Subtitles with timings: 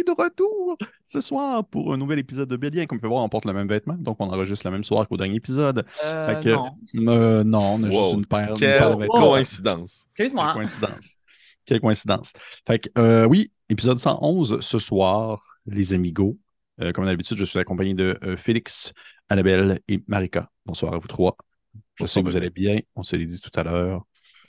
[0.00, 2.86] est de retour ce soir pour un nouvel épisode de Bélier.
[2.86, 5.06] Comme vous pouvez voir, on porte le même vêtement, donc on enregistre le même soir
[5.08, 5.84] qu'au dernier épisode.
[6.04, 6.76] Euh, que- non.
[7.12, 8.02] Euh, non, on a Wow.
[8.02, 9.20] juste une paire, une Quelle paire de vêtements.
[9.30, 10.06] coïncidence.
[10.14, 10.52] Quelle Excuse-moi.
[10.54, 11.16] coïncidence.
[11.64, 12.32] Quelle coïncidence.
[12.66, 16.36] Fait que, euh, oui, épisode 111 ce soir, les amigos.
[16.80, 18.92] Euh, comme d'habitude, je suis accompagné de euh, Félix,
[19.28, 20.50] Annabelle et Marika.
[20.66, 21.36] Bonsoir à vous trois.
[21.74, 22.80] Je Bonsoir, sais que vous allez bien.
[22.96, 24.02] On se l'est dit tout à l'heure.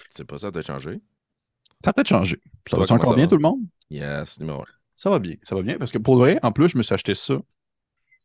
[0.10, 1.00] C'est pas ça, t'as changé?
[1.84, 2.40] Ça a peut-être changé.
[2.70, 3.30] Ça va encore ça bien, va?
[3.30, 3.60] tout le monde?
[3.90, 4.66] Yes, numéro un.
[5.02, 5.34] Ça va bien.
[5.42, 5.80] Ça va bien.
[5.80, 7.34] Parce que pour le vrai, en plus, je me suis acheté ça.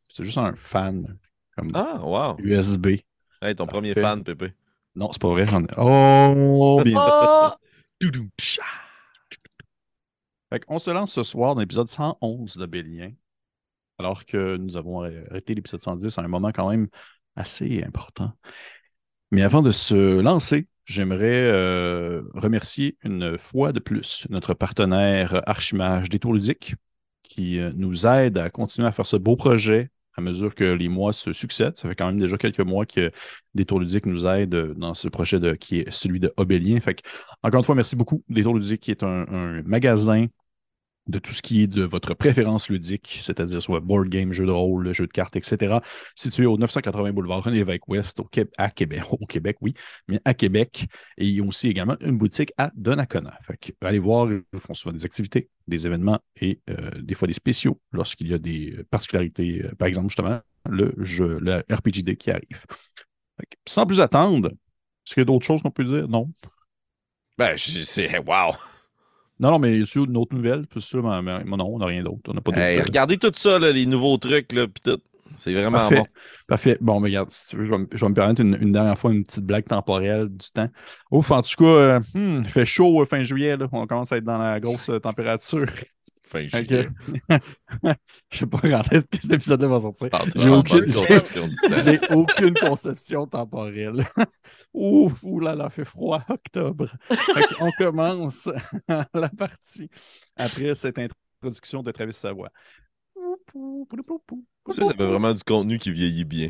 [0.09, 1.17] C'est juste un fan.
[1.55, 2.35] Comme Ah, wow.
[2.37, 2.97] USB.
[3.41, 4.53] Hey, ton premier fan, Pépé.
[4.93, 5.47] Non, c'est pas vrai.
[5.47, 5.67] J'en ai.
[5.75, 6.99] Oh, bien.
[7.03, 7.49] Oh!
[10.51, 13.11] Fait on se lance ce soir dans l'épisode 111 de Bélien,
[13.97, 16.89] alors que nous avons arrêté l'épisode 110 à un moment quand même
[17.35, 18.33] assez important.
[19.31, 26.09] Mais avant de se lancer, j'aimerais euh, remercier une fois de plus notre partenaire Archimage
[26.09, 26.75] Détour Ludique
[27.21, 30.89] qui euh, nous aide à continuer à faire ce beau projet à mesure que les
[30.89, 31.77] mois se succèdent.
[31.77, 33.11] Ça fait quand même déjà quelques mois que
[33.53, 36.79] Détour Ludique nous aide euh, dans ce projet qui est celui de Obélien.
[36.79, 37.01] Fait que,
[37.43, 38.23] encore une fois, merci beaucoup.
[38.27, 40.25] Détour Ludique qui est un magasin
[41.07, 44.51] de tout ce qui est de votre préférence ludique, c'est-à-dire soit board game, jeu de
[44.51, 45.77] rôle, jeu de cartes, etc.,
[46.15, 49.73] situé au 980 boulevard René Lévesque Ouest au à Québec, au Québec, oui,
[50.07, 50.87] mais à Québec.
[51.17, 53.39] Et ils ont aussi également une boutique à Donnacona.
[53.81, 57.79] Allez voir, ils font souvent des activités, des événements et euh, des fois des spéciaux
[57.91, 62.31] lorsqu'il y a des euh, particularités, euh, par exemple, justement, le jeu, le RPGD qui
[62.31, 62.65] arrive.
[63.67, 66.07] Sans plus attendre, est-ce qu'il y a d'autres choses qu'on peut dire?
[66.07, 66.29] Non?
[67.37, 68.17] Ben, c'est.
[68.19, 68.55] Wow.
[69.39, 71.85] Non, non, mais sur une autre nouvelle, puis ça, mais, mais- mais non, on n'a
[71.85, 72.21] rien d'autre.
[72.27, 72.51] On n'a pas.
[72.53, 74.99] Hey, regardez tout ça, là, les nouveaux trucs, là, pis tout.
[75.33, 75.97] C'est vraiment Parfait.
[75.97, 76.07] bon.
[76.47, 76.77] Parfait.
[76.81, 78.71] Bon, mais regarde, si tu veux, je vais, me- je vais me permettre une, une
[78.71, 80.69] dernière fois une petite blague temporelle du temps.
[81.11, 83.67] Ouf, en tout cas, euh, hmm, il fait chaud euh, fin juillet, là.
[83.71, 85.65] On commence à être dans la grosse euh, température.
[88.29, 90.09] Je sais pas quand est-ce que cet épisode-là va sortir.
[90.35, 91.81] J'ai aucune- conception du temps.
[91.83, 94.05] J'ai aucune conception temporelle.
[94.73, 96.89] Ouf, oulala, fait froid, octobre.
[97.59, 98.49] On commence
[98.87, 99.89] la partie
[100.35, 102.49] après cette introduction de Travis Savoie.
[104.69, 106.49] Ça, ça fait vraiment du contenu qui vieillit bien.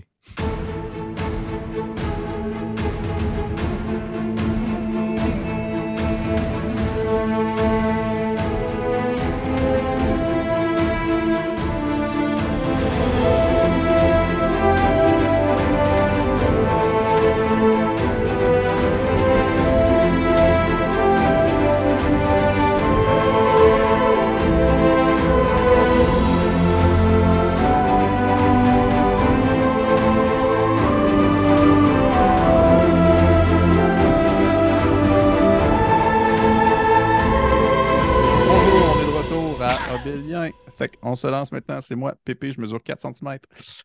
[41.08, 43.38] Qu'on se lance maintenant, c'est moi, Pépé, je mesure 4 cm.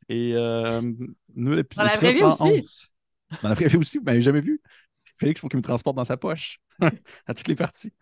[0.08, 0.82] Et euh,
[1.36, 2.36] nous, Dans la vraie vie aussi.
[2.36, 2.88] 111.
[3.44, 4.60] Dans la vraie vie aussi, vous m'avez jamais vu.
[5.18, 6.60] Félix, il faut qu'il me transporte dans sa poche.
[6.80, 7.92] à toutes les parties.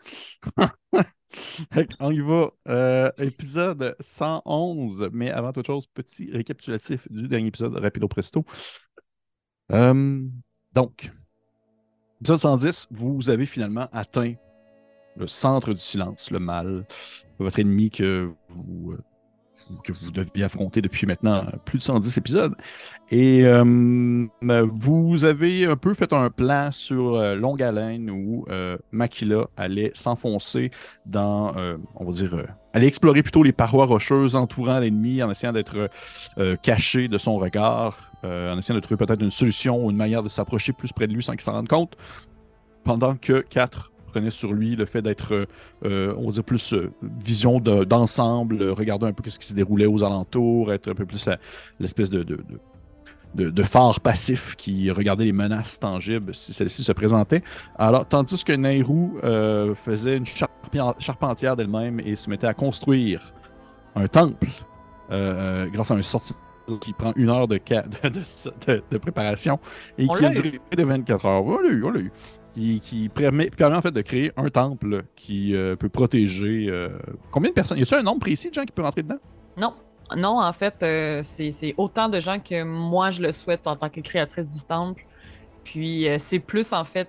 [2.01, 2.51] On y va.
[2.69, 5.11] Euh, épisode 111.
[5.13, 8.47] Mais avant toute chose, petit récapitulatif du dernier épisode, rapido presto.
[9.71, 10.27] Euh,
[10.73, 11.13] donc,
[12.23, 14.33] épisode 110, vous avez finalement atteint
[15.15, 16.87] le centre du silence, le mal,
[17.39, 19.03] votre ennemi que vous, euh,
[19.85, 22.55] que vous deviez affronter depuis maintenant plus de 110 épisodes.
[23.11, 24.27] Et euh,
[24.73, 29.91] vous avez un peu fait un plan sur euh, longue haleine où euh, Makila allait
[29.95, 30.71] s'enfoncer
[31.07, 35.53] dans, euh, on va dire, aller explorer plutôt les parois rocheuses entourant l'ennemi en essayant
[35.53, 35.91] d'être
[36.63, 40.29] caché de son regard, en essayant de trouver peut-être une solution ou une manière de
[40.29, 41.97] s'approcher plus près de lui sans qu'il s'en rende compte.
[42.85, 45.47] Pendant que 4 prenait sur lui le fait d'être, euh,
[45.85, 46.91] euh, on va dire, plus euh,
[47.25, 50.95] vision de- d'ensemble, euh, regarder un peu ce qui se déroulait aux alentours, être un
[50.95, 51.29] peu plus
[51.79, 52.45] l'espèce de, de, de,
[53.37, 57.43] de- de phare passif qui regardait les menaces tangibles si celles-ci se présentaient.
[57.79, 60.27] Alors, tandis que Nairou euh, faisait une
[60.99, 63.33] charpentière d'elle-même et se mettait à construire
[63.97, 64.49] un temple
[65.11, 66.35] euh, grâce à un sorti
[66.81, 67.57] qui prend une heure de,
[68.03, 68.21] de, de-
[68.67, 69.59] de- de préparation
[69.99, 71.45] et On qui a duré de 24 heures.
[71.45, 72.13] On l'a eu, on l'a eu
[72.55, 76.67] qui, qui permet, permet en fait de créer un temple qui euh, peut protéger.
[76.69, 76.89] euh,
[77.31, 77.79] combien de personnes?
[77.79, 79.19] Y a-t-il un nombre précis de gens qui peuvent rentrer dedans?
[79.57, 79.75] Non.
[80.17, 83.89] Non, en fait, euh, c'est autant de gens que moi je le souhaite en tant
[83.89, 85.05] que créatrice du temple.
[85.63, 87.09] Puis c'est plus en fait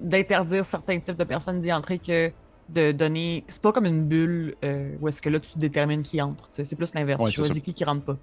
[0.00, 2.32] d'interdire certains types de personnes d'y entrer que
[2.70, 3.44] de donner.
[3.48, 4.56] C'est pas comme une bulle
[5.00, 6.48] où est-ce que là tu détermines qui entre.
[6.50, 7.22] C'est plus l'inverse.
[7.22, 7.60] Ouais, tu choisis ça.
[7.60, 8.16] qui qui rentre pas.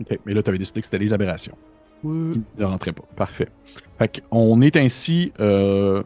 [0.00, 1.56] Ok, Mais là, tu avais décidé que c'était les aberrations.
[2.04, 2.42] Oui.
[2.58, 3.04] ne rentraient pas.
[3.16, 3.48] Parfait.
[3.98, 4.22] Fait
[4.62, 6.02] est ainsi euh,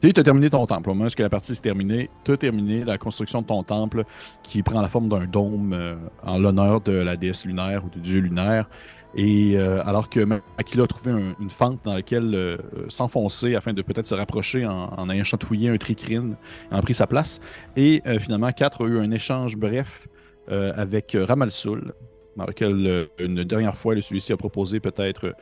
[0.00, 0.90] Tu as terminé ton temple.
[0.90, 4.04] Au moment où la partie s'est terminée, tu as terminé la construction de ton temple
[4.42, 8.00] qui prend la forme d'un dôme euh, en l'honneur de la déesse lunaire ou du
[8.00, 8.68] dieu lunaire.
[9.16, 12.58] Et euh, alors que Makila a trouvé une fente dans laquelle euh,
[12.88, 16.36] s'enfoncer afin de peut-être se rapprocher en, ayant chatouillé un tricrine,
[16.70, 17.40] en pris sa place.
[17.74, 20.08] Et finalement, quatre a eu un échange bref
[20.48, 21.94] avec Ramalsoul,
[22.38, 25.34] dans lequel une dernière fois, celui-ci a proposé peut-être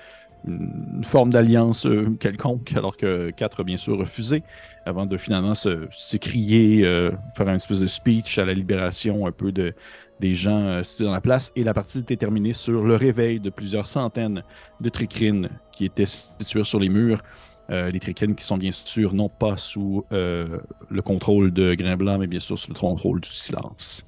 [0.46, 4.42] une forme d'alliance euh, quelconque, alors que 4 a bien sûr refusé,
[4.84, 9.50] avant de finalement s'écrier, euh, faire une espèce de speech à la libération un peu
[9.50, 9.74] de,
[10.20, 11.52] des gens euh, situés dans la place.
[11.56, 14.42] Et la partie était terminée sur le réveil de plusieurs centaines
[14.80, 17.22] de tricrines qui étaient situés sur les murs.
[17.68, 22.28] les tricrines qui sont bien sûr non pas sous le contrôle de Grain Blanc, mais
[22.28, 24.06] bien sûr sous le contrôle du silence.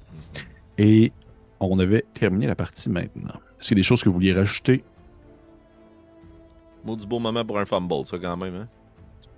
[0.77, 1.11] Et
[1.59, 3.39] on avait terminé la partie maintenant.
[3.59, 4.83] Est-ce qu'il y a des choses que vous vouliez rajouter?
[6.85, 8.55] Du beau moment pour un fumble, ça, quand même.
[8.55, 8.67] Hein?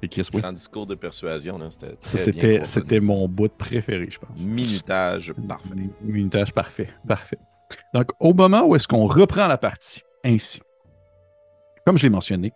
[0.04, 0.42] Et Chris, oui.
[0.42, 4.46] Grand discours de persuasion, là, c'était C'était, c'était mon bout préféré, je pense.
[4.46, 5.76] Minutage parfait.
[6.02, 7.40] Minutage parfait, parfait.
[7.94, 10.62] Donc, au moment où est-ce qu'on reprend la partie, ainsi,
[11.86, 12.54] comme je l'ai mentionné,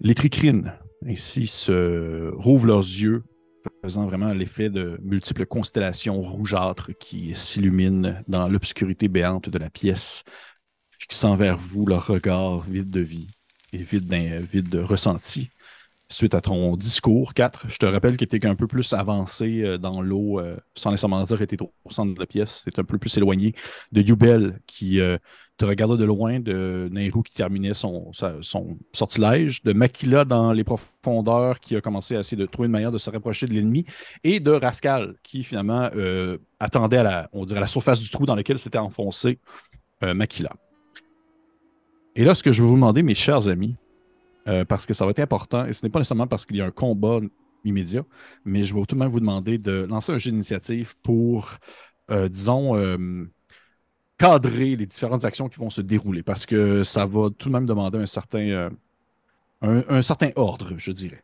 [0.00, 0.74] les tricrines,
[1.06, 3.24] ainsi, se rouvrent leurs yeux,
[3.86, 10.24] faisant vraiment l'effet de multiples constellations rougeâtres qui s'illuminent dans l'obscurité béante de la pièce,
[10.90, 13.28] fixant vers vous leur regard vide de vie
[13.72, 14.12] et vide,
[14.52, 15.50] vide de ressenti.
[16.08, 19.62] Suite à ton discours, 4, je te rappelle que tu es un peu plus avancé
[19.62, 22.64] euh, dans l'eau, euh, sans nécessairement dire que tu au centre de la pièce.
[22.64, 23.54] Tu un peu plus éloigné
[23.92, 25.16] de Yubel qui euh,
[25.56, 28.10] te regardait de loin, de Nehru qui terminait son,
[28.42, 32.72] son sortilège, de Makila dans les profondeurs qui a commencé à essayer de trouver une
[32.72, 33.84] manière de se rapprocher de l'ennemi,
[34.22, 35.90] et de Rascal qui finalement
[36.60, 39.38] attendait à la, on dirait, la surface du trou dans lequel s'était enfoncé
[40.02, 40.52] Makila.
[42.16, 43.76] Et là, ce que je vais vous demander, mes chers amis,
[44.48, 46.62] euh, parce que ça va être important, et ce n'est pas nécessairement parce qu'il y
[46.62, 47.20] a un combat
[47.64, 48.04] immédiat,
[48.44, 51.58] mais je vais tout de même vous demander de lancer un jeu d'initiative pour,
[52.10, 52.96] euh, disons, euh,
[54.18, 57.66] cadrer les différentes actions qui vont se dérouler, parce que ça va tout de même
[57.66, 58.70] demander un certain,
[59.62, 61.22] un, certain ordre, je dirais.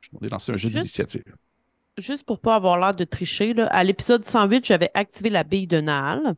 [0.00, 1.24] Je vais lancer un jeu d'initiative.
[1.98, 5.66] Juste pour ne pas avoir l'air de tricher, à l'épisode 108, j'avais activé la bille
[5.66, 6.34] de Naal.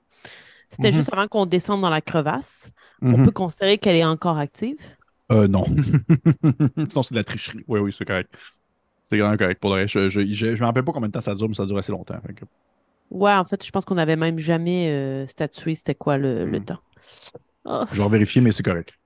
[0.68, 0.98] C'était mhm.
[0.98, 2.72] juste avant qu'on descende dans la crevasse.
[3.02, 3.24] On mhm.
[3.24, 4.76] peut considérer qu'elle est encore active?
[5.30, 5.64] Euh, non.
[6.88, 7.64] Sinon, c'est de la tricherie.
[7.68, 8.34] Oui, oui, c'est correct.
[9.02, 9.60] C'est vraiment correct.
[9.60, 11.78] Pour le je ne me rappelle pas combien de temps ça dure, mais ça dure
[11.78, 12.18] assez longtemps.
[13.14, 16.64] Ouais, en fait, je pense qu'on n'avait même jamais euh, statué c'était quoi le, mhm.
[16.64, 16.80] temps.
[17.64, 17.84] Oh.
[17.92, 18.98] Je vais vérifier, mais c'est correct.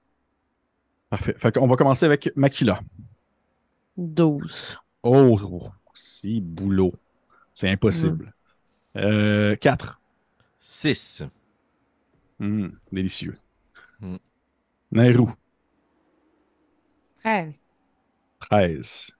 [1.11, 1.35] Parfait.
[1.37, 2.81] Fait on va commencer avec Makila.
[3.99, 4.79] 12.
[5.03, 6.95] Oh, si boulot.
[7.53, 8.33] C'est impossible.
[8.95, 8.97] 4.
[8.97, 9.57] Euh,
[10.59, 11.25] 6.
[12.41, 13.37] Hum, délicieux.
[14.01, 14.17] Mmh.
[14.93, 15.31] Nairou.
[17.25, 17.69] 13.
[18.41, 19.11] 13.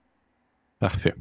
[0.79, 1.13] Parfait.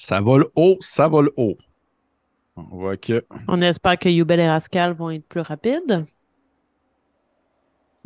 [0.00, 1.58] Ça vole haut, ça vole haut.
[2.56, 3.26] On voit que.
[3.48, 6.06] On espère que Yubel et Rascal vont être plus rapides.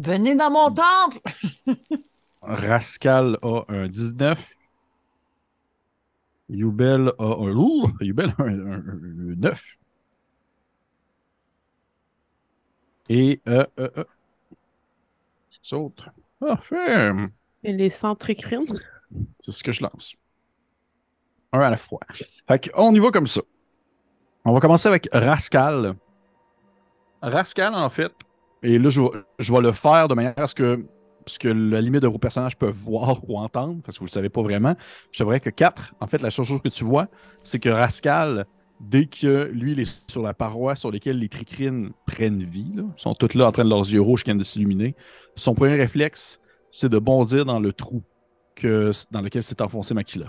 [0.01, 1.21] Venez dans mon temple!
[2.43, 4.45] Rascal a un 19.
[6.49, 7.55] Yubel a un.
[7.55, 7.93] Ouh!
[8.01, 8.83] Yubel a un
[9.37, 9.79] 9.
[13.09, 14.05] Et euh, euh, euh.
[15.63, 16.09] saute.
[16.41, 17.13] Parfait.
[17.63, 18.67] Et les centricrines.
[19.39, 20.17] C'est ce que je lance.
[21.55, 22.01] Un à la fois.
[22.49, 23.41] Fait on y va comme ça.
[24.45, 25.95] On va commencer avec Rascal.
[27.23, 28.13] Rascal, en fait,
[28.63, 30.85] et là, je, vais le faire de manière à ce que,
[31.49, 34.29] la limite de vos personnages peuvent voir ou entendre, parce que vous ne le savez
[34.29, 34.75] pas vraiment.
[35.13, 37.09] Je que 4, en fait, la seule chose que tu vois,
[37.43, 38.47] c'est que Rascal
[38.81, 43.15] dès que lui, il est sur la paroi sur laquelle les tricrines prennent vie, sont
[43.15, 44.95] toutes là en train de leurs yeux rouges qui viennent de s'illuminer,
[45.37, 46.41] son premier réflexe,
[46.71, 48.03] c'est de bondir dans le trou
[49.11, 50.27] dans lequel s'est enfoncé Makila.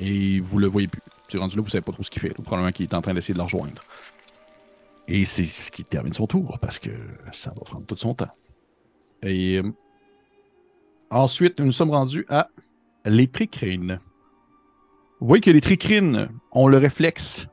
[0.00, 1.00] Et vous le voyez plus.
[1.28, 2.30] Tu es rendu là, vous savez pas trop ce qu'il fait.
[2.30, 3.82] Probablement qu'il est en train d'essayer de le rejoindre.
[5.08, 6.90] Et c'est ce qui termine son tour, parce que
[7.32, 8.30] ça va prendre tout son temps.
[9.22, 9.70] Et euh,
[11.10, 12.48] ensuite, nous sommes rendus à
[13.04, 14.00] les tricrines.
[15.20, 17.46] Vous voyez que les tricrines ont le réflexe,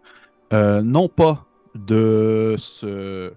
[0.54, 3.32] euh, non pas de se,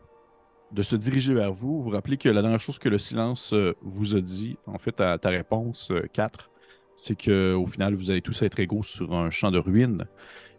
[0.72, 1.76] de se diriger vers vous.
[1.76, 4.78] Vous vous rappelez que la dernière chose que le silence euh, vous a dit, en
[4.78, 6.51] fait, à ta réponse 4, euh,
[6.96, 10.06] c'est qu'au final, vous allez tous être égaux sur un champ de ruines.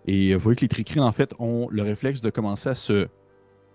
[0.06, 3.08] Et vous voyez que les tricrines, en fait, ont le réflexe de commencer à se,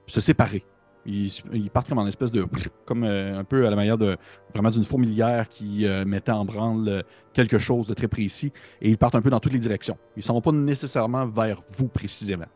[0.06, 0.64] séparer.
[1.06, 2.46] Ils, partent comme en espèce de.
[2.84, 7.02] comme euh, un peu à la manière d'une fourmilière qui euh, mettait en branle euh,
[7.32, 9.96] quelque chose de très précis et ils partent un peu dans toutes les directions.
[10.16, 12.48] Ils ne sont pas nécessairement vers vous précisément.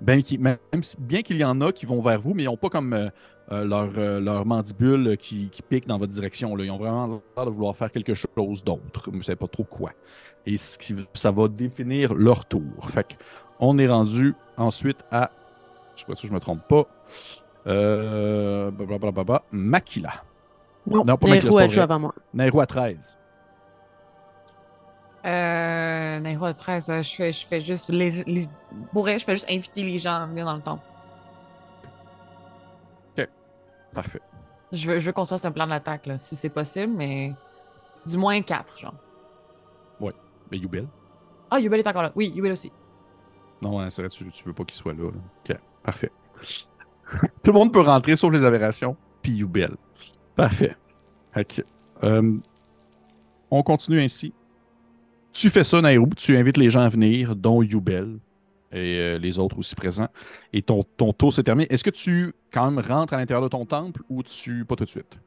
[0.00, 3.10] Bien qu'il y en a qui vont vers vous, mais ils n'ont pas comme
[3.52, 6.56] euh, leur, euh, leur mandibule qui, qui pique dans votre direction.
[6.56, 6.64] Là.
[6.64, 9.46] Ils ont vraiment l'air de vouloir faire quelque chose d'autre, mais vous ne savez pas
[9.48, 9.92] trop quoi.
[10.46, 12.62] Et ça va définir leur tour.
[12.88, 13.14] Fait que
[13.60, 15.30] on est rendu ensuite à.
[15.94, 16.86] Je sais pas si je me trompe pas.
[17.66, 20.24] Euh, blablabla, Makila.
[20.86, 21.78] Non, Non, pas vrai.
[21.78, 22.14] avant moi.
[22.34, 23.16] Nairo à 13.
[25.24, 27.88] Euh, Nairo de 13, euh, je fais, je fais juste.
[27.90, 28.46] Les, les...
[28.92, 30.82] Pour vrai, je fais juste inviter les gens à venir dans le temple.
[33.92, 34.20] Parfait.
[34.72, 37.34] Je veux, je veux qu'on se fasse un plan d'attaque, là, si c'est possible, mais.
[38.06, 38.94] Du moins 4, genre.
[40.52, 40.86] Mais Yubel?
[41.50, 42.12] Ah, Yubel est encore là.
[42.14, 42.70] Oui, Yubel aussi.
[43.62, 45.18] Non, hein, c'est vrai, tu, tu veux pas qu'il soit là, là.
[45.50, 46.12] Ok, parfait.
[47.42, 49.76] Tout le monde peut rentrer sauf les aberrations, puis Yubel.
[50.36, 50.76] Parfait.
[51.32, 51.62] Fait que,
[52.04, 52.38] euh,
[53.50, 54.34] on continue ainsi.
[55.32, 58.18] Tu fais ça, Nairou, tu invites les gens à venir, dont Yubel
[58.72, 60.08] et euh, les autres aussi présents.
[60.52, 61.66] Et ton, ton tour s'est terminé.
[61.72, 64.64] Est-ce que tu, quand même, rentres à l'intérieur de ton temple ou tu.
[64.64, 65.18] Pas tout de suite?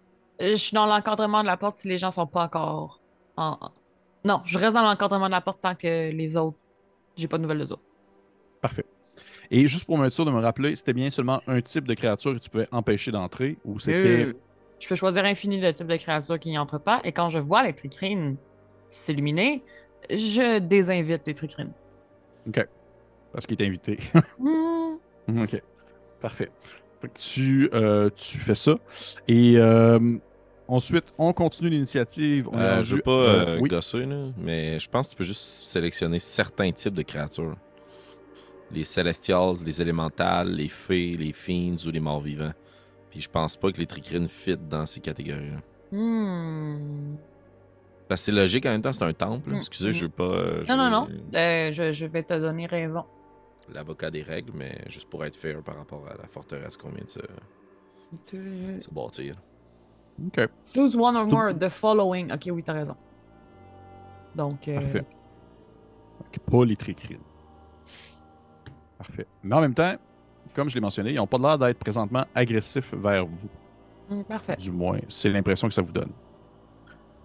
[0.41, 3.01] Euh, Je suis dans l'encadrement de la porte si les gens sont pas encore
[3.37, 3.57] en.
[4.23, 6.57] Non, je reste dans l'encadrement de la porte tant que les autres.
[7.15, 7.83] J'ai pas de nouvelles des autres.
[8.61, 8.85] Parfait.
[9.51, 12.33] Et juste pour me sûr de me rappeler, c'était bien seulement un type de créature
[12.33, 14.25] que tu pouvais empêcher d'entrer ou c'était.
[14.25, 14.33] Euh,
[14.79, 17.37] Je peux choisir infini de type de créature qui n'y entre pas, et quand je
[17.37, 18.37] vois les tricrines
[18.89, 19.63] s'illuminer,
[20.09, 21.73] je désinvite les tricrines.
[23.36, 24.00] Parce qu'il est invité.
[24.39, 24.96] Hmm.
[25.44, 25.62] ok.
[26.22, 26.50] Parfait.
[27.01, 28.75] Fait que tu, euh, tu fais ça.
[29.27, 30.18] Et euh,
[30.70, 32.48] ensuite, on continue l'initiative.
[32.50, 33.68] On Euh, rendu- je veux pas euh, oui.
[33.68, 37.58] gosser, là, mais je pense que tu peux juste sélectionner certains types de créatures.
[38.72, 42.54] Les Celestials, les élémentales, les fées, les fiends ou les morts vivants.
[43.12, 45.58] Puis je pense pas que les tricrines fit dans ces catégories-là.
[45.92, 47.15] Hmm.
[48.08, 49.50] Parce que c'est logique en même temps, c'est un temple.
[49.50, 49.56] là.
[49.56, 49.94] Mm, Excusez, mm.
[49.94, 50.36] je veux pas.
[50.70, 51.08] Non, non, non.
[51.34, 53.04] Euh, je, je vais te donner raison.
[53.74, 57.03] L'avocat des règles, mais juste pour être fair par rapport à la forteresse qu'on vient
[57.03, 57.19] de se,
[58.79, 59.36] se bâtir.
[60.27, 60.48] Ok.
[60.74, 62.31] Choose one or more of the following?
[62.31, 62.95] Ok, oui, t'as raison.
[64.36, 65.05] Donc, euh, Parfait.
[66.22, 67.19] Ok, Pas les tricrines.
[68.98, 69.27] Parfait.
[69.43, 69.95] Mais en même temps,
[70.53, 73.50] comme je l'ai mentionné, ils n'ont pas l'air d'être présentement agressifs vers vous.
[74.10, 74.55] hmm, parfait.
[74.57, 76.12] Du moins, c'est l'impression que ça vous donne.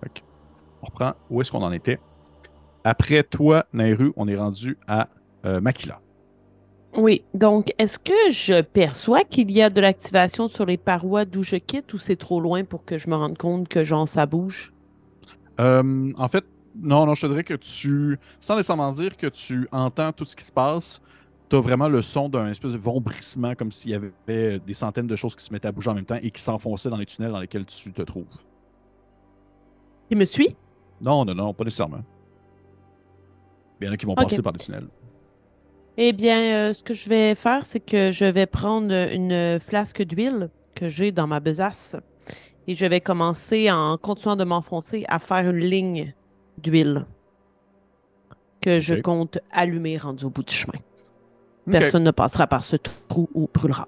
[0.02, 0.20] Que,
[0.82, 1.12] on reprend.
[1.28, 2.00] Où est-ce qu'on en était?
[2.82, 5.08] Après toi, Nairu, on est rendu à
[5.44, 6.00] euh, Makila.
[6.96, 11.42] Oui, donc est-ce que je perçois qu'il y a de l'activation sur les parois d'où
[11.42, 14.26] je quitte ou c'est trop loin pour que je me rende compte que genre ça
[14.26, 14.72] bouge?
[15.60, 16.44] Euh, en fait,
[16.74, 20.34] non, non, je te dirais que tu, sans nécessairement dire que tu entends tout ce
[20.34, 21.00] qui se passe,
[21.48, 25.06] tu as vraiment le son d'un espèce de vombrissement, comme s'il y avait des centaines
[25.06, 27.06] de choses qui se mettaient à bouger en même temps et qui s'enfonçaient dans les
[27.06, 28.26] tunnels dans lesquels tu te trouves.
[30.10, 30.56] Il me suit?
[31.00, 32.02] Non, non, non, pas nécessairement.
[33.80, 34.88] Il y en a qui vont passer par les tunnels.
[36.02, 40.02] Eh bien, euh, ce que je vais faire, c'est que je vais prendre une flasque
[40.02, 41.94] d'huile que j'ai dans ma besace
[42.66, 46.14] et je vais commencer en continuant de m'enfoncer à faire une ligne
[46.56, 47.04] d'huile
[48.62, 50.78] que je compte allumer rendu au bout du chemin.
[51.70, 53.86] Personne ne passera par ce trou ou brûlera.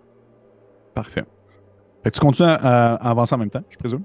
[0.94, 1.24] Parfait.
[2.04, 2.56] Fait que tu continues à,
[2.94, 4.02] à avancer en même temps, je présume?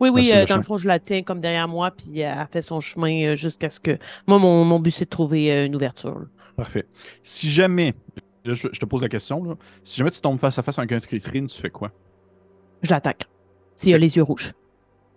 [0.00, 2.48] Oui, oui, le euh, dans le fond, je la tiens comme derrière moi, puis elle
[2.50, 3.98] fait son chemin euh, jusqu'à ce que.
[4.26, 6.22] Moi, mon, mon but, c'est de trouver une ouverture.
[6.60, 6.86] Parfait.
[7.22, 7.94] Si jamais,
[8.44, 10.78] là, je, je te pose la question, là, si jamais tu tombes face à face
[10.78, 11.90] avec un tricrine, tu fais quoi?
[12.82, 13.24] Je l'attaque.
[13.74, 14.52] S'il a les yeux rouges.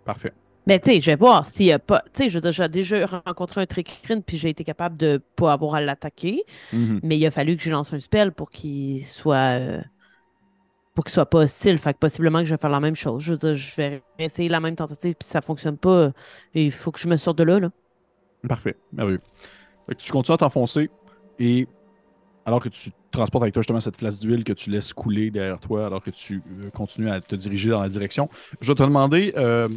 [0.06, 0.34] Parfait.
[0.66, 2.02] Mais tu sais, je vais voir s'il n'y a pas.
[2.14, 5.76] Tu sais, je j'ai déjà rencontré un tricrine, puis j'ai été capable de pas avoir
[5.76, 6.44] à l'attaquer.
[6.72, 7.02] Mhm.
[7.04, 9.60] Mais il a fallu que je lance un spell pour qu'il soit.
[9.60, 9.82] euh,
[10.94, 11.78] pour qu'il soit pas hostile.
[11.78, 13.24] Fait que possiblement que je vais faire la même chose.
[13.24, 16.12] Je veux dire, je vais essayer la même tentative, puis si ça fonctionne pas,
[16.54, 17.60] il faut que je me sorte de là.
[17.60, 17.70] là.
[18.48, 18.76] Parfait.
[18.92, 19.22] Merveilleux.
[19.88, 20.90] Fait que tu continues à t'enfoncer
[21.40, 21.68] et
[22.46, 25.60] alors que tu transportes avec toi justement cette flasque d'huile que tu laisses couler derrière
[25.60, 28.84] toi, alors que tu euh, continues à te diriger dans la direction, je vais te
[28.84, 29.70] demander euh,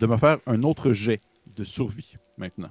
[0.00, 1.20] de me faire un autre jet
[1.56, 2.70] de survie maintenant.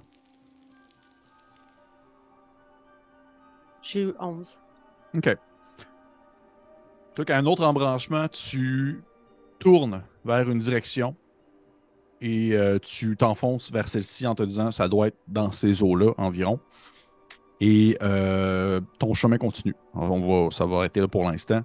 [3.82, 4.60] J'ai eu 11.
[5.16, 5.38] OK.
[7.16, 9.04] Toi, qu'à un autre embranchement, tu
[9.60, 11.16] tournes vers une direction
[12.22, 16.14] et euh, tu t'enfonces vers celle-ci en te disant ça doit être dans ces eaux-là
[16.18, 16.60] environ.
[17.64, 19.76] Et euh, ton chemin continue.
[19.94, 21.62] On va, ça va arrêter là pour l'instant.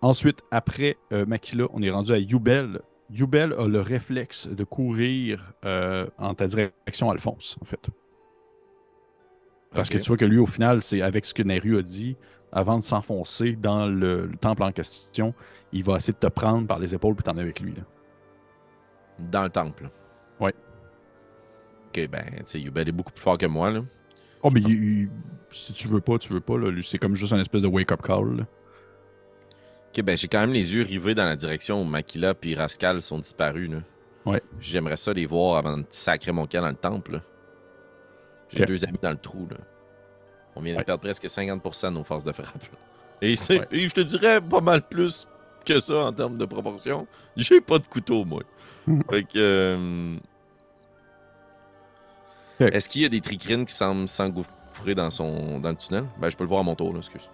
[0.00, 2.80] Ensuite, après euh, Makila, on est rendu à Yubel.
[3.10, 7.86] Yubel a le réflexe de courir euh, en ta direction, Alphonse, en fait.
[9.72, 12.16] Parce que tu vois que lui, au final, c'est avec ce que Neru a dit,
[12.50, 15.34] avant de s'enfoncer dans le, le temple en question,
[15.72, 17.74] il va essayer de te prendre par les épaules et t'en avec lui.
[17.74, 17.82] là.
[19.18, 19.90] Dans le temple.
[20.40, 20.54] Ouais.
[21.88, 23.82] Ok, ben, tu sais, Yubel est beaucoup plus fort que moi, là.
[24.44, 25.08] Oh, mais il- il-
[25.50, 26.56] si tu veux pas, tu veux pas.
[26.58, 26.70] là.
[26.82, 28.36] C'est comme juste un espèce de wake-up call.
[28.38, 28.44] là.
[29.96, 33.00] Ok, ben j'ai quand même les yeux rivés dans la direction où Makila et Rascal
[33.00, 33.70] sont disparus.
[33.70, 33.78] Là.
[34.26, 34.42] Ouais.
[34.60, 37.20] J'aimerais ça les voir avant de sacrer mon camp dans le temple.
[38.52, 39.46] J'ai deux amis dans le trou.
[39.50, 39.56] Là.
[40.56, 40.84] On vient de Ouais.
[40.84, 42.64] perdre presque 50% de nos forces de frappe.
[43.22, 43.68] Et, c'est- Ouais.
[43.72, 45.26] et je te dirais pas mal plus
[45.64, 47.06] que ça en termes de proportion.
[47.36, 48.42] J'ai pas de couteau, moi.
[48.86, 49.02] Mhm.
[49.10, 49.30] fait que.
[49.38, 50.16] euh,
[52.60, 55.58] Est-ce qu'il y a des tricrines qui semblent s'engouffrer dans, son...
[55.60, 56.04] dans le tunnel?
[56.20, 57.28] Ben, je peux le voir à mon tour, là, excuse.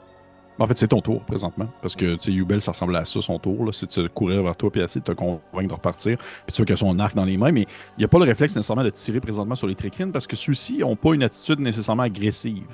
[0.58, 1.68] En fait, c'est ton tour présentement.
[1.80, 3.64] Parce que, tu sais, Yubel, ça ressemble à ça, son tour.
[3.64, 3.72] là.
[3.72, 6.18] C'est de courir vers toi puis essayer de te convaincre de repartir.
[6.18, 8.18] Puis tu vois qu'il a son arc dans les mains, mais il n'y a pas
[8.18, 11.22] le réflexe nécessairement de tirer présentement sur les tricrines parce que ceux-ci n'ont pas une
[11.22, 12.66] attitude nécessairement agressive.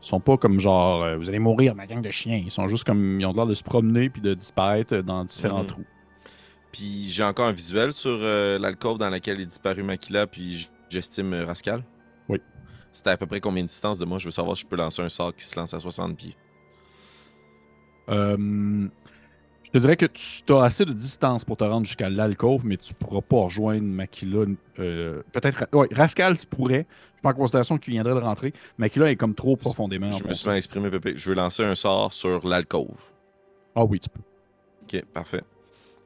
[0.00, 2.40] Ils sont pas comme genre, euh, vous allez mourir, ma gang de chiens.
[2.42, 5.62] Ils sont juste comme, ils ont l'air de se promener puis de disparaître dans différents
[5.62, 5.66] Mhm.
[5.66, 5.84] trous.
[6.72, 11.32] Puis j'ai encore un visuel sur euh, l'alcôve dans laquelle est disparu Makila, puis j'estime
[11.32, 11.82] euh, Rascal.
[12.28, 12.40] Oui.
[12.92, 14.18] C'était à peu près combien de distance de moi?
[14.18, 16.36] Je veux savoir si je peux lancer un sort qui se lance à 60 pieds.
[18.08, 18.88] Euh,
[19.62, 22.76] je te dirais que tu as assez de distance pour te rendre jusqu'à l'alcôve, mais
[22.78, 24.46] tu pourras pas rejoindre Makila.
[24.78, 25.66] euh, Peut-être.
[25.72, 26.86] Ouais, Rascal, tu pourrais.
[27.16, 28.54] Je prends en considération qu'il viendrait de rentrer.
[28.78, 30.10] Makila est comme trop profondément.
[30.10, 31.14] Je me suis exprimé, Pépé.
[31.16, 32.96] Je veux lancer un sort sur l'alcôve.
[33.74, 34.20] Ah oui, tu peux.
[34.84, 35.42] Ok, parfait.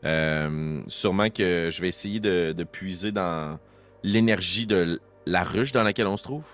[0.05, 3.59] Euh, sûrement que je vais essayer de, de puiser dans
[4.03, 6.47] l'énergie de la ruche dans laquelle on se trouve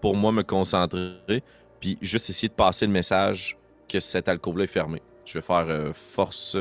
[0.00, 1.42] pour moi me concentrer,
[1.78, 3.56] puis juste essayer de passer le message
[3.88, 5.02] que cette alcôve-là est fermée.
[5.24, 6.56] Je vais faire euh, force.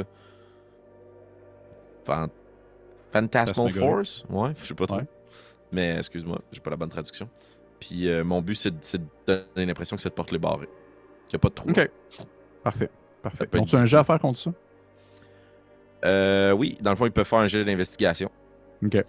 [2.06, 2.29] Fan...
[3.12, 3.79] Phantasmal Phantasmagorie.
[3.79, 4.25] Force?
[4.29, 4.98] Ouais, je sais pas trop.
[4.98, 5.08] Ouais.
[5.72, 7.29] Mais excuse-moi, j'ai pas la bonne traduction.
[7.79, 9.03] Puis euh, mon but, c'est de,
[9.56, 10.70] donner l'impression que cette porte est barrée.
[11.27, 11.70] Qu'il n'y a pas de trou.
[11.70, 11.89] OK.
[12.63, 12.89] Parfait.
[13.22, 13.48] Parfait.
[13.48, 14.51] Peut être As-tu un jet à faire contre ça?
[16.06, 18.32] Euh, oui, dans le fond, ils peuvent faire un jet d'investigation.
[18.84, 19.06] OK.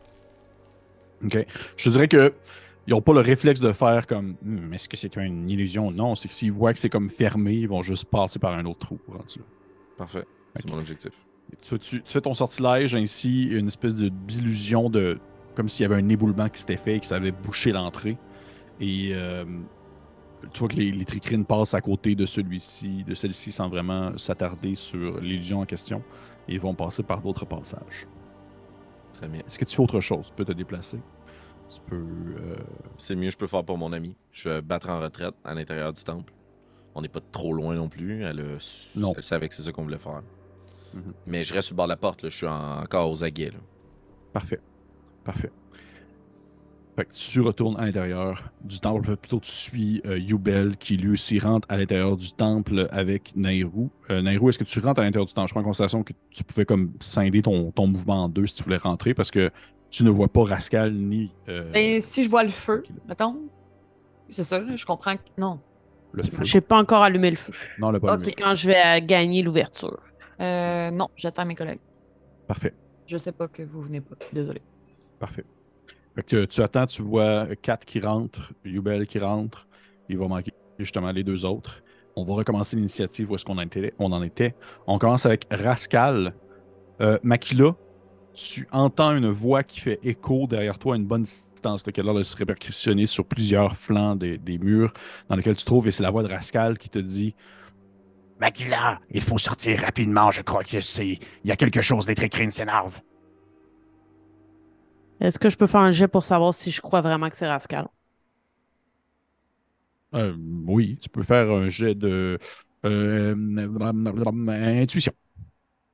[1.25, 1.47] OK.
[1.77, 2.33] Je dirais que
[2.87, 5.91] ils n'ont pas le réflexe de faire comme Hmm, est-ce que c'est une illusion?
[5.91, 8.65] Non, c'est que s'ils voient que c'est comme fermé, ils vont juste passer par un
[8.65, 8.99] autre trou.
[9.97, 10.25] Parfait.
[10.57, 11.13] C'est mon objectif.
[11.61, 15.19] Tu, tu- tu fais ton sortilège ainsi une espèce de d'illusion de
[15.55, 18.17] comme s'il y avait un éboulement qui s'était fait et que ça avait bouché l'entrée.
[18.81, 19.45] Et euh,
[20.53, 24.17] tu vois que les, les tricrines passent à côté de celui-ci, de celle-ci, sans vraiment
[24.17, 26.03] s'attarder sur l'illusion en question.
[26.49, 28.07] Et vont passer par d'autres passages.
[29.21, 29.41] Très bien.
[29.47, 30.29] Est-ce que tu fais autre chose?
[30.29, 30.99] Tu peux te déplacer?
[31.69, 31.97] Tu peux.
[31.97, 32.57] euh,
[32.97, 34.17] C'est le mieux que je peux faire pour mon ami.
[34.33, 36.33] Je vais battre en retraite à l'intérieur du temple.
[36.95, 38.25] On n'est pas trop loin non plus.
[38.25, 39.13] Elle, a su- Non.
[39.17, 40.23] elle savait que c'est ça qu'on voulait faire.
[40.95, 41.13] Mhm.
[41.27, 42.23] Mais je reste sur le bord de la porte.
[42.23, 42.29] Là.
[42.31, 43.51] Je suis en- encore aux aguets.
[43.51, 43.59] là.
[44.33, 44.61] Parfait.
[45.23, 45.53] Parfait.
[47.01, 49.17] Fait que tu retournes à l'intérieur du temple.
[49.17, 53.91] Plutôt, tu suis euh, Yubel qui lui aussi rentre à l'intérieur du temple avec Nairou.
[54.11, 55.49] Euh, Nairou, est-ce que tu rentres à l'intérieur du temple?
[55.49, 58.57] Je prends en considération que tu pouvais comme scinder ton, ton mouvement en deux si
[58.57, 59.51] tu voulais rentrer parce que
[59.89, 63.49] tu ne vois pas Rascal ni euh, Mais si je vois le feu, mettons,
[64.29, 65.23] c'est ça, je comprends que.
[65.39, 65.59] Non.
[66.13, 66.45] le feu.
[66.45, 67.55] J'ai pas encore allumé le feu.
[67.79, 68.19] Non, le pas Ok.
[68.19, 68.27] allumé.
[68.37, 70.03] C'est quand je vais euh, gagner l'ouverture.
[70.39, 71.81] Euh, non, j'attends mes collègues.
[72.47, 72.75] Parfait.
[73.07, 74.17] Je sais pas que vous venez pas.
[74.35, 74.61] Désolé.
[75.19, 75.47] Parfait.
[76.21, 79.67] Fait que tu attends, tu vois Kat qui rentre, Yubel qui rentre.
[80.11, 81.83] Il va manquer justement les deux autres.
[82.15, 83.57] On va recommencer l'initiative où est-ce qu'on.
[83.99, 84.55] On en était.
[84.87, 86.35] On commence avec Rascal.
[87.01, 87.75] Euh, Makila,
[88.35, 92.23] tu entends une voix qui fait écho derrière toi à une bonne distance, l'air de
[92.23, 94.93] se répercussionner sur plusieurs flancs des, des murs
[95.31, 97.35] dans lesquels tu trouves, et c'est la voix de Rascal qui te dit
[98.41, 101.19] Makila, il faut sortir rapidement, je crois que c'est.
[101.45, 103.01] Il y a quelque chose, les tricrines s'énervent.
[105.21, 107.47] Est-ce que je peux faire un jet pour savoir si je crois vraiment que c'est
[107.47, 107.87] Rascal?
[110.15, 110.35] Euh,
[110.67, 112.39] oui, tu peux faire un jet de
[112.85, 113.35] euh,
[114.83, 115.13] intuition.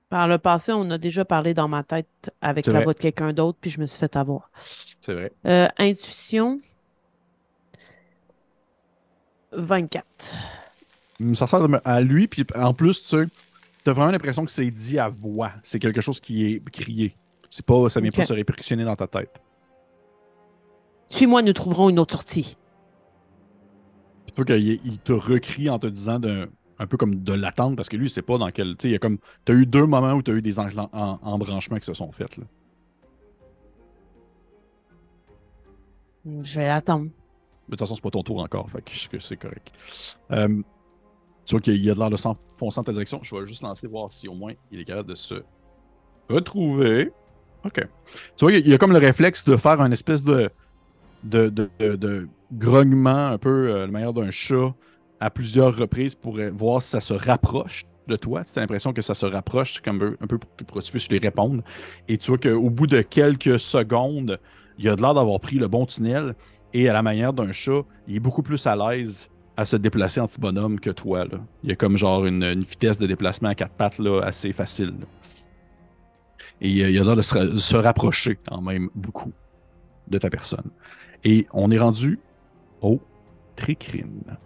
[0.09, 3.33] Par le passé, on a déjà parlé dans ma tête avec la voix de quelqu'un
[3.33, 4.51] d'autre, puis je me suis fait avoir.
[5.01, 5.33] C'est vrai.
[5.47, 6.61] Euh, intuition.
[9.53, 10.35] 24.
[11.35, 15.09] Ça ressemble à lui, puis en plus, tu as vraiment l'impression que c'est dit à
[15.09, 15.53] voix.
[15.65, 17.17] C'est quelque chose qui est crié.
[17.57, 19.41] C'est pas, ça vient pas se répercussionner dans ta tête.
[21.09, 22.55] Suis-moi, nous trouverons une autre sortie.
[24.27, 27.33] Puis tu vois qu'il il te recrie en te disant d'un- un peu comme de
[27.33, 28.77] l'attendre, parce que lui, il sait pas dans quel.
[28.77, 29.17] Tu sais, il y a comme.
[29.47, 32.13] Tu as eu deux moments où tu as eu des en- embranchements qui se sont
[32.13, 32.37] faits.
[32.37, 32.45] Là.
[36.43, 37.07] Je vais l'attendre.
[37.07, 37.11] De
[37.71, 39.73] toute façon, c'est pas ton tour encore, fait que c'est correct.
[40.31, 40.61] Euh,
[41.47, 43.21] tu vois qu'il y a de l'air de s'enfoncer dans ta direction.
[43.23, 45.43] Je vais juste lancer voir si au moins il est capable de se
[46.29, 47.13] retrouver.
[47.75, 50.51] Tu vois, il y a comme le réflexe de faire un espèce de,
[52.53, 54.75] grognement, un peu euh, le meilleur d'un chat,
[55.19, 58.45] à plusieurs reprises pour euh, voir si ça se rapproche de toi.
[58.45, 61.09] Tu as l'impression que ça se rapproche comme un, peu pour, pour que tu puisses
[61.09, 61.63] lui répondre.
[62.09, 64.39] Et tu vois qu'au bout de quelques secondes,
[64.79, 66.35] il a de l'air d'avoir pris le bon tunnel
[66.73, 70.21] Et à la manière d'un chat, il est beaucoup plus à l'aise à se déplacer
[70.21, 71.25] en petit bonhomme que toi.
[71.63, 74.93] Il y a comme genre une, vitesse de déplacement à quatre pattes là, assez facile.
[76.61, 79.33] Et il a l'air de se, se rapprocher quand même beaucoup
[80.09, 80.71] de ta personne.
[81.25, 82.19] Et on est rendu
[82.81, 83.01] au
[83.57, 84.37] tricrine.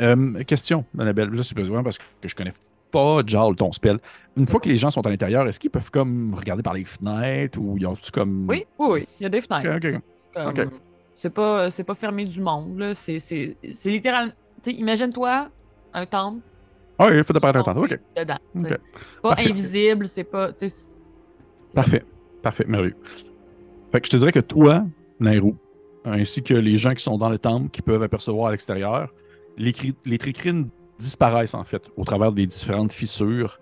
[0.00, 1.30] Euh, question, Annabelle.
[1.30, 2.52] Là, c'est besoin parce que je connais
[2.90, 3.98] pas Jarl, ton spell.
[4.36, 6.84] Une fois que les gens sont à l'intérieur, est-ce qu'ils peuvent comme regarder par les
[6.84, 8.46] fenêtres ou ils ont comme.
[8.48, 9.08] Oui, oui, oui.
[9.20, 9.76] Il y a des fenêtres.
[9.76, 10.68] Ok, ok.
[11.14, 12.78] C'est pas, pas fermé du monde.
[12.78, 12.94] là.
[12.94, 14.32] C'est, littéralement.
[14.66, 15.48] Imagine-toi
[15.92, 16.40] un temple.
[16.98, 18.00] Ah oui, il faut de paraître construit Ok.
[18.16, 18.38] Dedans.
[18.58, 18.74] tu sais.
[18.74, 18.80] Ok.
[19.08, 19.50] C'est pas Parfait.
[19.50, 20.50] invisible, c'est pas.
[20.54, 21.34] c'est-
[21.74, 22.04] Parfait.
[22.42, 22.96] Parfait, merveilleux.
[23.90, 24.84] Fait que je te dirais que toi,
[25.18, 25.56] Nairou,
[26.04, 29.12] ainsi que les gens qui sont dans le temple, qui peuvent apercevoir à l'extérieur,
[29.56, 33.58] les, cri- les tricrines disparaissent en fait au travers des différentes fissures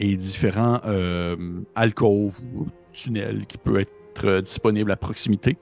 [0.00, 1.36] et différents euh,
[1.74, 5.56] alcôves ou tunnels qui peuvent être euh, disponibles à proximité.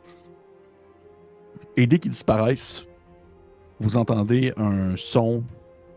[1.76, 2.86] Et dès qu'ils disparaissent,
[3.80, 5.42] vous entendez un son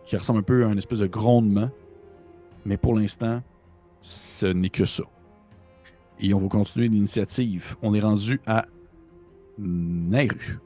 [0.06, 1.70] qui ressemble un peu à un espèce de grondement,
[2.66, 3.42] mais pour l'instant,
[4.02, 5.04] ce n'est que ça.
[6.20, 7.76] Et on va continuer l'initiative.
[7.82, 8.66] On est rendu à
[9.58, 10.60] Nairu.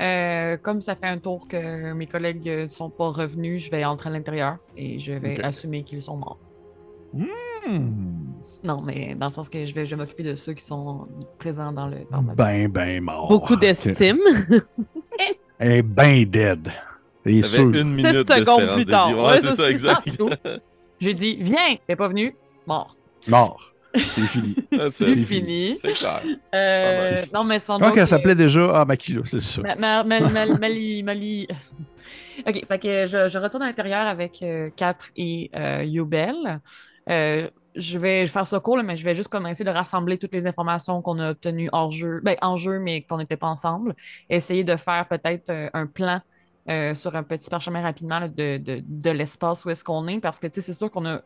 [0.00, 3.84] Euh, comme ça fait un tour que mes collègues euh, sont pas revenus, je vais
[3.84, 6.38] entrer à l'intérieur et je vais assumer qu'ils sont morts.
[7.12, 8.32] Hmm.
[8.64, 11.06] Non, mais dans le sens que je vais, je vais m'occuper de ceux qui sont
[11.38, 11.98] présents dans le.
[12.34, 13.28] Ben, ben mort.
[13.28, 14.18] Beaucoup d'estime.
[15.58, 16.68] Elle est ben dead.
[17.24, 17.60] T'avais sûr.
[17.62, 19.08] une minute secondes d'espérance plus de tard.
[19.08, 19.14] vie.
[19.14, 20.08] Ouais, Ouais, c'est ça, exact.
[21.00, 22.34] J'ai dit, viens, t'es pas venu,
[22.66, 22.96] mort.
[23.28, 23.68] Mort.
[23.94, 24.54] C'est fini.
[24.90, 25.74] C'est fini.
[25.74, 26.22] c'est clair.
[26.54, 28.80] Euh, non, mais sans doute qu'elle que- s'appelait déjà?
[28.80, 29.60] Ah, Makila, c'est ça.
[29.60, 31.46] Ma- ma- ma- ma- Mali, Mali.
[32.46, 36.60] ok, fait que je, je retourne à l'intérieur avec euh, Kat et euh, Yubel.
[37.10, 40.32] Euh, je vais faire ça court, là, mais je vais juste commencer de rassembler toutes
[40.32, 43.94] les informations qu'on a obtenues hors jeu, ben, en jeu, mais qu'on n'était pas ensemble.
[44.30, 46.20] Essayer de faire peut-être euh, un plan
[46.68, 50.20] euh, sur un petit parchemin rapidement là, de, de, de l'espace où est-ce qu'on est,
[50.20, 51.20] parce que tu sais, c'est sûr qu'on a euh,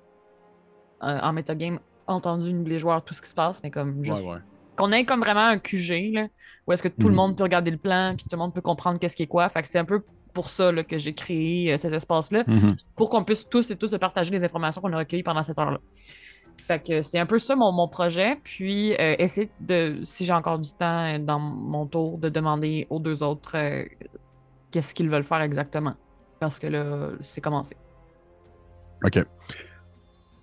[1.00, 4.38] en metagame entendu les joueurs tout ce qui se passe, mais comme juste Ouais, ouais.
[4.76, 6.26] qu'on ait comme vraiment un QG, là,
[6.66, 7.16] où est-ce que tout le Mhm.
[7.16, 9.48] monde peut regarder le plan, puis tout le monde peut comprendre qu'est-ce qui est quoi.
[9.48, 12.76] Fait que c'est un peu pour ça là, que j'ai créé euh, cet espace-là, Mhm.
[12.94, 15.58] pour qu'on puisse tous et tous se partager les informations qu'on a recueillies pendant cette
[15.58, 15.78] heure-là.
[16.58, 18.36] Fait que c'est un peu ça mon, mon projet.
[18.42, 22.98] Puis euh, essayer de, si j'ai encore du temps dans mon tour, de demander aux
[22.98, 23.84] deux autres euh,
[24.76, 25.94] qu'est-ce qu'ils veulent faire exactement.
[26.38, 27.76] Parce que là, c'est commencé.
[29.02, 29.24] OK.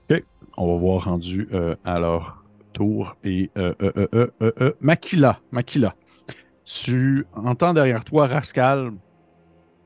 [0.09, 0.23] OK.
[0.57, 2.43] On va voir rendu euh, à leur
[2.73, 3.15] tour.
[3.23, 3.75] Et euh,
[4.41, 5.93] euh, Makila, Makila,
[6.65, 8.93] tu entends derrière toi Rascal.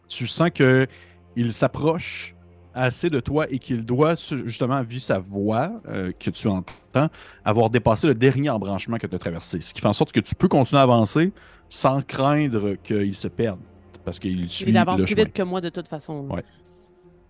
[0.08, 0.88] Tu sens que
[1.36, 2.34] il s'approche
[2.74, 5.74] assez de toi et qu'il doit, justement, vu sa voix
[6.20, 7.10] que tu entends,
[7.44, 9.60] avoir dépassé le dernier embranchement que tu as traversé.
[9.60, 11.34] Ce qui fait en sorte que tu peux continuer à avancer
[11.68, 13.60] sans craindre qu'il se perde.
[14.08, 15.24] Parce qu'il suit Il avance le plus chemin.
[15.26, 16.22] vite que moi de toute façon.
[16.30, 16.46] Ouais.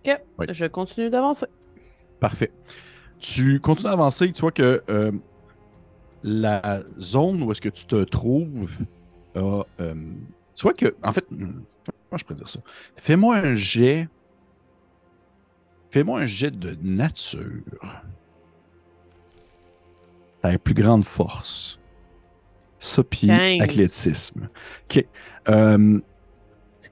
[0.06, 0.46] Ok, Ouais.
[0.54, 1.46] je continue d'avancer.
[2.20, 2.52] Parfait.
[3.18, 5.10] Tu continues à avancer, tu vois que euh,
[6.22, 8.86] la zone où est-ce que tu te trouves
[9.34, 9.94] a, euh,
[10.54, 12.60] tu vois que, en fait, hmm, comment je pourrais dire ça?
[12.96, 14.08] Fais-moi un jet.
[15.90, 17.42] Fais-moi un jet de nature.
[20.44, 21.80] La plus grande force.
[22.78, 23.28] Ça, puis
[23.60, 24.48] athlétisme.
[24.84, 25.04] OK.
[25.48, 25.98] Euh,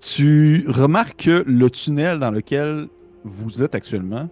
[0.00, 0.64] tu...
[0.68, 2.88] remarques que le tunnel dans lequel
[3.24, 4.28] vous êtes actuellement,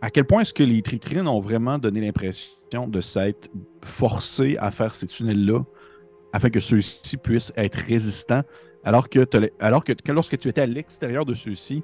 [0.00, 3.48] à quel point est-ce que les tricrines ont vraiment donné l'impression de s'être
[3.84, 5.62] forcés à faire ces tunnels-là
[6.32, 8.42] afin que ceux-ci puissent être résistants,
[8.84, 11.82] alors que, que lorsque tu étais à l'extérieur de ceux-ci,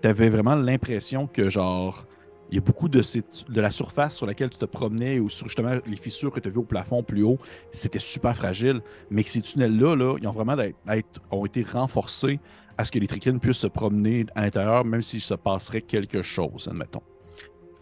[0.00, 2.06] tu avais vraiment l'impression que, genre,
[2.50, 5.28] il y a beaucoup de, ces- de la surface sur laquelle tu te promenais ou
[5.28, 7.38] sur justement les fissures que tu as vues au plafond plus haut,
[7.72, 11.62] c'était super fragile mais que ces tunnels-là, là, ils ont vraiment d'être- être- ont été
[11.62, 12.40] renforcés
[12.76, 16.22] à ce que les tricrines puissent se promener à l'intérieur, même s'il se passerait quelque
[16.22, 17.02] chose, admettons.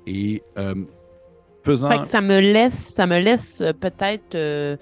[0.07, 0.75] Et euh,
[1.65, 1.89] faisant.
[1.91, 4.77] Fait que ça me laisse, ça me laisse euh, peut-être euh,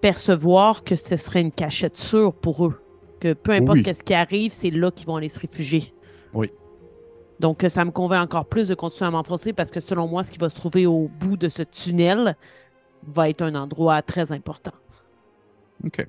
[0.00, 2.80] percevoir que ce serait une cachette sûre pour eux.
[3.20, 3.82] Que peu importe Oui.
[3.84, 5.94] qu'est-ce qui arrive, c'est là qu'ils vont aller se réfugier.
[6.34, 6.50] Oui.
[7.42, 10.22] Donc, euh, ça me convainc encore plus de continuer à m'enfoncer parce que selon moi,
[10.22, 12.36] ce qui va se trouver au bout de ce tunnel
[13.08, 14.70] va être un endroit très important.
[15.84, 16.06] OK.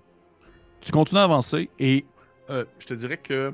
[0.80, 2.06] Tu continues à avancer et
[2.52, 3.52] euh, je te dirais que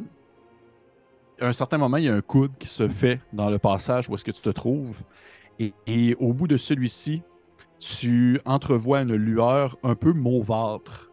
[1.39, 4.09] à un certain moment, il y a un coude qui se fait dans le passage
[4.09, 5.01] où est-ce que tu te trouves.
[5.87, 7.21] Et, au bout de celui-ci,
[7.79, 11.09] tu entrevois une lueur un peu mauvâtre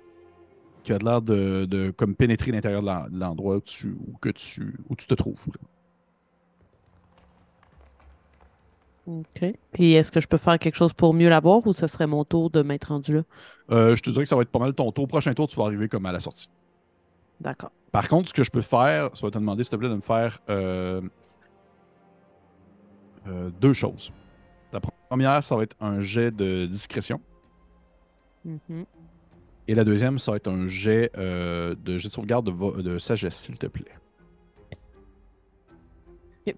[0.82, 4.16] qui a l'air de, comme pénétrer l'intérieur de l'en- de l'endroit où tu, où
[4.88, 5.46] où tu te trouves.
[9.06, 9.54] OK.
[9.72, 12.24] Puis est-ce que je peux faire quelque chose pour mieux l'avoir ou ce serait mon
[12.24, 13.22] tour de m'être rendu là?
[13.70, 15.06] Euh, je te dirais que ça va être pas mal ton tour.
[15.06, 16.48] Prochain tour, tu vas arriver comme à la sortie.
[17.40, 17.70] D'accord.
[17.92, 19.94] Par contre, ce que je peux faire, ça va te demander, s'il te plaît, de
[19.94, 21.00] me faire euh,
[23.28, 24.12] euh, deux choses.
[24.72, 27.20] La première, ça va être un jet de discrétion.
[28.44, 28.86] Mhm.
[29.68, 33.36] Et la deuxième, ça va être un jet de jet de sauvegarde de, de sagesse,
[33.36, 33.84] s'il te plaît.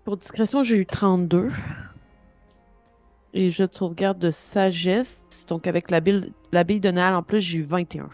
[0.04, 1.48] Pour discrétion, j'ai eu 32.
[3.34, 5.22] Et je de sauvegarde de sagesse.
[5.48, 8.08] Donc avec la bille, la bille de Nal, en plus, j'ai eu 21.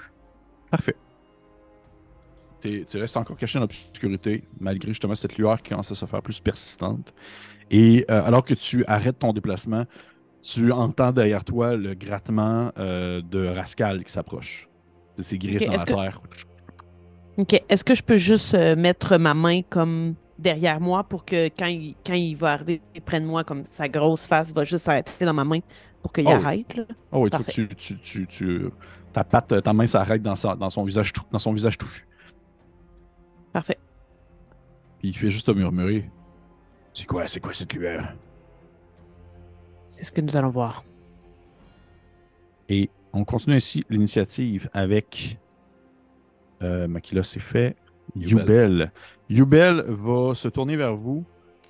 [0.71, 0.97] Parfait.
[2.61, 6.23] Tu restes encore caché dans l'obscurité, malgré justement cette lueur qui commence à se faire
[6.23, 7.13] plus persistante.
[7.71, 9.85] Et euh, alors que tu arrêtes ton déplacement,
[10.43, 14.69] tu entends derrière toi le grattement euh, de Rascal qui s'approche.
[15.19, 16.21] Ses griffes dans la que- terre.
[17.37, 17.63] OK.
[17.69, 21.67] Est-ce que je peux juste euh, mettre ma main comme derrière moi pour que quand
[21.67, 25.25] il, quand il va arriver près de moi, comme sa grosse face va juste s'arrêter
[25.25, 25.61] dans ma main
[26.03, 26.35] pour qu'il Oh oui.
[26.37, 26.77] arrête?
[26.77, 26.85] Là?
[27.13, 28.67] Oh oui, tu, tu, tu, tu,
[29.13, 32.07] ta patte, ta main s'arrête dans, sa- dans son visage tout, dans son visage touffu.
[33.53, 33.79] Parfait.
[34.99, 36.11] Puis il fait juste murmurer.
[36.93, 38.13] C'est quoi, c'est quoi cette lueur?
[39.85, 40.85] C'est ce que nous allons voir.
[42.69, 45.39] Et on continue ainsi l'initiative avec
[46.63, 47.77] euh, Makila, c'est fait.
[48.17, 48.93] Yubel.
[49.31, 51.25] Yubel va se tourner vers vous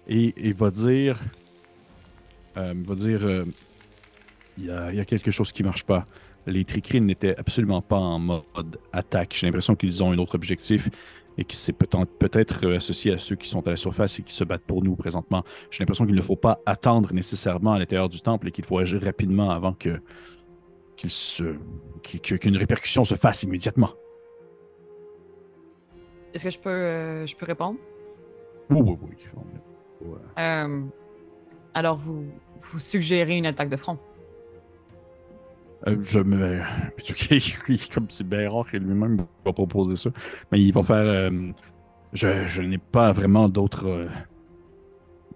[0.09, 1.19] et, va dire
[2.57, 3.45] euh, va euh,
[4.59, 6.05] il y, a, quelque chose qui marche pas.
[6.47, 9.35] Les tricrines n'étaient absolument pas en mode attaque.
[9.35, 10.89] J'ai l'impression qu'ils ont un autre objectif
[11.37, 14.45] et que c'est peut-être associé à ceux qui sont à la surface et qui se
[14.45, 15.43] battent pour nous présentement.
[15.71, 18.79] J'ai l'impression qu'il ne faut pas attendre nécessairement à l'intérieur du temple et qu'il faut
[18.79, 20.01] agir rapidement avant que-
[22.13, 23.91] qu'une répercussion se fasse immédiatement.
[26.35, 27.79] Est-ce que je peux, euh, je peux répondre?
[28.71, 30.09] Oui, oui, oui.
[30.09, 30.19] Ouais.
[30.39, 30.83] Euh,
[31.75, 32.25] alors, vous,
[32.61, 33.99] vous suggérez une attaque de front?
[35.87, 36.61] Euh, je me.
[37.95, 40.11] Comme c'est bien rare qu'il lui-même va proposer ça.
[40.51, 40.97] Mais il va faire.
[40.97, 41.31] euh,
[42.13, 43.87] je je n'ai pas vraiment d'autres.
[43.89, 44.09] euh,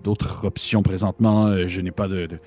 [0.03, 1.67] d'autres options présentement.
[1.67, 2.27] Je n'ai pas de.
[2.27, 2.41] de-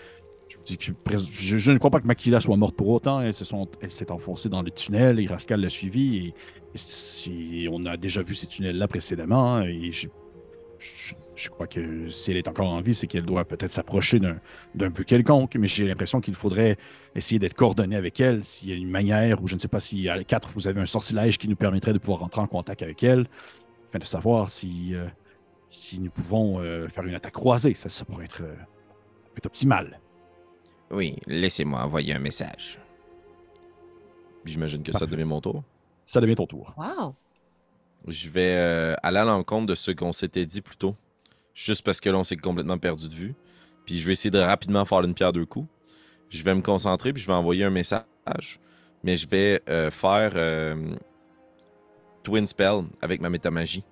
[0.65, 3.21] je, ne crois pas que Makila soit morte pour autant.
[3.21, 6.33] Elle s'est enfoncée dans le tunnel et Rascal l'a suivi.
[7.71, 9.63] On a déjà vu ces tunnels-là précédemment.
[9.63, 14.89] je, crois que si elle est encore en vie, c'est qu'elle doit peut-être s'approcher d'un
[14.89, 15.55] but quelconque.
[15.55, 16.77] Mais j'ai l'impression qu'il faudrait
[17.15, 19.79] essayer d'être coordonné avec elle, s'il y a une manière, ou je ne sais pas
[19.79, 22.47] si à les quatre, vous avez un sortilège qui nous permettrait de pouvoir rentrer en
[22.47, 23.27] contact avec elle,
[23.89, 25.07] afin de savoir si, euh,
[25.67, 27.73] si nous pouvons euh, faire une attaque croisée.
[27.73, 28.55] Ça, pourrait être, euh,
[29.37, 29.99] être optimal.
[30.91, 32.79] Oui, laissez-moi envoyer un message.
[34.45, 35.63] J'imagine que ça devient mon tour.
[36.05, 36.73] Ça devient ton tour.
[36.77, 37.15] Wow!
[38.07, 40.95] Je vais euh, aller à l'encontre de ce qu'on s'était dit plus tôt.
[41.53, 43.35] Juste parce que là, on s'est complètement perdu de vue.
[43.85, 45.67] Puis je vais essayer de rapidement faire une pierre deux coups.
[46.29, 48.59] Je vais me concentrer, puis je vais envoyer un message.
[49.03, 50.95] Mais je vais euh, faire euh,
[52.23, 53.83] Twin Spell avec ma métamagie.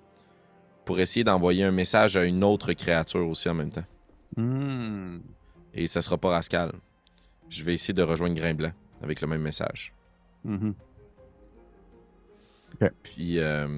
[0.84, 3.84] Pour essayer d'envoyer un message à une autre créature aussi en même temps.
[4.36, 5.18] Hmm.
[5.74, 6.72] Et ça sera pas Rascal.
[7.50, 9.92] Je vais essayer de rejoindre Grain Blanc avec le même message.
[10.44, 10.74] Mhm.
[13.02, 13.68] Puis, euh...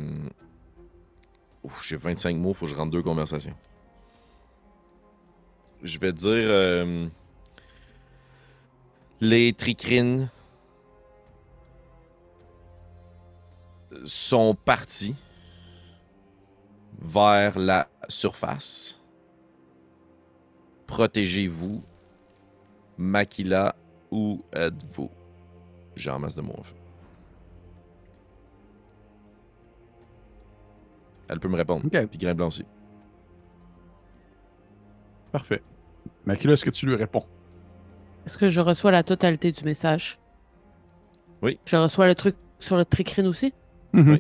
[1.82, 3.56] j'ai 25 mots, faut que je rentre deux conversations.
[5.82, 6.28] Je vais dire.
[6.30, 7.08] euh,
[9.20, 10.30] Les tricrines
[14.04, 15.14] sont partis
[17.00, 19.02] vers la surface.
[20.86, 21.82] Protégez-vous.
[22.98, 23.74] Makila,
[24.10, 25.10] où êtes-vous?
[25.96, 26.74] J'ai en masse de fait.
[31.28, 31.86] Elle peut me répondre.
[31.86, 32.06] Ok.
[32.08, 32.64] Puis Grain Blanc aussi.
[35.30, 35.62] Parfait.
[36.26, 37.24] Makila, est-ce que tu lui réponds?
[38.26, 40.18] Est-ce que je reçois la totalité du message?
[41.40, 41.58] Oui.
[41.64, 43.52] Je reçois le truc sur le tricrine aussi?
[43.92, 44.10] Mhm.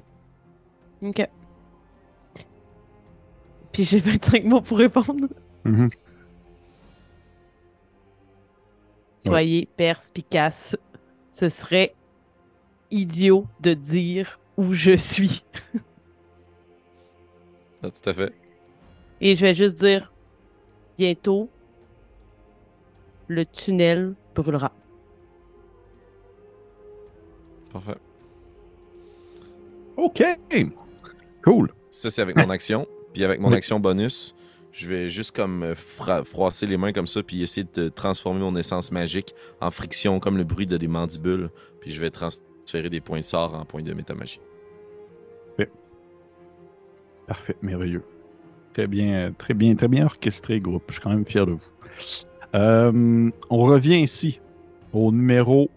[1.02, 1.08] Oui.
[1.08, 1.28] OK.
[3.72, 5.28] Puis j'ai 25 mots pour répondre.
[5.64, 5.90] Mhm.
[9.24, 10.76] Soyez perspicace.
[11.30, 11.94] Ce serait
[12.90, 15.44] idiot de dire où je suis.
[17.84, 18.32] Ah, tout à fait.
[19.20, 20.12] Et je vais juste dire
[20.96, 21.50] bientôt,
[23.26, 24.70] le tunnel brûlera.
[27.72, 27.96] Parfait.
[29.96, 30.22] OK.
[31.42, 31.72] Cool.
[31.90, 32.86] Ça, c'est avec mon action.
[33.12, 34.36] Puis avec mon action bonus,
[34.72, 38.56] je vais juste comme euh, froisser les mains comme ça, puis essayer de transformer mon
[38.56, 41.50] essence magique en friction, comme le bruit de des mandibules.
[41.80, 44.40] Puis je vais transférer des points de sort en points de métamagie.
[47.26, 48.02] Parfait, merveilleux.
[48.74, 50.84] Très bien, très bien, très bien orchestré, groupe.
[50.88, 51.60] Je suis quand même fier de vous.
[52.54, 54.40] Euh, on revient ici
[54.92, 55.70] au numéro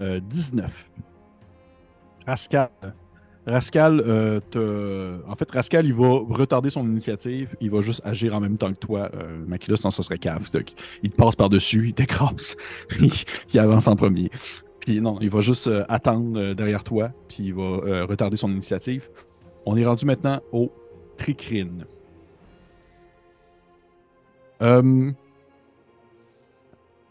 [0.00, 0.90] euh, 19.
[2.26, 2.70] Rascal.
[3.46, 7.56] Rascal, euh, en fait, Rascal, il va retarder son initiative.
[7.60, 9.10] Il va juste agir en même temps que toi.
[9.14, 10.48] Euh, Makila, sinon, ça serait cave.
[11.02, 12.56] Il passe par-dessus, il t'écrase.
[13.52, 14.30] il avance en premier.
[14.80, 19.08] Puis non, il va juste euh, attendre derrière toi, puis il va retarder son initiative.
[19.66, 20.70] On est rendu maintenant au
[21.16, 21.84] Tricrine.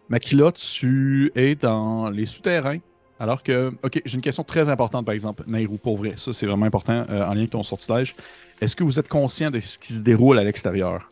[0.08, 2.80] Makila, tu es dans les souterrains.
[3.22, 6.48] Alors que, ok, j'ai une question très importante par exemple, Nairou, pour vrai, ça c'est
[6.48, 8.16] vraiment important euh, en lien avec ton sortilège.
[8.60, 11.12] Est-ce que vous êtes conscient de ce qui se déroule à l'extérieur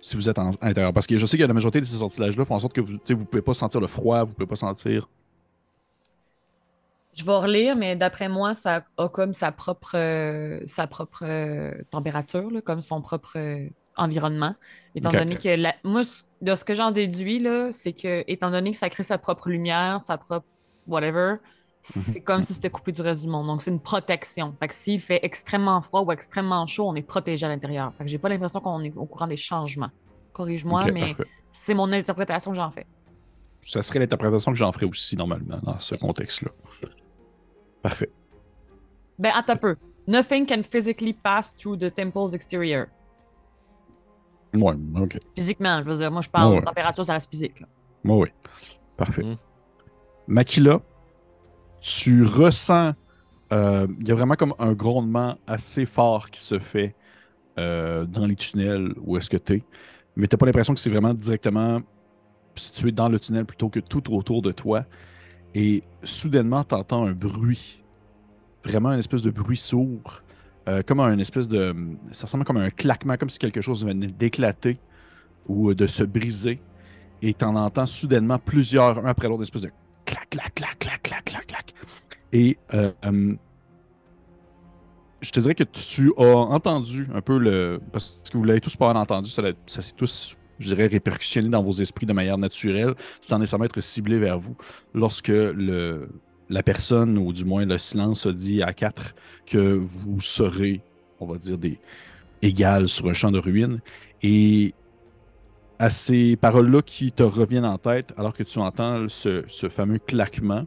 [0.00, 0.92] Si vous êtes en- à l'intérieur?
[0.92, 2.92] Parce que je sais que la majorité de ces sortilèges-là font en sorte que vous
[2.92, 5.08] ne pouvez pas sentir le froid, vous pouvez pas sentir.
[7.14, 11.72] Je vais relire, mais d'après moi, ça a comme sa propre, euh, sa propre euh,
[11.90, 14.54] température, là, comme son propre euh, environnement.
[14.94, 16.02] Étant donné que la- moi,
[16.40, 19.50] de ce que j'en déduis, là, c'est que étant donné que ça crée sa propre
[19.50, 20.46] lumière, sa propre
[20.86, 21.36] whatever,
[21.80, 23.46] c'est comme si c'était coupé du reste du monde.
[23.46, 24.54] Donc, c'est une protection.
[24.60, 27.92] Fait que s'il fait extrêmement froid ou extrêmement chaud, on est protégé à l'intérieur.
[27.94, 29.90] Fait que j'ai pas l'impression qu'on est au courant des changements.
[30.32, 31.24] Corrige-moi, mais parfait.
[31.50, 32.86] c'est mon interprétation que j'en fais.
[33.60, 36.50] Ça serait l'interprétation que j'en ferais aussi normalement dans ce contexte-là.
[37.82, 38.10] Parfait.
[39.18, 39.76] Ben, attends un peu.
[40.08, 42.86] Nothing can physically pass through the temple's exterior.
[44.54, 45.18] Ouais, ok.
[45.34, 46.60] Physiquement, je veux dire, moi je parle Ouais.
[46.60, 47.60] de température, ça reste physique.
[47.60, 47.66] là.
[48.04, 48.34] Ouais, ouais.
[48.96, 49.22] Parfait.
[49.22, 49.36] Mhm.
[50.26, 50.80] Makila,
[51.80, 52.94] tu ressens.
[53.52, 56.96] euh, Il y a vraiment comme un grondement assez fort qui se fait
[57.58, 59.64] euh, dans les tunnels où est-ce que tu es.
[60.16, 61.80] Mais tu pas l'impression que c'est vraiment directement
[62.56, 64.86] situé dans le tunnel plutôt que tout autour de toi.
[65.54, 67.84] Et soudainement, tu entends un bruit.
[68.64, 70.22] Vraiment une espèce de bruit sourd.
[70.68, 71.74] euh, comme un espèce de.
[72.12, 74.80] Ça ressemble comme un claquement, comme si quelque chose venait d'éclater
[75.46, 76.62] ou de se briser.
[77.22, 79.70] Et tu en entends soudainement plusieurs, un après l'autre, une espèce de
[80.12, 81.74] clac, clac, clac, clac, clac, clac, clac.
[82.32, 83.34] Et euh, euh,
[85.20, 87.80] je te dirais que tu as entendu un peu le.
[87.92, 91.62] Parce que vous l'avez tous pas entendu, ça, ça s'est tous, je dirais, répercussionné dans
[91.62, 94.56] vos esprits de manière naturelle, sans nécessairement être ciblé vers vous.
[94.94, 95.32] Lorsque
[96.48, 99.14] la personne, ou du moins le silence, a dit à quatre
[99.46, 100.82] que vous serez,
[101.20, 101.78] on va dire, des
[102.42, 103.80] égales sur un champ de ruines.
[104.22, 104.74] Et
[105.82, 109.98] à ces paroles-là qui te reviennent en tête, alors que tu entends ce, ce fameux
[109.98, 110.64] claquement,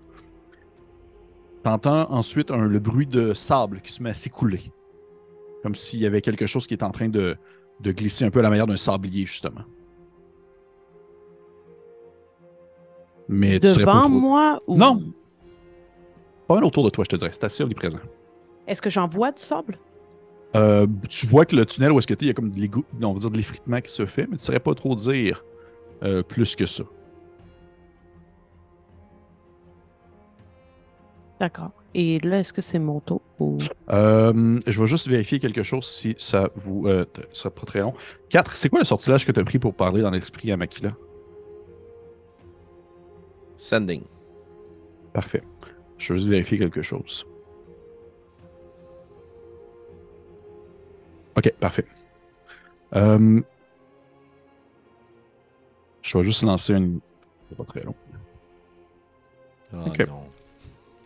[1.63, 4.73] tu entends ensuite un- le bruit de sable qui se met à s'écouler.
[5.63, 7.38] Comme s'il y avait quelque chose qui est en train de,
[7.80, 9.62] de glisser un peu à la manière d'un sablier, justement.
[13.30, 14.75] Mais tu serais pas Devant moi ou...
[14.75, 15.01] Non.
[16.49, 17.32] Pas mal autour de toi, je te dirais.
[17.32, 17.99] C'est assez omniprésent.
[18.67, 19.80] Est-ce que j'en vois du sable?
[20.55, 22.49] Euh, tu vois que le tunnel où est-ce que tu es, il y a comme
[22.49, 22.69] de
[23.03, 25.43] on va dire de l'effritement qui se fait, mais tu ne saurais pas trop dire
[26.03, 26.83] euh, plus que ça.
[31.39, 31.71] D'accord.
[31.93, 33.57] Et là, est-ce que c'est mon tour ou...
[33.89, 37.93] Euh, je vais juste vérifier quelque chose si ça vous euh, sera pas très long.
[38.29, 40.93] 4, c'est quoi le sortilège que tu as pris pour parler dans l'esprit à Makila?
[43.57, 44.03] Sending.
[45.13, 45.43] Parfait.
[45.97, 47.25] Je vais juste vérifier quelque chose.
[51.35, 51.85] Ok, parfait.
[52.95, 53.41] Euh,
[56.01, 57.01] je vais juste lancer une.
[57.49, 57.95] C'est pas très long.
[59.71, 59.99] Oh Ok.
[60.05, 60.33] non.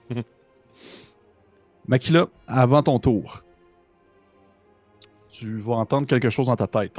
[1.88, 3.44] Makila, avant ton tour,
[5.30, 6.98] tu vas entendre quelque chose dans ta tête.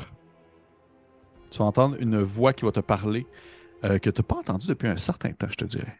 [1.50, 3.28] Tu vas entendre une voix qui va te parler
[3.84, 5.98] euh, que tu n'as pas entendu depuis un certain temps, je te dirais.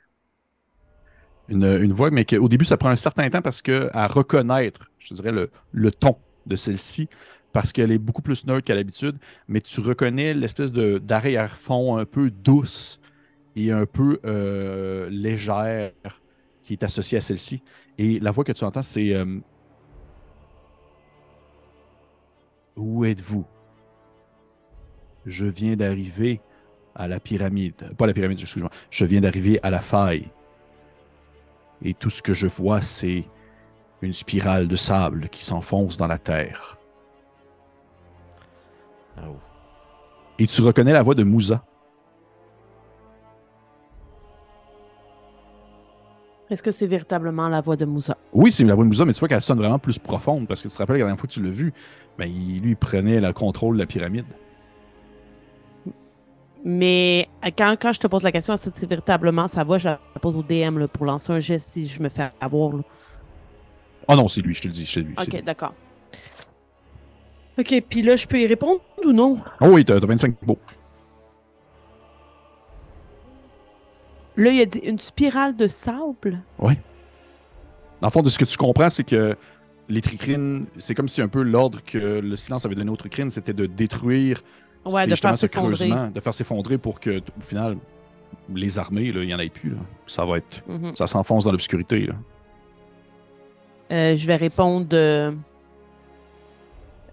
[1.48, 4.90] Une, une voix, mais qu'au début, ça prend un certain temps parce que à reconnaître,
[4.98, 6.16] je te dirais, le, le ton
[6.50, 7.08] de celle-ci,
[7.52, 9.16] parce qu'elle est beaucoup plus neutre qu'à l'habitude,
[9.48, 13.00] mais tu reconnais l'espèce d'arrière-fond un peu douce
[13.56, 15.92] et un peu euh, légère
[16.62, 17.62] qui est associée à celle-ci.
[17.98, 19.40] Et la voix que tu entends, c'est euh,
[22.76, 23.44] Où êtes-vous?
[25.26, 26.40] Je viens d'arriver
[26.94, 27.94] à la pyramide.
[27.96, 28.70] Pas la pyramide, excuse-moi.
[28.90, 30.28] Je viens d'arriver à la faille.
[31.82, 33.24] Et tout ce que je vois, c'est
[34.02, 36.78] une spirale de sable qui s'enfonce dans la terre.
[39.18, 39.36] Oh.
[40.38, 41.62] Et tu reconnais la voix de Moussa.
[46.48, 48.16] Est-ce que c'est véritablement la voix de Moussa?
[48.32, 50.62] Oui, c'est la voix de Moussa, mais tu vois qu'elle sonne vraiment plus profonde parce
[50.62, 51.72] que tu te rappelles la dernière fois que tu l'as vu,
[52.18, 54.24] ben, il, lui il prenait le contrôle de la pyramide.
[56.64, 59.78] Mais quand, quand je te pose la question, est-ce que c'est véritablement sa voix?
[59.78, 62.76] Je la pose au DM là, pour lancer un geste si je me fais avoir.
[62.76, 62.82] là.
[64.12, 65.14] Oh non, c'est lui, je te le dis, c'est lui.
[65.16, 65.72] Ok, d'accord.
[67.56, 69.38] Ok, puis là, je peux y répondre ou non?
[69.60, 70.58] Oh oui, t'as t'as 25 mots.
[74.36, 76.42] Là, il a dit une spirale de sable?
[76.58, 76.74] Oui.
[78.00, 79.36] Dans le fond, de ce que tu comprends, c'est que
[79.88, 83.30] les tricrines, c'est comme si un peu l'ordre que le silence avait donné aux tricrines,
[83.30, 84.42] c'était de détruire
[84.86, 87.76] Ouais, de justement faire ce creusement, de faire s'effondrer pour que, au final,
[88.52, 89.70] les armées, là, il n'y en ait plus.
[89.70, 89.80] là.
[90.06, 90.64] Ça va être.
[90.66, 90.96] Mhm.
[90.96, 92.08] Ça s'enfonce dans l'obscurité.
[93.90, 94.86] Euh, je vais répondre.
[94.92, 95.32] euh,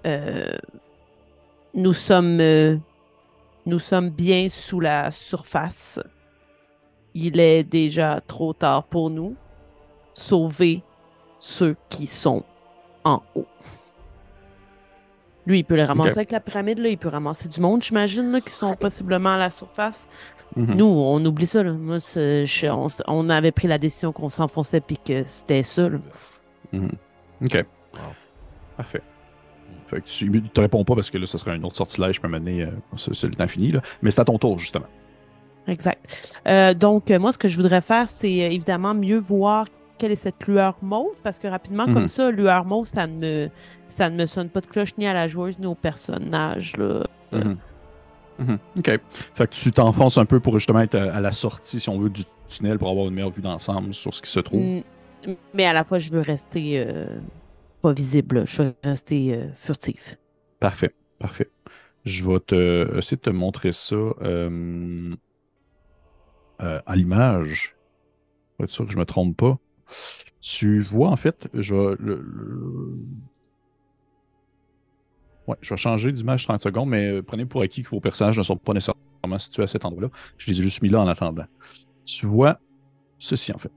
[0.05, 0.51] euh,
[1.73, 2.41] nous sommes.
[3.65, 5.99] nous sommes bien sous la surface.
[7.13, 9.35] Il est déjà trop tard pour nous.
[10.13, 10.81] Sauver
[11.39, 12.43] ceux qui sont
[13.03, 13.45] en haut.
[15.45, 16.89] Lui, il peut les ramasser avec la pyramide, là.
[16.89, 20.09] Il peut ramasser du monde, j'imagine, qui sont possiblement à la surface.
[20.55, 20.75] Mhm.
[20.75, 21.63] Nous, on oublie ça.
[21.63, 21.71] Là.
[21.73, 22.67] Moi, c'est- je-
[23.07, 25.87] on, avait pris la décision qu'on s'enfonçait puis que c'était ça.
[25.89, 25.99] là.
[26.73, 26.91] Mhm.
[27.43, 27.65] OK.
[27.93, 27.99] Wow.
[28.77, 29.01] Parfait.
[29.87, 32.19] Fait que tu ne te réponds pas parce que là, ce serait un autre sortilège
[32.21, 33.71] peut mener euh, c'est c'est le temps fini.
[33.71, 33.81] Là.
[34.01, 34.85] Mais c'est à ton tour, justement.
[35.67, 36.33] Exact.
[36.47, 39.65] Euh, donc, euh, moi, ce que je voudrais faire, c'est euh, évidemment mieux voir
[39.97, 41.93] quelle est cette lueur mauve, parce que rapidement, Mhm.
[41.93, 43.13] comme ça, lueur mauve, ça ne,
[43.45, 43.49] me,
[43.87, 46.75] ça ne me sonne pas de cloche ni à la joueuse ni au personnage.
[46.77, 47.03] Là.
[47.31, 47.57] Mhm.
[48.39, 48.59] Mhm.
[48.77, 48.99] OK.
[49.35, 51.97] Fait que tu t'enfonces un peu pour justement être à, à la sortie, si on
[51.97, 54.61] veut, du tunnel pour avoir une meilleure vue d'ensemble sur ce qui se trouve.
[55.53, 57.07] Mais à la fois, je veux rester euh,
[57.81, 58.45] pas visible.
[58.45, 60.17] Je veux rester euh, furtive.
[60.59, 61.49] Parfait, parfait.
[62.05, 65.15] Je vais te, essayer de te montrer ça euh,
[66.59, 67.75] à l'image.
[68.55, 69.57] Pour être sûr que je me trompe pas.
[70.39, 71.95] Tu vois, en fait, je vais,
[75.61, 78.57] je vais changer d'image 30 secondes, mais prenez pour acquis que vos personnages ne sont
[78.57, 80.09] pas nécessairement situés à cet endroit-là.
[80.37, 81.45] Je les ai juste mis là en attendant.
[82.05, 82.59] Tu vois
[83.19, 83.71] ceci, en fait.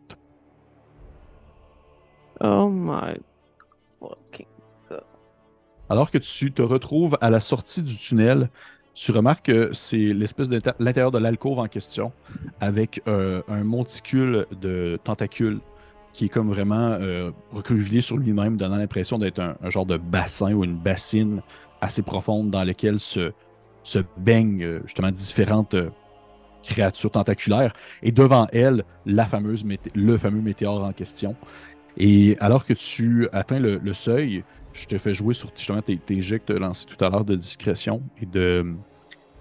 [2.41, 3.18] Oh my
[3.99, 4.47] fucking.
[5.88, 8.49] Alors que tu te retrouves à la sortie du tunnel,
[8.95, 12.12] tu remarques que c'est l'espèce de l'intérieur de l'alcôve en question,
[12.61, 15.61] avec euh, un monticule de tentacules
[16.12, 17.30] qui est comme vraiment euh,
[18.01, 21.43] sur lui-même, donnant l'impression d'être un, genre de bassin ou une bassine
[21.80, 23.32] assez profonde dans laquelle se,
[24.18, 25.91] baignent euh, justement différentes euh,
[26.62, 27.72] créatures tentaculaires.
[28.03, 29.64] Et devant elle, la fameuse
[29.95, 31.36] le fameux météore en question.
[32.03, 34.42] Et alors que tu atteins le, le seuil,
[34.72, 37.11] je te fais jouer sur justement tes, tes jets que tu as lancés tout à
[37.11, 38.66] l'heure de discrétion et de.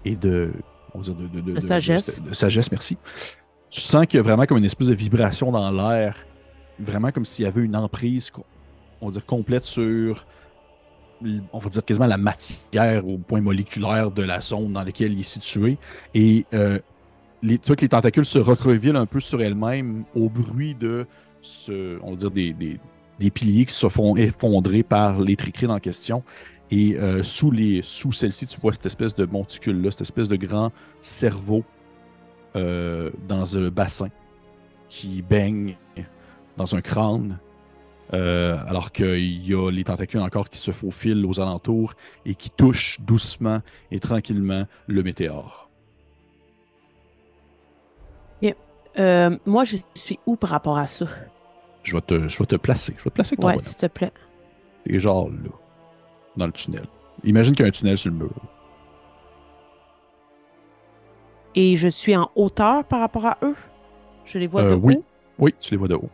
[0.04, 0.52] et de.
[0.94, 2.22] on va dire de, de- de- de- sagesse.
[2.22, 2.98] de- sagesse, merci.
[3.70, 6.16] Tu sens qu'il y a vraiment comme une espèce de vibration dans l'air,
[6.78, 8.30] vraiment comme s'il y avait une emprise,
[9.00, 10.26] on va dire, complète sur.
[11.52, 15.20] On va dire quasiment la matière au point moléculaire de la zone dans laquelle il
[15.20, 15.76] est situé.
[16.14, 16.78] Et euh,
[17.42, 21.06] les, tu vois que les tentacules se recrevillent un peu sur elles-mêmes au bruit de
[22.02, 22.80] on va dire des, des,
[23.18, 26.22] des piliers qui se font effondrer par les tricrines en question.
[26.70, 30.36] Et euh, sous, les, sous celle-ci, tu vois cette espèce de monticule-là, cette espèce de
[30.36, 30.70] grand
[31.02, 31.64] cerveau
[32.56, 34.08] euh, dans un bassin
[34.88, 35.76] qui baigne
[36.56, 37.38] dans un crâne.
[38.14, 42.50] euh, alors qu'il y a les tentacules encore qui se faufilent aux alentours et qui
[42.50, 43.60] touchent doucement
[43.90, 45.69] et tranquillement le météore.
[48.98, 51.06] Euh, moi, je suis où par rapport à ça?
[51.82, 52.94] Je vais te, je vais te placer.
[52.98, 53.66] Je vais te placer avec ton Ouais, bonhomme.
[53.66, 54.12] s'il te plaît.
[54.84, 55.50] T'es genre là,
[56.36, 56.86] dans le tunnel.
[57.24, 58.30] Imagine qu'il y a un tunnel sur le mur.
[61.54, 63.56] Et je suis en hauteur par rapport à eux?
[64.24, 64.96] Je les vois Euh, de oui.
[64.96, 65.04] haut?
[65.38, 66.10] Oui, tu les vois de haut.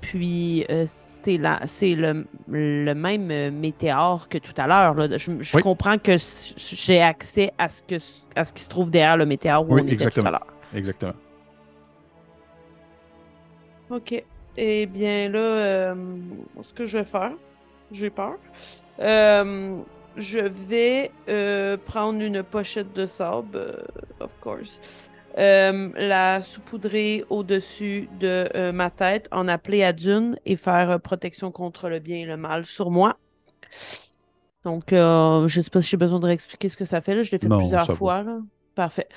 [0.00, 4.94] Puis euh, c'est la, c'est le, le même euh, météore que tout à l'heure.
[4.94, 5.16] là.
[5.16, 5.62] Je, je Oui.
[5.62, 7.96] comprends que s- j'ai accès à ce que
[8.34, 10.46] à ce qui se trouve derrière le météore où Oui, on était tout à l'heure.
[10.74, 11.12] Exactement.
[13.92, 14.24] OK.
[14.56, 15.94] Eh bien là, euh,
[16.62, 17.32] ce que je vais faire,
[17.90, 18.36] j'ai peur.
[19.00, 19.78] Euh,
[20.16, 23.84] je vais euh, prendre une pochette de sable,
[24.20, 24.80] of course.
[25.36, 31.98] la saupoudrer au-dessus de ma tête, en appeler à Dune et faire protection contre le
[31.98, 33.16] bien et le mal sur moi.
[34.64, 37.14] Donc, je ne sais pas si j'ai besoin de réexpliquer ce que ça fait.
[37.14, 37.22] Là.
[37.22, 38.22] Je l'ai fait Non, plusieurs fois.
[38.22, 38.38] Là.
[38.74, 39.08] Parfait.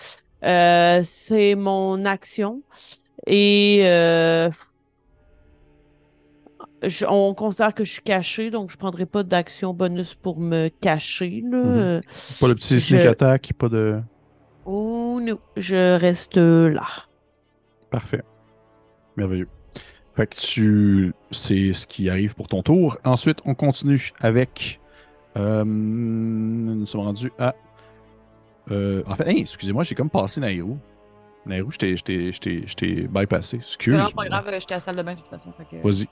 [1.04, 2.62] C'est mon action.
[3.28, 4.50] Et euh,
[6.84, 10.40] je- on considère que je suis cachée, donc je ne prendrai pas d'action bonus pour
[10.40, 11.42] me cacher.
[11.50, 11.58] Là.
[11.64, 12.02] Mhm.
[12.40, 14.00] Pas le petit Je- sneak attack, pas de.
[14.66, 16.86] Oh non, je reste là.
[17.90, 18.24] Parfait.
[19.16, 19.48] Merveilleux.
[20.16, 21.14] Fait que tu.
[21.32, 22.98] C'est ce qui arrive pour ton tour.
[23.04, 24.80] Ensuite, on continue avec.
[25.38, 27.54] euh, nous sommes rendus à.
[28.72, 30.78] euh, en fait, hey, excusez-moi, j'ai comme passé Nairou.
[31.46, 33.58] Nairou, je t'ai- bypassé.
[33.58, 33.94] Excuse.
[33.94, 35.52] vraiment pas grave, j'étais à la salle de bain de toute façon.
[35.70, 36.08] que- Vas-y.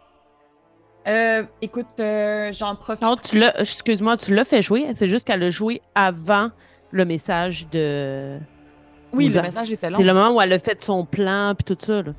[1.05, 3.01] Euh, écoute, euh, j'en profite.
[3.01, 4.85] Non, tu l'as, excuse-moi, tu l'as fait jouer.
[4.95, 6.49] C'est juste qu'elle a joué avant
[6.91, 8.37] le message de.
[9.11, 9.97] Oui, Vous le a- message était long.
[9.97, 12.01] C'est le moment où elle a fait son plan puis tout ça.
[12.03, 12.13] Là.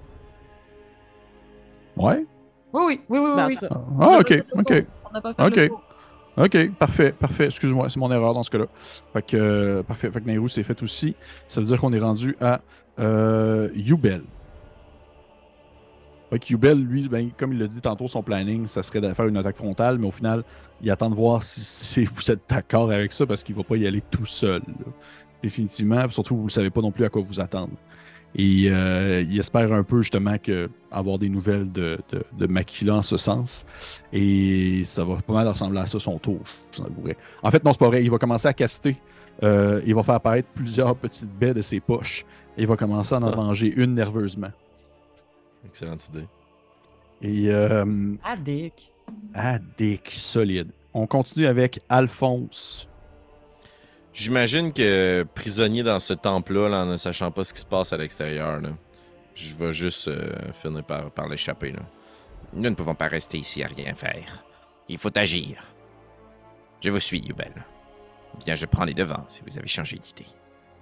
[1.96, 2.26] Ouais?
[2.72, 3.58] Oui, oui, oui, oui, Ben, en oui.
[3.62, 4.84] Ah, n'a ok, ok.
[5.08, 5.42] On n'a pas fait
[6.36, 6.72] Ok.
[6.78, 7.44] parfait, parfait.
[7.46, 8.66] Excuse-moi, c'est mon erreur dans ce cas-là.
[9.12, 10.10] Fait que, euh, parfait.
[10.10, 11.14] Fait que Nairou c'est fait aussi.
[11.48, 12.60] Ça veut dire qu'on est rendu à
[12.98, 13.68] euh,
[16.38, 19.26] que Yubel, lui, ben, comme il l'a dit tantôt, son planning, ça serait de faire
[19.26, 20.42] une attaque frontale, mais au final,
[20.82, 23.86] il attend de voir si, vous êtes d'accord avec ça parce qu'il va pas y
[23.86, 24.62] aller tout seul.
[24.66, 24.92] là.
[25.42, 26.08] Définitivement.
[26.10, 27.74] Surtout, vous ne savez pas non plus à quoi vous attendre.
[28.36, 32.96] Et euh, il espère un peu justement que avoir des nouvelles de, de, de Makila
[32.96, 33.64] en ce sens.
[34.12, 37.16] Et ça va pas mal ressembler à ça son tour, je vous avouerai.
[37.42, 38.02] En fait, non, c'est pas vrai.
[38.02, 38.96] Il va commencer à caster.
[39.42, 42.24] Euh, il va faire apparaître plusieurs petites baies de ses poches.
[42.56, 43.36] Et il va commencer à en Ah.
[43.36, 44.52] manger une nerveusement.
[45.66, 46.26] Excellente idée.
[47.22, 48.92] Et euh, Ah, Dick.
[49.34, 50.68] ah, dick, solide.
[50.92, 52.88] On continue avec Alphonse.
[54.12, 57.92] J'imagine que prisonnier dans ce temple-là, là, en ne sachant pas ce qui se passe
[57.92, 58.68] à l'extérieur, là,
[59.34, 61.72] je vais juste euh, finir par, par l'échapper.
[61.72, 61.80] là.
[62.52, 64.44] Nous ne pouvons pas rester ici à rien faire.
[64.88, 65.64] Il faut agir.
[66.80, 67.52] Je vous suis, Yubel.
[68.40, 70.28] Eh Bien, je prends les devants si vous avez changé d'idée.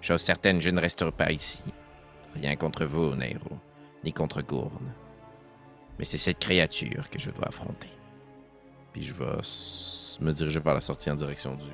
[0.01, 1.63] Chose certaine, je ne resterai pas ici.
[2.35, 3.59] Rien contre vous, Nairo,
[4.05, 4.93] ni contre Gourne.
[5.99, 7.89] Mais c'est cette créature que je dois affronter.
[8.93, 9.37] Puis je vais
[10.21, 11.71] me diriger vers la sortie en direction du...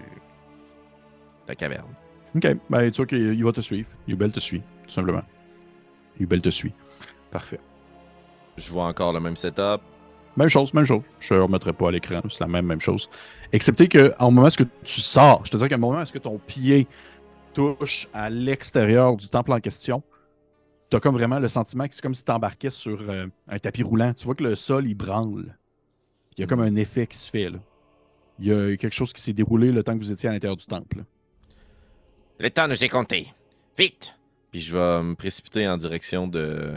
[1.47, 1.95] la caverne.
[2.35, 3.91] Ok, ben tu vois qu'il va te suivre.
[4.07, 5.23] Yubel te suit, tout simplement.
[6.21, 6.75] Yubel te suit.
[7.31, 7.61] Parfait.
[8.57, 9.81] Je vois encore le même setup.
[10.37, 11.03] Même chose, même chose.
[11.21, 13.09] Je ne remettrai pas à l'écran, c'est la même, même chose.
[13.53, 16.39] Excepté que au moment où tu sors, je te dis qu'à un moment où ton
[16.39, 16.87] pied
[17.55, 20.03] touche à l'extérieur du temple en question,
[20.91, 23.59] tu as comme vraiment le sentiment que c'est comme si tu embarquais sur euh, un
[23.59, 24.13] tapis roulant.
[24.15, 25.57] Tu vois que le sol, il branle.
[26.37, 27.51] Il y a comme un effet qui se fait.
[27.51, 27.59] Là.
[28.39, 30.57] Il y a quelque chose qui s'est déroulé le temps que vous étiez à l'intérieur
[30.57, 31.05] du temple.
[32.39, 33.33] Le temps nous est compté.
[33.77, 34.15] Vite!
[34.53, 36.73] Puis je vais me précipiter en direction de,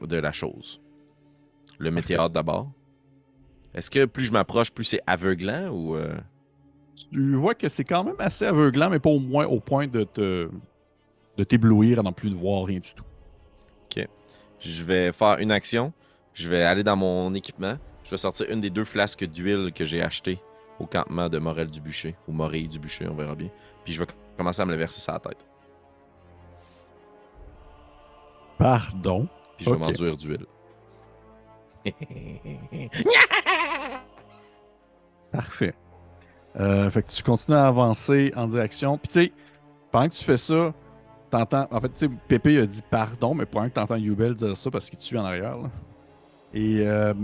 [0.00, 0.80] de la chose.
[1.78, 2.70] Le météore d'abord.
[3.74, 5.96] Est-ce que plus je m'approche, plus c'est aveuglant ou.
[5.96, 6.14] euh,
[7.10, 10.04] Tu vois que c'est quand même assez aveuglant, mais pas au moins au point de
[10.04, 10.48] te
[11.38, 13.04] de t'éblouir à n'en plus de voir rien du tout.
[14.64, 15.92] Je vais faire une action.
[16.34, 17.74] Je vais aller dans mon équipement.
[18.04, 20.38] Je vais sortir une des deux flasques d'huile que j'ai achetées
[20.78, 22.14] au campement de Morel du Bûcher.
[22.28, 23.48] Ou Morille du Bûcher, on verra bien.
[23.84, 24.06] Puis je vais
[24.36, 25.44] commencer à me le verser sur la tête.
[28.56, 29.26] Pardon?
[29.56, 29.82] Puis je vais Ok.
[29.82, 30.46] m'enduire d'huile.
[35.32, 35.74] Parfait.
[36.60, 38.98] Euh, fait que tu continues à avancer en direction.
[38.98, 39.32] Puis tu sais,
[39.90, 40.74] pendant que tu fais ça,
[41.30, 41.66] t'entends.
[41.70, 44.70] En fait, tu sais, Pépé a dit pardon, mais pendant que t'entends Yubel dire ça
[44.70, 45.56] parce qu'il te suit en arrière.
[46.52, 47.14] Et euh,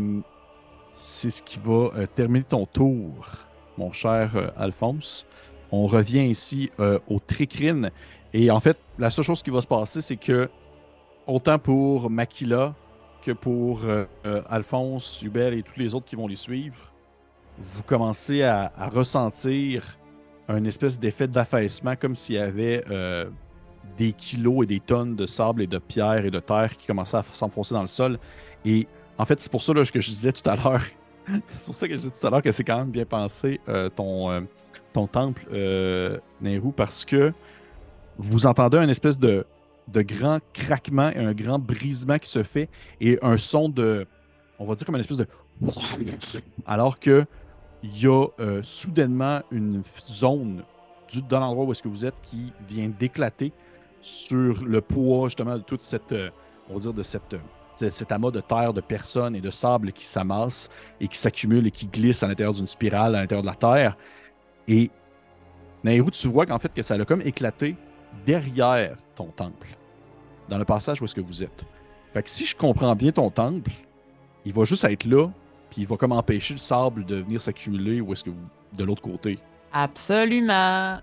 [0.93, 3.29] c'est ce qui va euh, terminer ton tour,
[3.77, 5.27] mon cher Alphonse.
[5.71, 7.91] On revient ici au Tricrine.
[8.33, 10.49] Et en fait, la seule chose qui va se passer, c'est que
[11.27, 12.75] autant pour Makila
[13.23, 13.83] que pour
[14.49, 16.88] Alphonse, Yubel et tous les autres qui vont les suivre,
[17.61, 19.85] vous commencez à, ressentir
[20.49, 23.27] un espèce d'effet d'affaissement, comme s'il y avait euh,
[23.99, 27.19] des kilos et des tonnes de sable et de pierre et de terre qui commençaient
[27.19, 28.19] à s'enfoncer dans le sol.
[28.65, 28.87] Et
[29.19, 30.83] en fait, c'est pour ça là, que je disais tout à l'heure,
[31.57, 33.61] c'est pour ça que je disais tout à l'heure que c'est quand même bien pensé
[33.69, 34.41] euh, ton, euh,
[34.93, 35.47] ton temple,
[36.41, 37.33] Nehru, parce que
[38.17, 39.45] vous entendez un espèce de,
[39.89, 42.69] de grand craquement et un grand brisement qui se fait
[43.01, 44.07] et un son de,
[44.59, 45.27] on va dire comme une espèce de
[46.67, 47.25] alors que
[47.83, 50.63] il y a euh, soudainement une zone
[51.11, 53.53] du, dans l'endroit où est-ce que vous êtes qui vient d'éclater
[54.01, 56.31] sur le poids justement de toute cette, euh,
[56.69, 59.93] on va dire de cette, euh, cet amas de terre, de personnes et de sable
[59.93, 60.69] qui s'amasse
[61.01, 63.97] et qui s'accumule et qui glisse à l'intérieur d'une spirale, à l'intérieur de la terre.
[64.67, 64.91] Et
[65.85, 67.77] Nairou, tu vois qu'en fait que ça a comme éclaté
[68.27, 69.69] derrière ton temple,
[70.49, 71.65] dans le passage où est-ce que vous êtes.
[72.13, 73.71] Fait que si je comprends bien ton temple,
[74.45, 75.29] il va juste être là,
[75.79, 79.03] il va comme empêcher le sable de venir s'accumuler ou est-ce que vous, de l'autre
[79.03, 79.39] côté?
[79.73, 80.99] Absolument.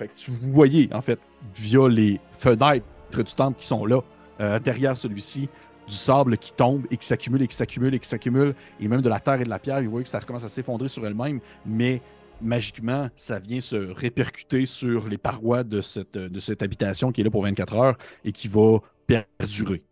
[0.00, 1.20] Fait que tu vous voyez, en fait,
[1.54, 4.00] via les fenêtres du temple qui sont là,
[4.40, 5.50] euh, derrière celui-ci,
[5.86, 9.02] du sable qui tombe et qui s'accumule et qui s'accumule et qui s'accumule, et même
[9.02, 11.06] de la terre et de la pierre, vous voyez que ça commence à s'effondrer sur
[11.06, 12.00] elle-même, mais
[12.40, 17.24] magiquement, ça vient se répercuter sur les parois de cette, de cette habitation qui est
[17.24, 19.82] là pour 24 heures et qui va perdurer,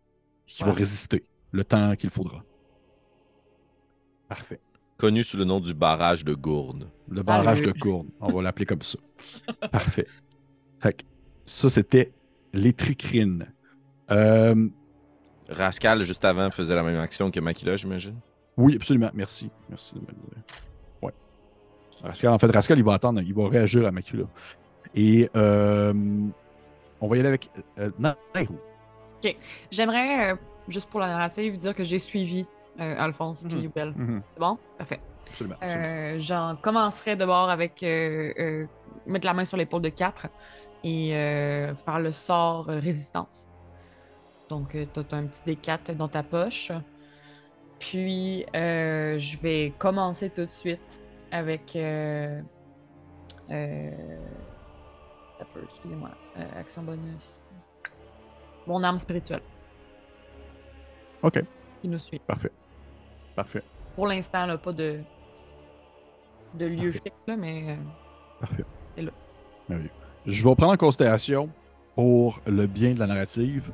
[0.46, 2.42] qui va résister le temps qu'il faudra.
[4.28, 4.60] Parfait.
[4.96, 6.88] Connu sous le nom du barrage de Gourde.
[7.08, 7.78] Le barrage de Salut.
[7.80, 8.08] Gourde.
[8.20, 8.98] On va l'appeler comme ça.
[9.70, 10.06] Parfait.
[10.80, 11.02] Fait que
[11.46, 12.12] ça, c'était
[12.52, 13.46] les tricrines.
[14.10, 14.68] Euh,
[15.48, 18.16] Rascal, juste avant, faisait la même action que Makila, j'imagine?
[18.56, 19.10] oui, absolument.
[19.14, 19.50] Merci.
[19.68, 20.42] Merci de me le dire.
[21.00, 21.14] Ouais.
[22.02, 23.20] Rascal, en fait, Rascal, il va attendre.
[23.22, 24.24] Il va réagir à Macula.
[24.94, 25.92] Et euh,
[27.00, 28.58] on va y aller avec euh, Nairou.
[29.70, 30.36] J'aimerais, euh,
[30.68, 32.46] juste pour la narrative, dire que j'ai suivi
[32.80, 33.60] euh, Alphonse puis.
[33.60, 33.92] Youbel.
[33.96, 34.58] Mhm, C'est bon?
[34.76, 35.00] Parfait.
[35.30, 35.56] Absolument.
[35.60, 35.86] absolument.
[35.88, 38.66] Euh, J'en commencerai d'abord avec euh,
[39.06, 40.26] mettre la main sur l'épaule de 4
[40.84, 41.10] et
[41.84, 43.50] faire le sort résistance.
[44.48, 46.72] Donc, tu as un petit D4 dans ta poche.
[47.78, 51.76] Puis, je vais commencer tout de suite avec.
[55.62, 56.10] Excusez-moi.
[56.56, 57.40] action bonus.
[58.66, 59.42] Mon arme spirituelle
[61.22, 61.42] OK,
[61.80, 62.20] qui nous suit.
[62.20, 62.52] parfait.
[63.38, 63.62] Parfait,
[63.94, 64.98] Pour l'instant, là, pas de,
[66.54, 67.00] de lieu Parfait.
[67.04, 67.70] fixe, là, mais.
[67.70, 67.76] euh,
[68.40, 68.64] parfait.
[68.96, 69.12] Et là.
[69.68, 69.90] Merveilleux.
[70.26, 71.48] Je vais prendre en considération,
[71.94, 73.70] pour le bien de la narrative,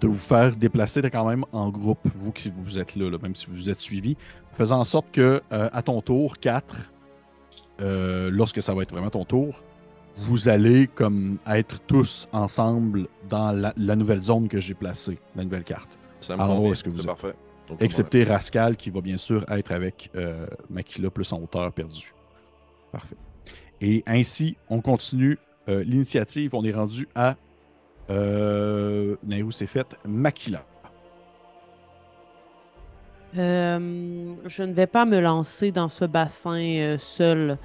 [0.00, 3.34] de vous faire déplacer quand même en groupe, vous qui vous êtes là, là, même
[3.34, 4.16] si vous êtes suivis,
[4.52, 6.92] faisant en sorte que, euh, à ton tour, 4,
[7.80, 9.64] lorsque ça va être vraiment ton tour,
[10.16, 15.42] vous allez comme être tous ensemble dans la, la nouvelle zone que j'ai placée, la
[15.44, 15.98] nouvelle carte.
[16.20, 17.34] Ça me Alors, convient, est-ce que vous c'est êtes- parfait.
[17.80, 22.12] Excepté Rascal qui va bien sûr être avec euh, Makila plus en hauteur perdue.
[22.92, 23.16] Parfait.
[23.80, 25.38] Et ainsi, on continue
[25.68, 26.54] euh, l'initiative.
[26.54, 27.36] On est rendu à.
[28.10, 29.86] Euh, Nairou fait?
[30.06, 30.64] Makila.
[33.36, 37.58] Euh, je ne vais pas me lancer dans ce bassin euh, seul.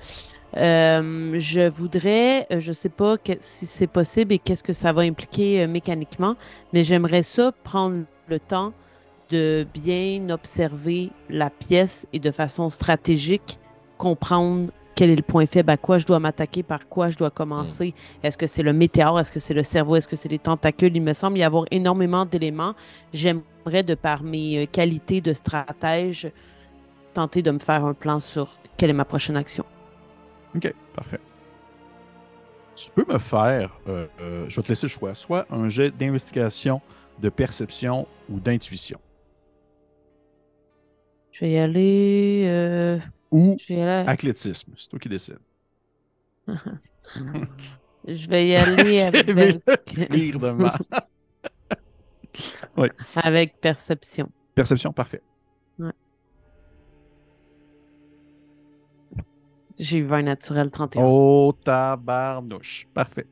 [0.57, 4.91] Euh, je voudrais, je ne sais pas que- si c'est possible et qu'est-ce que ça
[4.93, 6.35] va impliquer euh, mécaniquement,
[6.73, 8.73] mais j'aimerais ça prendre le temps
[9.33, 13.57] de bien observer la pièce et de façon stratégique
[13.97, 17.31] comprendre quel est le point faible, à quoi je dois m'attaquer, par quoi je dois
[17.31, 17.95] commencer.
[18.21, 20.95] Est-ce que c'est le météore, est-ce que c'est le cerveau, est-ce que c'est les tentacules?
[20.95, 22.75] Il me semble y avoir énormément d'éléments.
[23.11, 26.31] J'aimerais, de par mes euh, qualités de stratège,
[27.15, 29.65] tenter de me faire un plan sur quelle est ma prochaine action.
[30.55, 31.19] Ok, parfait.
[32.75, 35.89] Tu peux me faire, euh, euh, je vais te laisser le choix, soit un jet
[35.89, 36.81] d'investigation,
[37.19, 38.99] de perception ou d'intuition.
[41.33, 42.43] Je vais y aller.
[42.45, 42.99] euh,
[43.31, 44.07] Ou je vais y aller.
[44.07, 44.71] athlétisme.
[44.77, 45.39] C'est toi qui décides.
[48.05, 49.63] Je vais y aller avec,
[50.11, 50.77] Rire de mal.
[53.15, 54.29] avec perception.
[54.55, 55.21] Perception, parfait.
[59.79, 61.01] J'ai eu 20 naturel 31.
[61.03, 62.87] Oh, tabarnouche.
[62.93, 63.25] Parfait.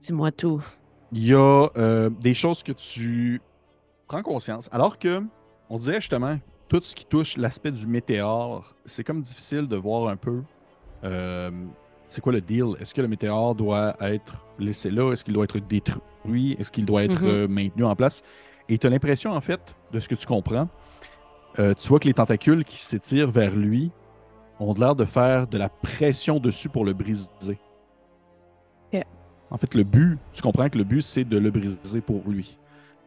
[0.00, 0.62] Dis-moi tout.
[1.12, 3.40] il y a euh, des choses que tu
[4.06, 4.68] prends conscience.
[4.70, 5.22] Alors que,
[5.70, 6.38] on dirait justement,
[6.68, 10.42] tout ce qui touche l'aspect du météore, c'est comme difficile de voir un peu
[11.04, 11.50] euh,
[12.06, 12.74] c'est quoi le deal?
[12.80, 15.12] Est-ce que le météore doit être laissé là?
[15.12, 16.56] Est-ce qu'il doit être détruit?
[16.58, 17.28] Est-ce qu'il doit être Mhm.
[17.28, 18.22] euh, maintenu en place?
[18.68, 19.60] Et tu as l'impression, en fait,
[19.92, 20.68] de ce que tu comprends,
[21.58, 23.90] euh, tu vois que les tentacules qui s'étirent vers lui
[24.58, 27.28] ont l'air de faire de la pression dessus pour le briser.
[29.50, 32.58] En fait, le but, tu comprends que le but, c'est de le briser pour lui.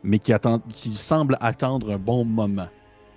[0.03, 2.67] Mais qui, attend, qui semble attendre un bon moment.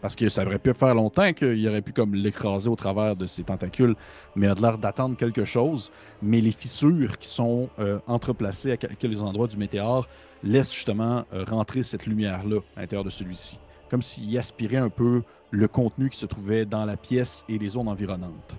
[0.04, 3.26] Parce que ça aurait pu faire longtemps qu'il aurait pu comme l'écraser au travers de
[3.26, 3.96] ses tentacules,
[4.36, 5.90] mais il a l'air d'attendre quelque chose.
[6.20, 10.06] Mais les fissures qui sont euh, entreplacées à quelques endroits du météore
[10.42, 13.58] laissent justement euh, rentrer cette lumière-là à l'intérieur de celui-ci.
[13.88, 17.70] Comme s'il aspirait un peu le contenu qui se trouvait dans la pièce et les
[17.70, 18.56] zones environnantes.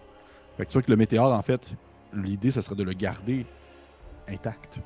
[0.58, 1.76] Fait que tu vois que le météore, en fait,
[2.12, 3.46] l'idée, ce serait de le garder
[4.28, 4.80] intact,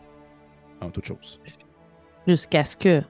[0.82, 1.40] en toute chose.
[2.28, 3.02] Jusqu'à ce que.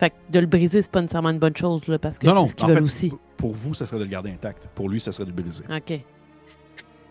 [0.00, 2.46] Fait que de le briser, c'est pas nécessairement une bonne chose, là, parce que non,
[2.46, 3.12] c'est ce qu'ils en veulent fait, aussi.
[3.36, 4.66] pour vous, ça serait de le garder intact.
[4.74, 5.62] Pour lui, ça serait de le briser.
[5.70, 6.00] OK.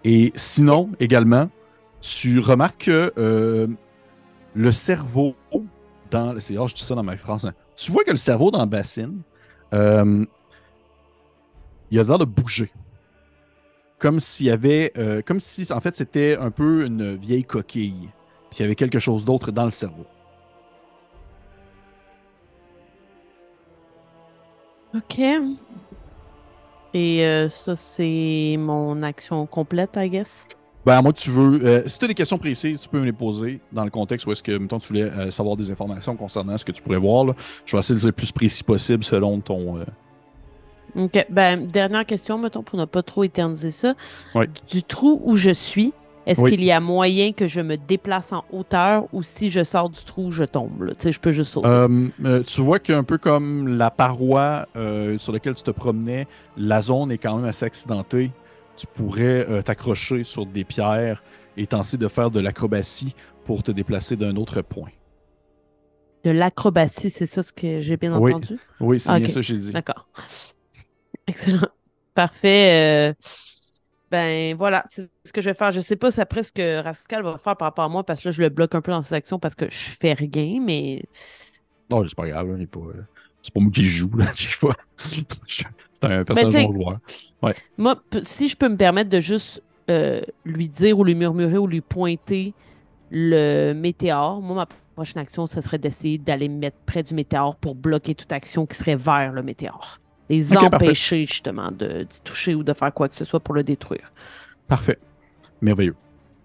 [0.04, 1.50] Et sinon, également,
[2.02, 3.68] tu remarques que euh,
[4.56, 5.36] le cerveau
[6.10, 6.40] dans.
[6.40, 7.46] C'est, oh, je dis ça dans ma phrase.
[7.46, 7.54] hein.
[7.76, 9.22] Tu vois que le cerveau dans la bassine,
[9.74, 10.26] euh,
[11.92, 12.72] il a l'air de bouger.
[14.00, 14.92] Comme s'il y avait.
[14.98, 18.10] euh, comme si, en fait, c'était un peu une vieille coquille.
[18.50, 20.06] Puis il y avait quelque chose d'autre dans le cerveau.
[24.96, 25.20] OK.
[26.94, 30.48] Et euh, ça, c'est mon action complète, I guess?
[30.86, 31.64] Ben, que tu veux.
[31.66, 34.26] euh, si tu as des questions précises, tu peux me les poser dans le contexte
[34.26, 36.98] où est-ce que, mettons, tu voulais euh, savoir des informations concernant ce que tu pourrais
[36.98, 37.26] voir.
[37.26, 37.34] là.
[37.66, 39.86] Je vais essayer d'être le plus précis possible selon ton.
[40.96, 41.26] OK.
[41.30, 43.94] Ben, dernière question, mettons, pour ne pas trop éterniser ça.
[44.34, 44.46] Oui.
[44.68, 45.94] Du trou où je suis,
[46.30, 46.51] est-ce Oui.
[46.51, 50.03] qu'il y a moyen que je me déplace en hauteur ou si je sors du
[50.03, 50.84] trou, je tombe?
[50.84, 50.93] là?
[50.93, 51.67] Tu sais, je peux juste sauter.
[51.67, 56.27] Euh, euh, tu vois qu'un peu comme la paroi euh, sur laquelle tu te promenais,
[56.57, 58.32] la zone est quand même assez accidentée.
[58.77, 61.23] Tu pourrais euh, t'accrocher sur des pierres
[61.57, 63.15] et tenter de faire de l'acrobatie
[63.45, 64.89] pour te déplacer d'un autre point.
[66.23, 68.59] De l'acrobatie, c'est ça ce que j'ai bien entendu?
[68.80, 69.71] Oui, c'est bien ça que j'ai dit.
[69.71, 70.07] D'accord.
[71.27, 71.67] Excellent.
[72.13, 73.11] Parfait.
[73.11, 73.13] euh,
[74.12, 75.72] Ben voilà, c'est ce que je vais faire.
[75.72, 78.22] Je sais pas si après ce que Rascal va faire par rapport à moi, parce
[78.22, 80.60] que là, je le bloque un peu dans ses actions parce que je fais rien,
[80.62, 81.03] mais.
[81.91, 82.80] Non, c'est pas grave, là, pas,
[83.41, 84.76] c'est pas moi qui joue, là, tu vois.
[85.47, 85.66] c'est
[86.03, 86.99] un personnage t'sais- bon joueur.
[87.78, 91.68] Moi, si je peux me permettre de juste euh, lui dire ou lui murmurer ou
[91.68, 92.53] lui pointer
[93.12, 97.55] le météore, moi, ma prochaine action, ce serait d'essayer d'aller me mettre près du météore
[97.55, 99.99] pour bloquer toute action qui serait vers le météore.
[100.30, 100.86] Les Ok, parfait.
[100.86, 104.13] empêcher, justement, de d'y toucher ou de faire quoi que ce soit pour le détruire.
[104.67, 104.99] Parfait.
[105.61, 105.95] Merveilleux.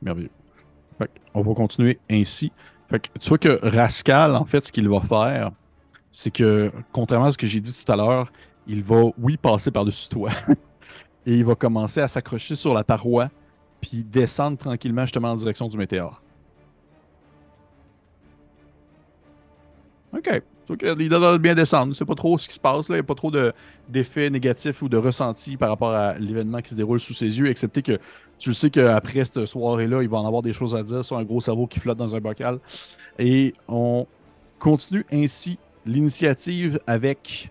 [0.00, 0.30] Merveilleux.
[0.98, 2.50] Fait on va continuer ainsi.
[2.88, 5.50] Fait que tu vois que Rascal, en fait, ce qu'il va faire,
[6.10, 8.32] c'est que, contrairement à ce que j'ai dit tout à l'heure,
[8.66, 10.30] il va, oui, passer par-dessus toi.
[11.26, 13.30] Et il va commencer à s'accrocher sur la paroi,
[13.80, 16.22] puis descendre tranquillement justement en direction du météore.
[20.16, 20.42] OK.
[20.68, 21.94] Donc, il doit bien descendre.
[21.94, 22.88] C'est pas trop ce qui se passe.
[22.88, 22.96] là.
[22.96, 23.52] Il n'y a pas trop de-
[23.88, 27.48] d'effets négatifs ou de ressentis par rapport à l'événement qui se déroule sous ses yeux,
[27.48, 27.98] excepté que
[28.38, 31.16] tu le sais qu'après cette soirée-là, il va en avoir des choses à dire sur
[31.18, 32.58] un gros cerveau qui flotte dans un bocal.
[33.18, 34.06] Et on
[34.58, 37.50] continue ainsi l'initiative avec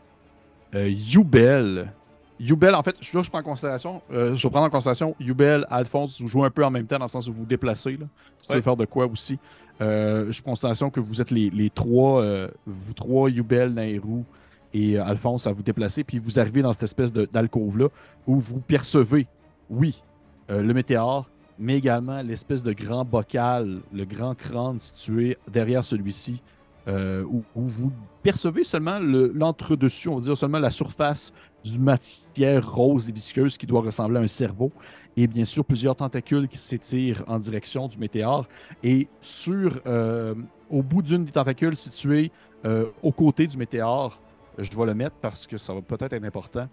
[0.76, 1.94] euh, Youbel.
[2.40, 5.66] Youbel, en fait, je, là, je prends en considération, euh, je prendre en considération Youbel,
[5.70, 7.92] Alphonse, vous jouez un peu en même temps dans le sens où vous vous déplacez,
[7.98, 8.08] là,
[8.42, 8.62] si tu veux Ouais.
[8.64, 9.38] faire de quoi aussi.
[9.82, 13.74] Euh, je prends en considération que vous êtes les, les trois, euh, vous trois, Youbel,
[13.74, 14.26] Nairou
[14.74, 17.88] et euh, Alphonse, à vous déplacer, puis vous arrivez dans cette espèce d'alcôve-là
[18.28, 19.28] où vous percevez,
[19.70, 20.02] oui,
[20.50, 26.42] le météore, mais également l'espèce de grand bocal, le grand crâne situé derrière celui-ci,
[26.88, 27.92] euh, où, où vous
[28.24, 31.32] percevez seulement le- l'entre-dessus, on va dire seulement la surface
[31.64, 34.72] d'une matière rose et visqueuse qui doit ressembler à un cerveau,
[35.16, 38.48] et bien sûr plusieurs tentacules qui s'étirent en direction du météore.
[38.84, 40.36] Et sur, euh,
[40.70, 42.32] au bout d'une des tentacules située
[42.66, 44.20] euh, aux côtés du météore,
[44.58, 46.68] je dois le mettre parce que ça va peut-être être important.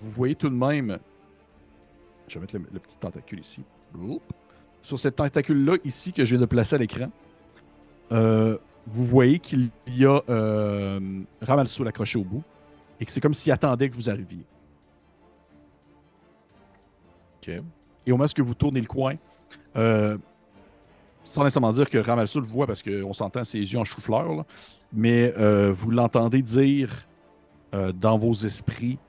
[0.00, 0.98] Vous voyez tout de même
[2.32, 3.62] je vais mettre le, petit tentacule ici.
[4.82, 7.10] Sur cette tentacule-là, ici, que je viens de placer à l'écran,
[8.10, 11.00] euh, vous voyez qu'il y a euh,
[11.40, 12.42] Ramalsoul accroché au bout
[13.02, 14.46] et que c'est comme s'il attendait que vous arriviez.
[17.36, 17.48] Ok.
[18.06, 19.16] Et au moment où vous tournez le coin,
[19.74, 20.16] euh,
[21.24, 24.46] sans nécessairement dire que Ramalsoul voit parce qu'on s'entend ses yeux en chou-fleur, là,
[24.92, 27.08] mais euh, vous l'entendez dire
[27.74, 29.00] euh, dans vos esprits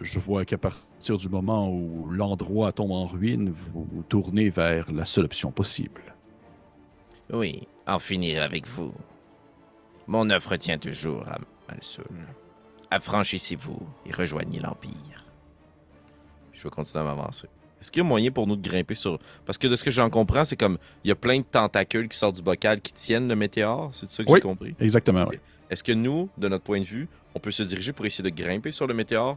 [0.00, 4.90] Je vois qu'à partir du moment où l'endroit tombe en ruine, vous vous tournez vers
[4.90, 6.02] la seule option possible.
[7.32, 8.92] Oui, en finir avec vous.
[10.08, 11.38] Mon offre tient toujours à
[11.68, 12.04] Malsoul.
[12.90, 15.24] Affranchissez-vous et rejoignez l'Empire.
[16.52, 17.48] Je vais continuer à m'avancer.
[17.80, 19.18] Est-ce qu'il y a moyen pour nous de grimper sur.
[19.44, 20.78] Parce que de ce que j'en comprends, c'est comme.
[21.02, 23.90] Il y a plein de tentacules qui sortent du bocal qui tiennent le météore.
[23.92, 24.38] C'est ça que Oui.
[24.38, 24.74] j'ai compris?
[24.78, 25.40] Exactement, oui.
[25.70, 28.34] Est-ce que nous, de notre point de vue, on peut se diriger pour essayer de
[28.34, 29.36] grimper sur le météore?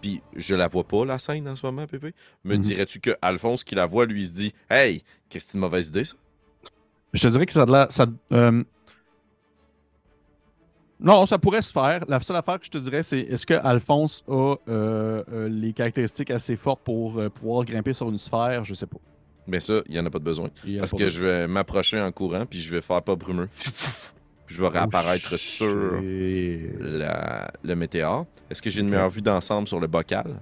[0.00, 2.14] Puis je la vois pas, la scène, en ce moment, Pépé.
[2.44, 2.60] Me Mhm.
[2.62, 5.88] dirais-tu que Alphonse, qui la voit, lui, se dit Hey, qu'est-ce que c'est une mauvaise
[5.88, 6.14] idée, ça?
[7.12, 8.64] Je te dirais que ça a de l'air- ça, euh,
[11.00, 12.04] Non, ça pourrait se faire.
[12.08, 15.72] La seule affaire que je te dirais, c'est est-ce que Alphonse a euh, euh, les
[15.72, 18.64] caractéristiques assez fortes pour euh, pouvoir grimper sur une sphère?
[18.64, 18.98] Je sais pas.
[19.46, 20.48] Mais ça, il n'y en a pas de besoin.
[20.78, 21.08] Parce que besoin.
[21.08, 23.48] je vais m'approcher en courant, puis je vais faire pas brumeux.
[24.46, 26.00] Puis je vais réapparaître Oh, sur
[26.80, 28.26] la- le météore.
[28.50, 30.40] Est-ce que j'ai une meilleure vue d'ensemble sur le bocal?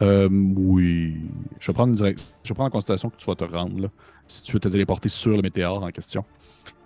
[0.00, 1.16] Euh, oui.
[1.58, 3.80] Je vais, prendre une direct- je vais prendre en considération que tu vas te rendre,
[3.80, 3.88] là,
[4.28, 6.24] si tu veux te téléporter sur le météore en question.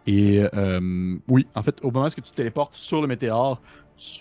[0.06, 3.60] Et euh, oui, en fait, au moment où tu te téléportes sur le météore,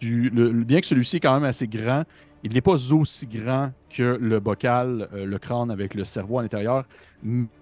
[0.02, 2.04] bien que celui-ci est quand même assez grand,
[2.44, 6.44] il n'est pas aussi grand que le bocal, euh, le crâne avec le cerveau à
[6.44, 6.86] l'intérieur,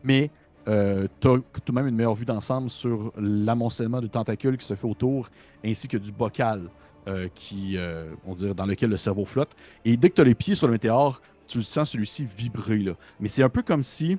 [0.04, 0.32] mais
[0.66, 4.76] tu as tout de même une meilleure vue d'ensemble sur l'amoncellement de tentacules qui se
[4.76, 5.30] fait autour,
[5.66, 6.70] ainsi que du bocal
[7.10, 9.56] euh, qui, euh, on dans lequel le cerveau flotte.
[9.84, 12.80] Et dès que tu as les pieds sur le météore, tu sens celui-ci vibrer.
[12.80, 12.92] Là.
[13.20, 14.18] Mais c'est un peu comme si.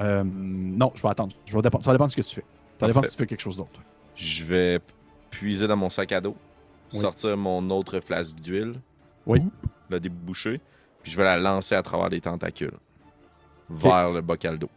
[0.00, 1.34] Euh, non, je vais attendre.
[1.46, 2.44] Je vais dépendre- Ça va dépendre de ce que tu fais.
[2.80, 3.08] Ça Parfait.
[3.08, 3.80] si tu fais quelque chose d'autre.
[4.16, 4.80] Je vais
[5.30, 6.36] puiser dans mon sac à dos,
[6.92, 6.98] Oui.
[6.98, 8.74] sortir mon autre flasque d'huile,
[9.26, 9.40] Oui.
[9.90, 10.60] la déboucher,
[11.02, 12.76] puis je vais la lancer à travers les tentacules
[13.70, 14.70] vers le bocal d'eau.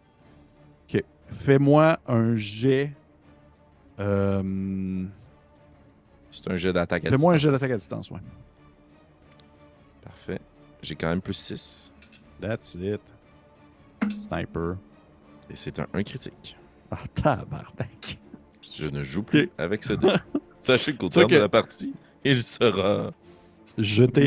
[1.29, 2.93] Fais-moi un jet.
[3.99, 5.03] euh,
[6.31, 7.41] C'est un jet d'attaque à Fais-moi un distance.
[7.41, 8.19] jet d'attaque à distance, ouais.
[10.03, 10.39] Parfait.
[10.81, 11.91] J'ai quand même plus 6.
[12.39, 13.01] That's it.
[14.09, 14.77] Sniper.
[15.49, 16.57] Et c'est un 1 critique.
[16.91, 18.17] Ah, tabarnak.
[18.77, 20.07] Je ne joue plus avec ce dé.
[20.61, 21.93] Sachez qu'au terme de que- la partie,
[22.23, 23.11] il sera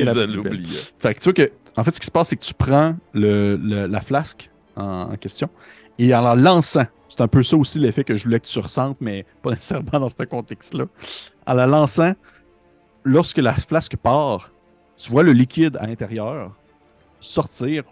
[0.05, 0.79] la à l'oublier.
[0.99, 2.97] Fait que tu vois que, en fait, ce qui se passe, c'est que tu prends
[3.13, 5.49] le, le- la flasque en, en question
[5.99, 8.59] et en la lançant, c'est un peu ça aussi l'effet que je voulais que tu
[8.59, 10.87] ressentes, mais pas nécessairement dans ce contexte-là.
[11.47, 12.15] En la lançant,
[13.05, 14.51] lorsque la flasque part,
[14.97, 16.55] tu vois le liquide à l'intérieur
[17.19, 17.85] sortir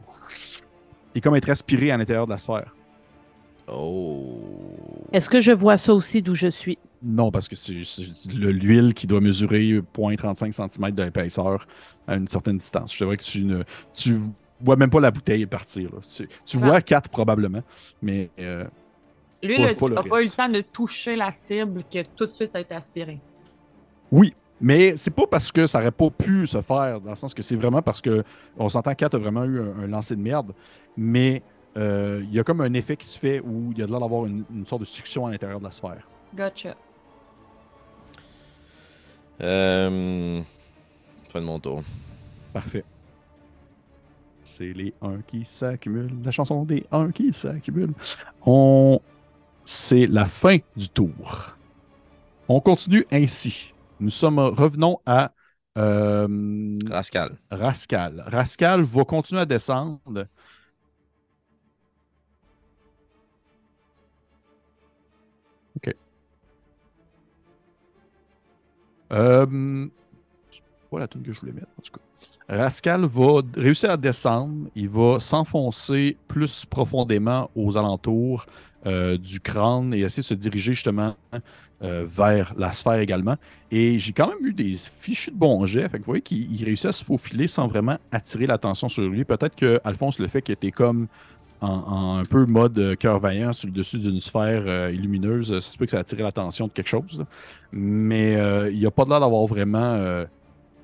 [1.14, 2.74] et comme être aspiré à l'intérieur de la sphère.
[3.72, 4.40] Oh.
[5.12, 6.78] Est-ce que je vois ça aussi d'où je suis?
[7.02, 8.02] Non, parce que c'est c'est
[8.34, 11.66] le- l'huile qui doit mesurer 0.35 cm d'épaisseur
[12.06, 12.92] à une certaine distance.
[12.92, 13.62] Je te vrai que tu ne
[13.94, 14.16] tu
[14.60, 15.90] vois même pas la bouteille partir.
[15.92, 15.98] là.
[16.02, 16.66] Tu, tu Ah.
[16.66, 17.62] vois 4 probablement,
[18.02, 18.64] mais euh,
[19.42, 21.84] Lui, Pas- là, pas tu le n'as pas eu le temps de toucher la cible
[21.84, 23.20] que tout de suite ça a été aspiré.
[24.10, 24.34] oui.
[24.60, 27.42] Mais c'est pas parce que ça aurait pas pu se faire, dans le sens que
[27.42, 28.24] c'est vraiment parce que
[28.58, 30.52] on s'entend 4 a vraiment eu un, un lancer de merde,
[30.96, 31.44] mais
[31.78, 33.90] euh, il y a comme un effet qui se fait où il y a de
[33.90, 36.06] l'air d'avoir une, une sorte de succion à l'intérieur de la sphère.
[36.34, 36.76] Gotcha.
[39.40, 40.42] Euh...
[41.28, 41.82] Fin de mon tour.
[42.52, 42.84] Parfait.
[44.42, 46.10] C'est les 1 qui s'accumulent.
[46.24, 47.94] La chanson des 1 qui s'accumulent.
[48.44, 49.00] On...
[49.64, 51.56] C'est la fin du tour.
[52.48, 53.74] On continue ainsi.
[54.00, 55.32] Nous sommes revenons à
[55.76, 57.36] euh, Rascal.
[57.50, 58.24] Rascal.
[58.26, 60.26] Rascal va continuer à descendre.
[69.12, 69.86] Euh,
[70.90, 72.00] pas la tune que je voulais mettre, en tout cas.
[72.48, 74.68] Rascal va réussir à descendre.
[74.74, 78.46] Il va s'enfoncer plus profondément aux alentours
[78.86, 81.14] euh, du crâne et essayer de se diriger justement
[81.82, 83.36] euh, vers la sphère également.
[83.70, 85.88] Et j'ai quand même eu des fichus de bons jets.
[85.88, 89.06] Fait que vous voyez qu'il il réussit à se faufiler sans vraiment attirer l'attention sur
[89.08, 89.24] lui.
[89.24, 91.08] Peut-être que Alphonse, le fait qu'il était comme
[91.60, 95.48] en, en un peu mode euh, cœur vaillant sur le dessus d'une sphère euh, lumineuse,
[95.48, 97.18] ça se peut que ça attire l'attention de quelque chose.
[97.18, 97.26] là.
[97.72, 100.24] Mais euh, il n'y a pas de l'air d'avoir vraiment.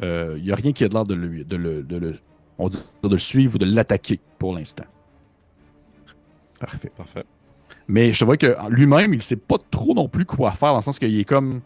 [0.02, 2.18] il n'y a rien qui a de l'air de, le, de, le,
[2.58, 4.84] on dit de le suivre ou de l'attaquer pour l'instant.
[6.60, 6.90] Parfait.
[6.96, 7.24] Parfait.
[7.88, 10.76] Mais je te vois que lui-même, il sait pas trop non plus quoi faire, dans
[10.76, 11.60] le sens qu'il est comme.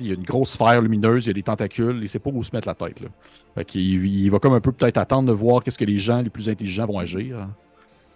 [0.00, 2.30] Il y a une grosse sphère lumineuse, il y a des tentacules, il sait pas
[2.30, 3.00] où se mettre la tête.
[3.00, 3.08] Là.
[3.54, 6.22] Fait qu'il- il va comme un peu peut-être attendre de voir qu'est-ce que les gens
[6.22, 7.48] les plus intelligents vont agir.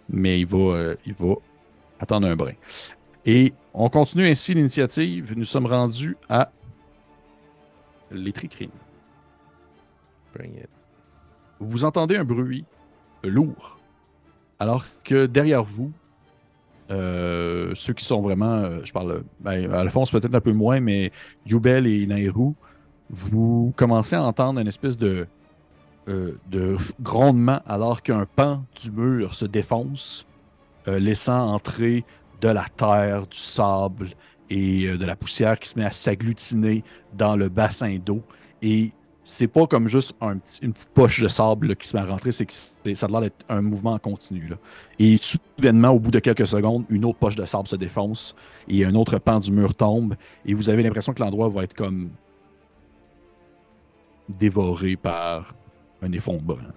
[0.08, 1.34] Mais il va, euh, il va
[2.00, 2.52] attendre un brin.
[3.26, 5.34] Et on continue ainsi l'initiative.
[5.36, 6.50] Nous sommes rendus à
[8.10, 8.70] les tricrines.
[10.34, 10.68] Bring it.
[11.60, 12.64] Vous entendez un bruit
[13.24, 13.78] lourd,
[14.58, 15.92] alors que derrière vous,
[16.90, 21.12] euh, ceux qui sont vraiment, euh, je parle, ben, Alphonse peut-être un peu moins, mais
[21.46, 22.54] Yubel et Nairou,
[23.10, 25.26] vous commencez à entendre une espèce de,
[26.08, 30.26] euh, de grondement alors qu'un pan du mur se défonce,
[30.86, 32.04] euh, laissant entrer
[32.40, 34.08] de la terre, du sable
[34.48, 36.82] et euh, de la poussière qui se met à s'agglutiner
[37.12, 38.22] dans le bassin d'eau.
[38.62, 38.92] Et
[39.22, 40.16] c'est pas comme juste
[40.62, 43.20] une petite poche de sable qui se met à rentrer, c'est que ça a l'air
[43.20, 44.48] d'être un mouvement continu.
[44.98, 48.34] Et soudainement, au bout de quelques secondes, une autre poche de sable se défonce
[48.66, 50.14] et un autre pan du mur tombe.
[50.46, 52.08] Et vous avez l'impression que l'endroit va être comme
[54.30, 55.54] dévoré par
[56.02, 56.72] un effondrement.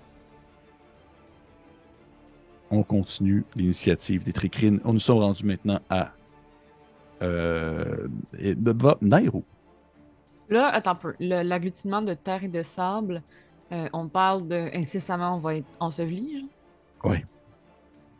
[2.69, 4.79] On continue l'initiative des tricrines.
[4.85, 6.11] On nous sommes rendus maintenant à
[7.21, 8.07] euh,
[8.39, 8.55] et-
[9.01, 9.43] Nairo.
[10.49, 11.13] Là, attends un peu.
[11.19, 13.21] L'agglutinement de terre et de sable,
[13.71, 16.47] euh, on parle de incessamment, on va être enseveli.
[17.03, 17.17] Oui.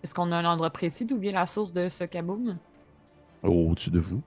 [0.03, 2.57] Est-ce qu'on a un endroit précis d'où vient la source de ce kaboom?
[3.43, 4.21] au-dessus de vous.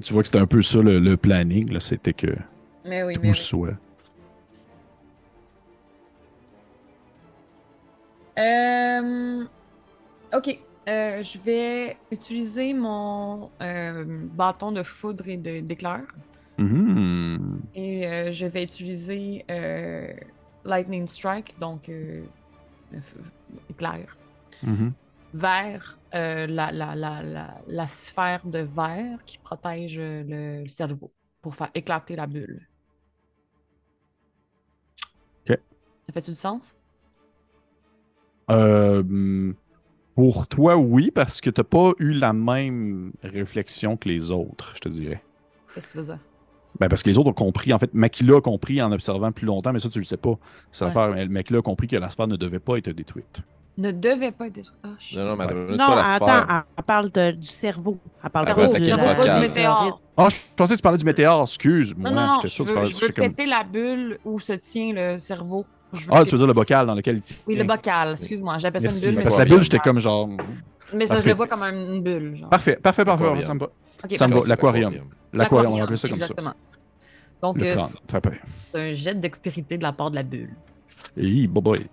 [0.00, 1.70] Tu vois que c'était un peu ça le, le planning.
[1.72, 2.28] là, C'était que
[2.84, 3.34] Mais oui, tout mais oui.
[3.34, 3.74] soit.
[8.38, 9.44] Euh,
[10.34, 10.58] Ok.
[10.88, 16.00] Euh, je vais utiliser mon euh, bâton de foudre et de- d'éclair.
[16.58, 17.60] Mhm.
[17.74, 19.44] Et je vais utiliser
[20.64, 21.90] Lightning Strike, donc
[23.70, 24.16] éclair,
[24.62, 24.92] Mhm.
[25.32, 30.68] Vers euh, la, la, la, la, la sphère de verre qui protège euh, le, le
[30.68, 32.68] cerveau pour faire éclater la bulle.
[35.48, 35.58] Ok.
[36.06, 36.74] Ça fait-tu du sens?
[38.50, 39.52] Euh,
[40.14, 44.80] pour toi, oui, parce que t'as pas eu la même réflexion que les autres, je
[44.80, 45.22] te dirais.
[45.74, 46.20] Qu'est-ce que tu dire?
[46.80, 47.72] Ben, parce que les autres ont compris.
[47.72, 50.38] En fait, Makila a compris en observant plus longtemps, mais ça, tu le sais pas.
[50.70, 50.92] Ça Ouais.
[50.92, 53.42] faire, Makila a compris que la sphère ne devait pas être détruite.
[53.78, 54.72] Ne devait pas être.
[54.84, 56.46] Ah, je- Non, non, mais Non, pas la attends, sphère.
[56.50, 57.98] elle, elle parle de- du cerveau.
[58.22, 60.00] Elle parle Elle pas du cerveau, pas du météore.
[60.16, 62.10] Ah, je pensais que tu parlais du météore, excuse-moi.
[62.10, 63.30] Non, non, non, J'étais je sûr que veux, tu parlais je du- veux j'étais comme-
[63.30, 65.64] péter la bulle où se tient le cerveau.
[65.92, 67.36] Veux Ah, tu veux dire le bocal dans lequel il tient.
[67.46, 68.58] Oui, le bocal, excuse-moi.
[68.58, 69.16] J'appelle ça une bulle.
[69.18, 70.28] mais Parce que la bulle, j'étais comme genre.
[70.94, 72.36] Mais que je le vois comme un- une bulle.
[72.36, 72.50] Genre.
[72.50, 73.24] Parfait, parfait, parfait.
[73.42, 73.68] Ça me va.
[74.14, 74.48] Ça me.
[74.48, 74.94] L'aquarium.
[75.32, 76.24] L'aquarium, on va appeler ça comme ça.
[76.24, 76.52] Exactement.
[77.40, 77.88] Donc, euh, crâne.
[78.06, 78.32] Très bien.
[78.72, 80.50] c'est un jet de dextérité de la part de la bulle.
[81.48, 81.86] Bon boy.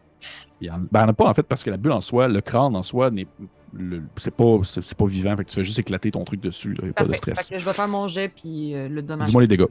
[0.61, 2.27] Il y en, ben, en a pas en fait parce que la bulle en soi,
[2.27, 3.27] le crâne en soi n'est
[3.73, 6.41] le- c'est pas, c'est c'est pas vivant, fait que tu fais juste éclater ton truc
[6.41, 7.17] dessus, il n'y a pas de Parfait.
[7.33, 7.47] stress.
[7.47, 9.27] Fait que je vais faire mon jet puis euh, le dommage.
[9.27, 9.65] Dis-moi les dégâts.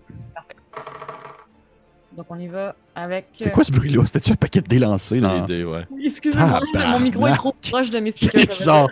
[2.16, 3.26] Donc on y va avec.
[3.34, 4.05] C'est euh, quoi ce bruit-là?
[4.07, 5.16] C'était-tu un paquet de dés lancés?
[5.16, 5.84] C'est dans- l'idée, ouais.
[5.90, 8.46] Oui, Excusez-moi, mon micro est trop proche de mes C'est speakers.
[8.49, 8.88] bizarre.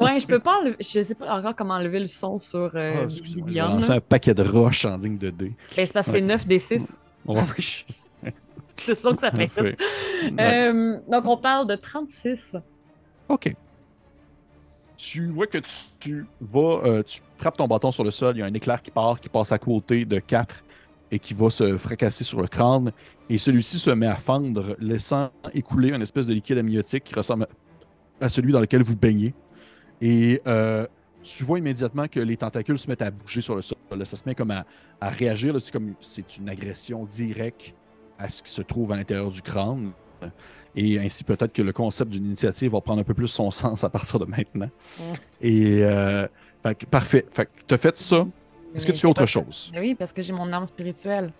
[0.00, 0.76] Ouais, je peux pas enlever.
[0.80, 4.34] Je sais pas encore comment enlever le son sur euh, excuse-moi, j'ai lancé un paquet
[4.34, 5.52] de roches en digne de dés.
[5.76, 6.26] Ben, c'est parce que c'est Ouais.
[6.26, 7.04] 9 des 6.
[7.26, 8.10] Ouais, oui, je sais.
[8.84, 9.50] C'est ça que ça fait.
[10.40, 12.56] Euh, donc on parle de 36.
[13.28, 13.54] OK.
[14.96, 18.40] Tu vois que tu, tu vas, euh, tu frappes ton bâton sur le sol, il
[18.40, 20.64] y a un éclair qui part, qui passe à côté de 4
[21.10, 22.92] et qui va se fracasser sur le crâne.
[23.28, 27.46] Et celui-ci se met à fendre, laissant écouler une espèce de liquide amniotique qui ressemble
[28.20, 29.34] à celui dans lequel vous baignez.
[30.00, 30.86] Et euh,
[31.22, 33.78] tu vois immédiatement que les tentacules se mettent à bouger sur le sol.
[33.96, 34.64] Là, ça se met comme à,
[35.00, 35.54] à réagir.
[35.60, 37.74] C'est comme c'est une agression directe
[38.24, 39.92] à ce qui se trouve à l'intérieur du crâne.
[40.74, 43.84] Et ainsi, peut-être que le concept d'une initiative va prendre un peu plus son sens
[43.84, 44.70] à partir de maintenant.
[44.98, 45.02] Mm.
[45.42, 46.26] Et euh,
[46.62, 47.26] fait que, parfait.
[47.30, 48.26] Fait tu as fait ça.
[48.74, 49.70] Est-ce que tu fais autre chose?
[49.76, 51.32] Oui, parce que j'ai mon arme spirituelle.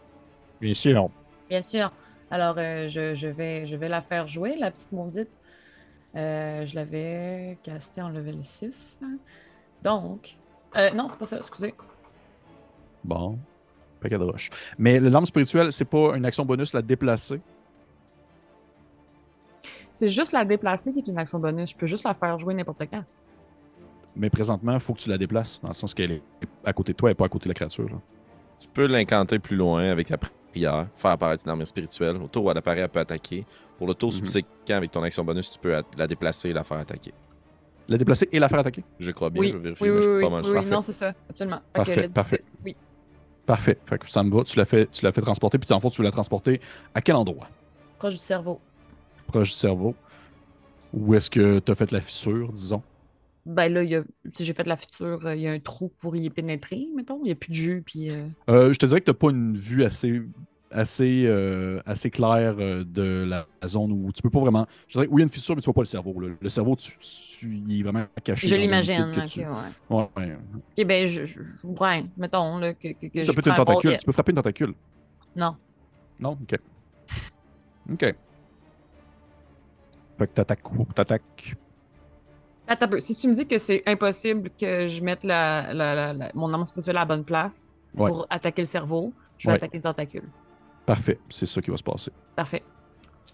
[0.60, 1.08] Bien sûr.
[1.48, 1.90] Bien sûr.
[2.30, 5.28] Alors, euh, je, je vais, je vais la faire jouer, la petite maudite.
[6.14, 8.98] Euh, je l'avais castée en level 6.
[9.02, 9.16] hein.
[9.82, 10.36] Donc.
[10.76, 11.74] euh, non, c'est pas ça, excusez.
[13.02, 13.38] Bon.
[14.04, 14.50] Paquet de roches.
[14.76, 17.40] Mais l'arme spirituelle, c'est pas une action bonus la déplacer.
[19.94, 21.70] C'est juste la déplacer qui est une action bonus.
[21.70, 23.02] Je peux juste la faire jouer n'importe quand.
[24.14, 26.22] Mais présentement, il faut que tu la déplaces, dans le sens qu'elle est
[26.66, 27.88] à côté de toi et pas à côté de la créature.
[27.88, 27.96] là.
[28.60, 32.16] Tu peux l'incanter plus loin avec la prière, faire apparaître une armure spirituelle.
[32.16, 33.46] Au tour où elle apparaît, elle peut attaquer.
[33.78, 34.16] Pour le tour Mhm.
[34.16, 37.14] subséquent, avec ton action bonus, tu peux la déplacer et la faire attaquer.
[37.88, 38.84] La déplacer et la faire attaquer?
[38.98, 40.44] Je crois bien, Oui, je vais vérifier, oui, mais oui, je suis oui, pas mal
[40.44, 40.60] oui, sûr.
[40.60, 41.60] oui, non, c'est ça, absolument.
[41.72, 42.40] Parfait, parfait.
[42.64, 42.76] Oui.
[43.46, 43.78] Parfait.
[43.86, 44.42] Fait que ça me va.
[44.44, 45.58] Tu l'as fait, tu l'as fait transporter.
[45.58, 46.60] Puis en fait, tu veux la transporter
[46.94, 47.48] à quel endroit?
[47.98, 48.60] Proche du cerveau.
[49.26, 49.94] Proche du cerveau.
[50.92, 52.82] Où est-ce que tu as fait la fissure, disons?
[53.46, 55.58] Ben là, il y a- si j'ai fait la fissure, euh, il y a un
[55.58, 57.18] trou pour y pénétrer, mettons.
[57.22, 58.10] Il n'y a plus de jus, puis.
[58.10, 60.22] euh, Euh, je te dirais que tu n'as pas une vue assez,
[60.74, 64.66] assez, euh, assez claire euh, de la, la zone où tu peux pas vraiment.
[64.88, 66.18] Je dirais, oui, il y a une fissure, mais tu vois pas le cerveau.
[66.20, 66.28] là.
[66.40, 68.48] Le cerveau, tu, tu- il est vraiment caché.
[68.48, 69.12] Je l'imagine.
[69.16, 69.46] ok, tu- ouais.
[69.88, 70.38] Ouais, ouais.
[70.78, 73.64] Ok, ben, je, je- ouais, mettons, là, que, que, que Ça je peut être une
[73.64, 73.96] tentacule.
[73.96, 74.74] Tu peux frapper une tentacule.
[75.36, 75.56] Non.
[76.20, 76.32] Non?
[76.42, 76.58] Ok.
[77.92, 78.00] Ok.
[80.18, 80.86] Fait que t'attaques quoi?
[80.94, 81.56] T'attaques?
[82.66, 82.88] Attends.
[83.00, 86.52] Si tu me dis que c'est impossible que je mette la, la- la- la- mon
[86.52, 88.08] arme spirituelle à la bonne place Ouais.
[88.10, 89.56] pour attaquer le cerveau, je vais Ouais.
[89.56, 90.24] attaquer le tentacule.
[90.86, 91.18] Parfait.
[91.30, 92.10] C'est ça qui va se passer.
[92.36, 92.62] Parfait.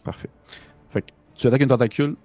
[0.04, 0.30] Parfait.
[0.90, 2.16] Fait que tu attaques une tentacule.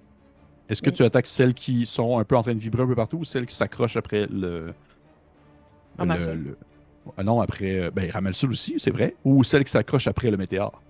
[0.68, 0.96] Est-ce que Oui.
[0.96, 3.24] tu attaques celles qui sont un peu en train de vibrer un peu partout ou
[3.24, 4.72] celles qui s'accrochent après le.
[5.98, 6.58] Le-
[7.16, 7.78] Ah non, après.
[7.80, 9.14] euh, Ben, Ramalsul aussi, c'est vrai.
[9.24, 10.80] Ou celles qui s'accrochent après le météore?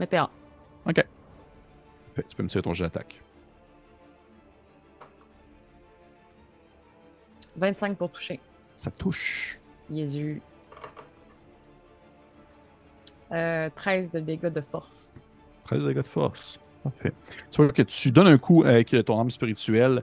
[0.00, 0.28] En.
[0.90, 1.06] Ok.
[2.16, 3.20] Fait tu peux me tirer ton jet d'attaque.
[7.56, 8.40] 25 pour toucher.
[8.76, 9.60] Ça touche.
[9.92, 10.42] Jésus.
[13.32, 15.14] Euh, 13 de dégâts de force.
[15.66, 16.58] 13 dégâts de force.
[16.82, 17.12] Parfait.
[17.50, 20.02] Tu vois que tu donnes un coup avec ton arme spirituelle.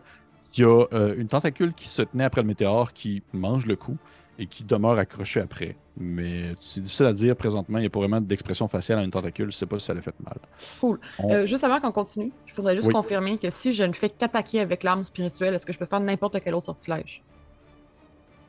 [0.58, 3.76] Il y a euh, une tentacule qui se tenait après le météore qui mange le
[3.76, 3.98] coup
[4.40, 5.76] et qui demeure accrochée après.
[5.98, 7.78] Mais c'est difficile à dire présentement.
[7.78, 9.52] Il n'y a pas vraiment d'expression faciale à une tentacule.
[9.52, 10.38] Je sais pas si ça l'a fait mal.
[10.80, 11.00] Cool.
[11.20, 12.94] On- Euh, juste avant qu'on continue, je voudrais juste Oui.
[12.94, 16.00] confirmer que si je ne fais qu'attaquer avec l'arme spirituelle, est-ce que je peux faire
[16.00, 17.22] n'importe quel autre sortilège?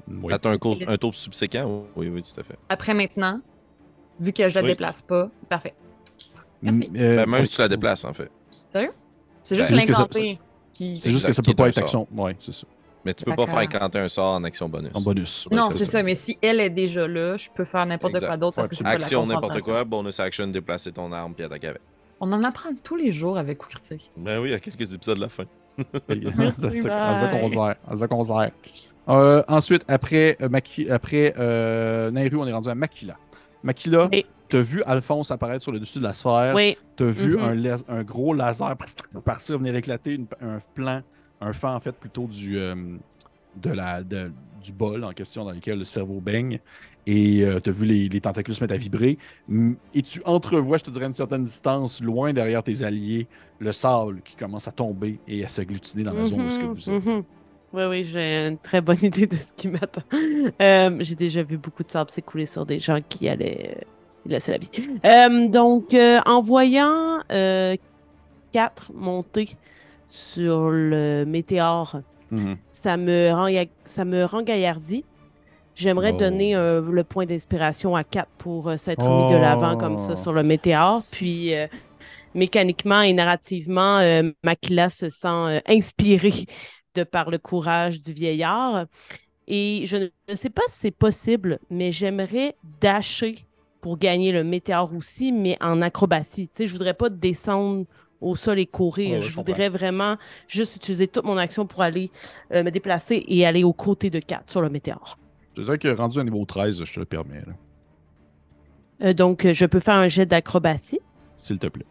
[0.09, 0.33] Oui.
[0.33, 1.85] Attends un, cours- un tour subséquent?
[1.97, 2.57] Oui, oui, tout à fait.
[2.69, 3.41] Après maintenant,
[4.21, 4.69] vu que je la Oui.
[4.69, 5.75] déplace pas, parfait.
[6.63, 6.91] Merci.
[6.97, 8.31] Euh, Ben, même si tu la déplaces, en fait.
[8.69, 8.93] Sérieux?
[9.43, 10.39] C'est Ben, juste ça- l'incanter
[10.75, 10.97] qui.
[10.97, 12.07] C'est juste que ça peut pas être action.
[12.15, 12.67] Ouais, c'est ça.
[13.03, 14.91] Mais tu peux pas faire incanter un sort en action bonus.
[14.93, 15.49] En bonus.
[15.51, 16.03] Non, c'est ça.
[16.03, 18.85] mais si elle est déjà là, je peux faire n'importe quoi d'autre parce que de
[18.85, 21.81] la Action, n'importe quoi, bonus action, déplacer ton arme puis attaquer avec.
[22.21, 24.11] On en apprend tous les jours avec coup critique.
[24.19, 25.45] Ben oui, il y a quelques épisodes de la fin.
[26.61, 27.17] C'est ça à
[27.97, 28.51] ça qu'on à.
[29.09, 33.17] Euh, ensuite, après, euh, Maki- après euh, Nairu, on est rendu à Makila.
[33.63, 34.09] Makila,
[34.49, 36.55] t'as vu Alphonse apparaître sur le dessus de la sphère.
[36.55, 36.77] Oui.
[36.97, 37.77] T'as vu Mhm.
[37.89, 38.77] un, gros laser
[39.25, 41.03] partir, venir éclater une- un plan,
[41.41, 42.75] un fan en fait plutôt du, euh,
[43.57, 44.33] de la, de-
[44.63, 46.61] du bol en question dans lequel le cerveau baigne.
[47.07, 49.17] Et euh, t'as vu les, les tentacules se mettre à vibrer.
[49.49, 53.27] Mm, Et tu entrevois, je te dirais, à une certaine distance, loin derrière tes alliés,
[53.59, 56.65] le sable qui commence à tomber et à s'agglutiner dans la zone où est-ce que
[56.67, 57.05] vous êtes.
[57.07, 57.23] mhm.
[57.73, 60.03] Oui, oui, j'ai une très bonne idée de ce qui m'attend.
[60.61, 63.81] Euh, j'ai déjà vu beaucoup de sable s'écouler sur des gens qui allaient euh,
[64.27, 64.71] laisser la vie.
[65.07, 67.77] Euh, donc, euh, en voyant euh,
[68.53, 69.57] quatre monter
[70.09, 72.01] sur le météore,
[72.33, 72.57] Mhm.
[72.71, 73.49] ça me rend,
[73.85, 75.05] ça me rend gaillardi.
[75.75, 76.19] J'aimerais Oh.
[76.19, 80.17] donner le point d'inspiration à 4 pour s'être mis de l'avant comme ça Oh.
[80.17, 81.03] sur le météore.
[81.11, 81.53] Puis,
[82.35, 86.47] mécaniquement et narrativement, euh, Makila se sent euh, inspirée
[86.95, 88.87] de par le courage du vieillard.
[89.49, 89.97] Et je
[90.29, 93.37] ne sais pas si c'est possible, mais j'aimerais dasher
[93.81, 96.49] pour gagner le météore aussi, mais en acrobatie.
[96.49, 97.87] Tu sais, je voudrais pas descendre
[98.21, 99.21] au sol et courir.
[99.21, 100.17] Ouais, je voudrais vraiment
[100.47, 102.11] juste utiliser toute mon action pour aller
[102.53, 105.19] euh, me déplacer et aller aux côtés de Kat sur le météore.
[105.57, 107.43] Je dirais que rendu à niveau 13, je te le permets,
[109.03, 111.01] Euh, donc, je peux faire un jet d'acrobatie.
[111.39, 111.87] s'il te plaît.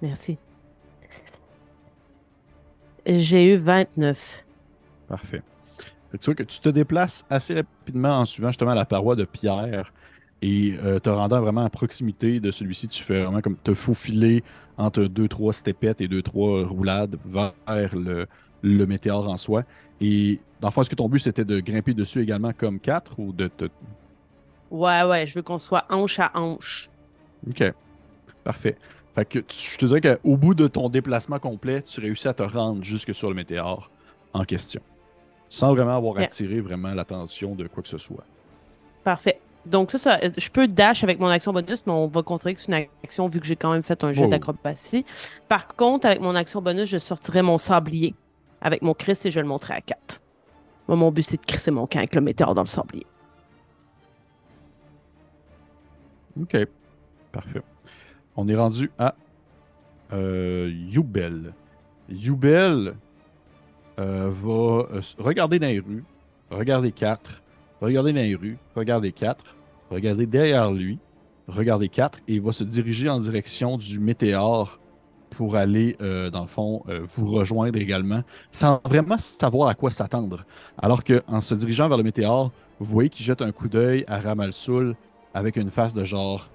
[0.00, 0.38] Merci.
[3.06, 4.44] J'ai eu 29.
[5.08, 5.42] Parfait.
[6.12, 9.92] Tu vois que tu te déplaces assez rapidement en suivant justement la paroi de pierre
[10.42, 12.88] et euh, te rendant vraiment à proximité de celui-ci.
[12.88, 14.42] Tu fais vraiment comme te faufiler
[14.76, 18.26] entre deux, trois stepettes et deux, trois roulades vers le,
[18.62, 19.64] le météore en soi.
[20.00, 23.18] Et dans le fond, est-ce que ton but c'était de grimper dessus également comme 4
[23.18, 23.66] ou de te.
[24.70, 26.88] Ouais, ouais, je veux qu'on soit hanche à hanche.
[27.48, 27.72] Ok.
[28.44, 28.76] Parfait.
[29.20, 32.32] Fait que tu- je te dirais qu'au bout de ton déplacement complet, tu réussis à
[32.32, 33.90] te rendre jusque sur le météore
[34.32, 34.80] en question.
[35.50, 36.24] Sans vraiment avoir Yeah.
[36.24, 38.24] attiré vraiment l'attention de quoi que ce soit.
[39.04, 39.38] Parfait.
[39.66, 42.60] Donc, ça, ça, je peux dash avec mon action bonus, mais on va considérer que
[42.62, 44.28] c'est une action vu que j'ai quand même fait un jet Oh.
[44.28, 45.04] d'acrobatie.
[45.48, 48.14] Par contre, avec mon action bonus, je sortirai mon sablier
[48.62, 50.22] avec mon Chris et je le montrerai à 4.
[50.88, 53.04] Moi, mon but, c'est de crisser mon camp avec le météore dans le sablier.
[56.40, 56.56] Ok.
[57.32, 57.60] Parfait.
[58.36, 59.14] On est rendu à
[60.12, 61.54] euh, Youbel.
[64.00, 66.04] Euh, va euh, regarder dans les rues,
[66.50, 67.42] regarder 4,
[67.82, 69.56] regarder dans les rues, regarder 4,
[69.90, 70.98] regarder derrière lui,
[71.48, 74.80] regarder 4 et il va se diriger en direction du météore
[75.30, 80.44] pour aller, euh, dans le fond, vous rejoindre également, sans vraiment savoir à quoi s'attendre.
[80.78, 84.18] Alors qu'en se dirigeant vers le météore, vous voyez qu'il jette un coup d'œil à
[84.18, 84.96] Ramalsoul
[85.34, 86.48] avec une face de genre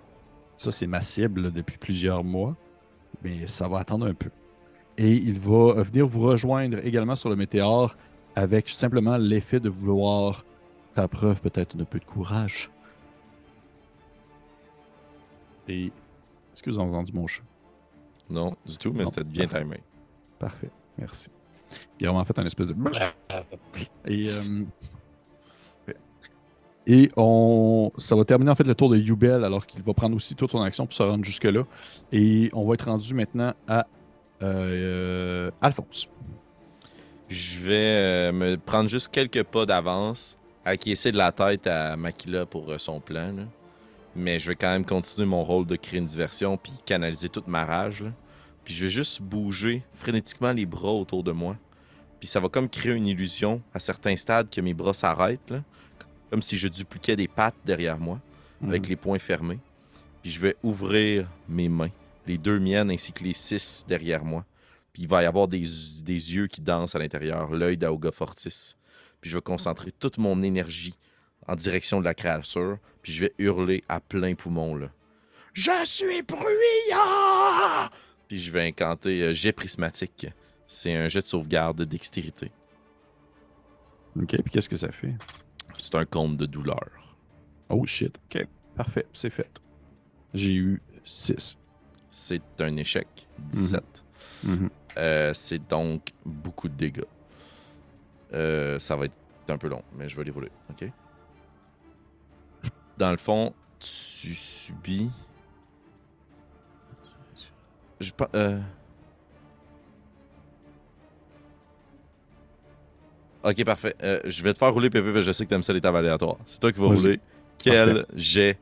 [0.55, 2.55] ça c'est ma cible là, depuis plusieurs mois,
[3.23, 4.29] mais ça va attendre un peu.
[4.97, 7.95] Et il va euh, venir vous rejoindre également sur le météore
[8.35, 10.45] avec simplement l'effet de vouloir
[10.93, 12.71] faire preuve peut-être d'un peu de courage.
[15.67, 17.43] Et est-ce que vous avez entendu mon chat?
[18.29, 19.63] Non, du tout, mais Non, c'était bien parfait.
[19.63, 19.79] timé.
[20.39, 21.27] Parfait, merci.
[21.99, 22.75] Il a vraiment fait un espèce de.
[24.05, 24.63] Et, euh,
[26.87, 30.15] et on, ça va terminer en fait le tour de Yubel alors qu'il va prendre
[30.15, 31.63] aussi toute son action pour se rendre jusque-là.
[32.11, 33.87] Et on va être rendu maintenant à
[34.43, 36.07] euh, Alphonse.
[37.27, 42.45] Je vais euh, me prendre juste quelques pas d'avance, acquiescer de la tête à Makila
[42.45, 43.33] pour euh, son plan.
[44.15, 47.47] Mais je vais quand même continuer mon rôle de créer une diversion puis canaliser toute
[47.47, 48.03] ma rage.
[48.63, 51.57] Puis je vais juste bouger frénétiquement les bras autour de moi.
[52.19, 55.53] Puis ça va comme créer une illusion à certains stades que mes bras s'arrêtent.
[56.35, 58.19] Comme si je dupliquais des pattes derrière moi,
[58.61, 58.89] avec Mhm.
[58.89, 59.59] les poings fermés.
[60.21, 61.91] Puis je vais ouvrir mes mains,
[62.27, 64.43] les deux miennes ainsi que les six derrière moi.
[64.91, 65.63] Puis il va y avoir des,
[66.03, 68.75] des yeux qui dansent à l'intérieur, l'œil d'Auga Fortis.
[69.21, 70.97] Puis je vais concentrer toute mon énergie
[71.47, 72.79] en direction de la créature.
[73.01, 74.89] Puis je vais hurler à plein poumon, là.
[75.53, 77.89] Je suis bruyant!
[78.27, 80.27] Puis je vais incanter euh, jet prismatique.
[80.67, 82.51] C'est un jet de sauvegarde de dextérité.
[84.21, 85.13] Ok, puis qu'est-ce que ça fait?
[85.77, 87.15] C'est un compte de douleur.
[87.69, 88.17] Oh shit.
[88.25, 89.61] Ok, parfait, c'est fait.
[90.33, 91.57] J'ai eu 6.
[92.09, 93.27] C'est un échec.
[93.39, 94.03] 17.
[94.97, 97.03] Euh, c'est donc beaucoup de dégâts.
[98.33, 99.13] Euh, ça va être
[99.49, 100.51] un peu long, mais je vais les rouler.
[100.69, 100.89] OK?
[102.97, 105.11] Dans le fond, tu subis.
[107.99, 108.29] Je pas.
[108.35, 108.61] Euh...
[113.45, 113.95] Ok, parfait.
[114.01, 115.79] Euh, je vais te faire rouler, Pépé, parce que je sais que t'aimes ça les
[115.79, 116.37] tables aléatoires.
[116.47, 117.19] C'est toi qui vas rouler.
[117.59, 118.57] Quel jet,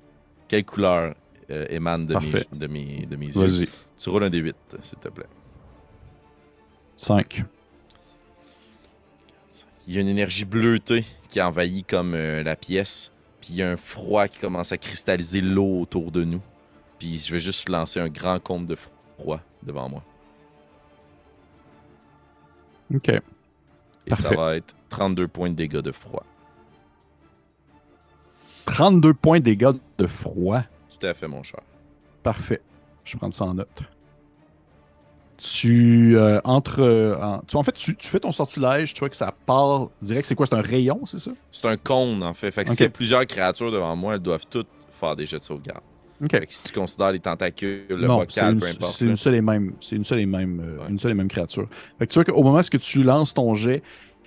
[0.49, 1.15] quelle couleur
[1.49, 2.47] euh, émane de mes, Parfait.
[2.51, 3.67] de, mes, de mes yeux?
[3.97, 5.25] Tu roules un D8, s'il te plaît.
[6.97, 7.45] 5.
[9.87, 13.11] Il y a une énergie bleutée qui envahit comme euh, la pièce.
[13.39, 16.41] Puis il y a un froid qui commence à cristalliser l'eau autour de nous.
[16.99, 20.03] Puis je vais juste lancer un grand compte de froid devant moi.
[22.93, 23.11] Ok.
[24.07, 26.25] Et ça va être 32 points de dégâts de froid.
[28.65, 30.61] 32 points de dégâts de froid.
[30.99, 31.59] Tout à fait, mon cher.
[32.21, 32.61] Parfait.
[33.03, 33.81] Je vais prendre ça en note.
[35.37, 36.79] Tu euh, entre.
[36.81, 39.89] euh, en, tu, en fait, tu, tu fais ton sortilège, tu vois que ça part
[40.01, 40.25] direct.
[40.27, 41.31] C'est quoi C'est un rayon, c'est ça?
[41.51, 42.51] C'est un cône, en fait.
[42.51, 45.39] Fait que s'il y a plusieurs créatures devant moi, elles doivent toutes faire des jets
[45.39, 45.81] de sauvegarde.
[46.23, 46.31] Ok.
[46.31, 48.95] Fait que si tu considères les tentacules, le non, c'est vocal, une, peu importe.
[48.97, 50.89] c'est une seule et même, c'est une seule et même, euh, Ouais.
[50.89, 51.67] une seule et même créature.
[51.99, 53.83] Fait que tu vois qu'au moment où tu lances ton jet,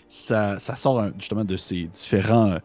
[0.09, 2.59] ça, ça sort un- justement de ces différents,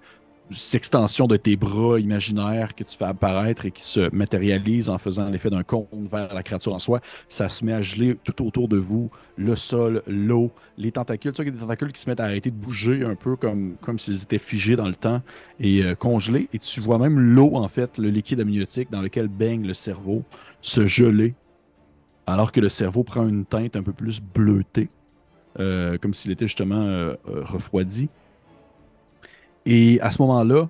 [0.51, 4.97] euh, extension de tes bras imaginaires que tu fais apparaître et qui se matérialise en
[4.97, 7.01] faisant l'effet d'un cône vers la créature en soi.
[7.29, 11.31] Ça se met à geler tout autour de vous, le sol, l'eau, les tentacules.
[11.31, 13.15] Tu vois qu'il y a des tentacules qui se mettent à arrêter de bouger un
[13.15, 15.21] peu comme, s'ils étaient figés dans le temps
[15.59, 16.49] et euh, congelés.
[16.53, 20.23] Et tu vois même l'eau, en fait, le liquide amniotique dans lequel baigne le cerveau,
[20.61, 21.33] se geler,
[22.27, 24.89] alors que le cerveau prend une teinte un peu plus bleutée,
[25.59, 28.09] euh, comme s'il était justement euh, refroidi.
[29.65, 30.69] Et à ce moment-là,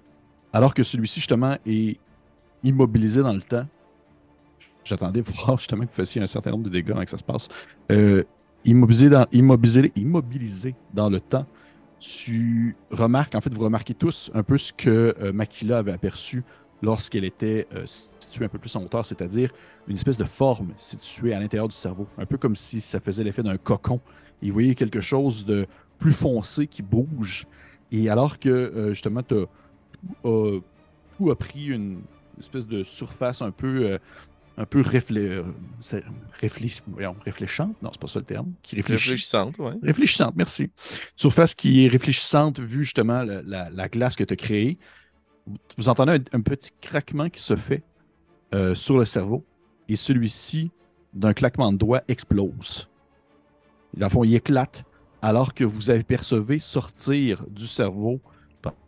[0.54, 1.98] alors que celui-ci, justement, est
[2.64, 3.66] immobilisé dans le temps,
[4.84, 7.24] j'attendais voir justement que vous fassiez un certain nombre de dégâts avant que ça se
[7.24, 7.48] passe,
[7.92, 8.24] euh,
[8.66, 11.46] immobilisé, dans, immobilisé, immobilisé dans le temps,
[12.00, 16.44] tu remarques, en fait, vous remarquez tous un peu ce que euh, Makila avait aperçu
[16.82, 19.52] lorsqu'elle était euh, située un peu plus en hauteur, c'est-à-dire
[19.88, 23.24] une espèce de forme située à l'intérieur du cerveau, un peu comme si ça faisait
[23.24, 24.00] l'effet d'un cocon.
[24.42, 25.68] Et vous voyez quelque chose de
[26.00, 27.46] plus foncé qui bouge.
[27.92, 29.46] Et alors que euh, justement, t'as-
[30.26, 30.60] euh,
[31.18, 32.02] tout a pris une
[32.40, 33.98] espèce de surface un peu, euh,
[34.58, 35.42] un peu réflé,
[36.40, 36.82] réfléch-
[37.26, 39.10] réfléchante, non, c'est pas ça le terme, qui réfléchit.
[39.10, 39.74] Réfléchissante, ouais.
[39.84, 40.72] Réfléchissante, merci.
[41.16, 44.78] Surface qui est réfléchissante vu justement la, la- la glace que tu as créée.
[45.78, 47.84] Vous entendez un, un petit craquement qui se fait
[48.54, 49.46] euh, sur le cerveau
[49.88, 50.72] et celui-ci,
[51.14, 52.88] d'un claquement de doigts, explose.
[53.96, 54.84] Dans le fond, il éclate
[55.22, 58.20] alors que vous avez percevé sortir du cerveau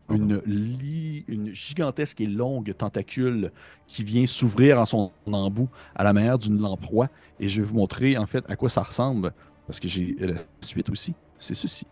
[0.09, 3.51] une, li- une gigantesque et longue tentacule
[3.87, 7.09] qui vient s'ouvrir en son embout à la manière d'une lamproie.
[7.39, 9.33] Et je vais vous montrer en fait à quoi ça ressemble
[9.65, 11.15] parce que j'ai la suite aussi.
[11.39, 11.87] C'est ceci.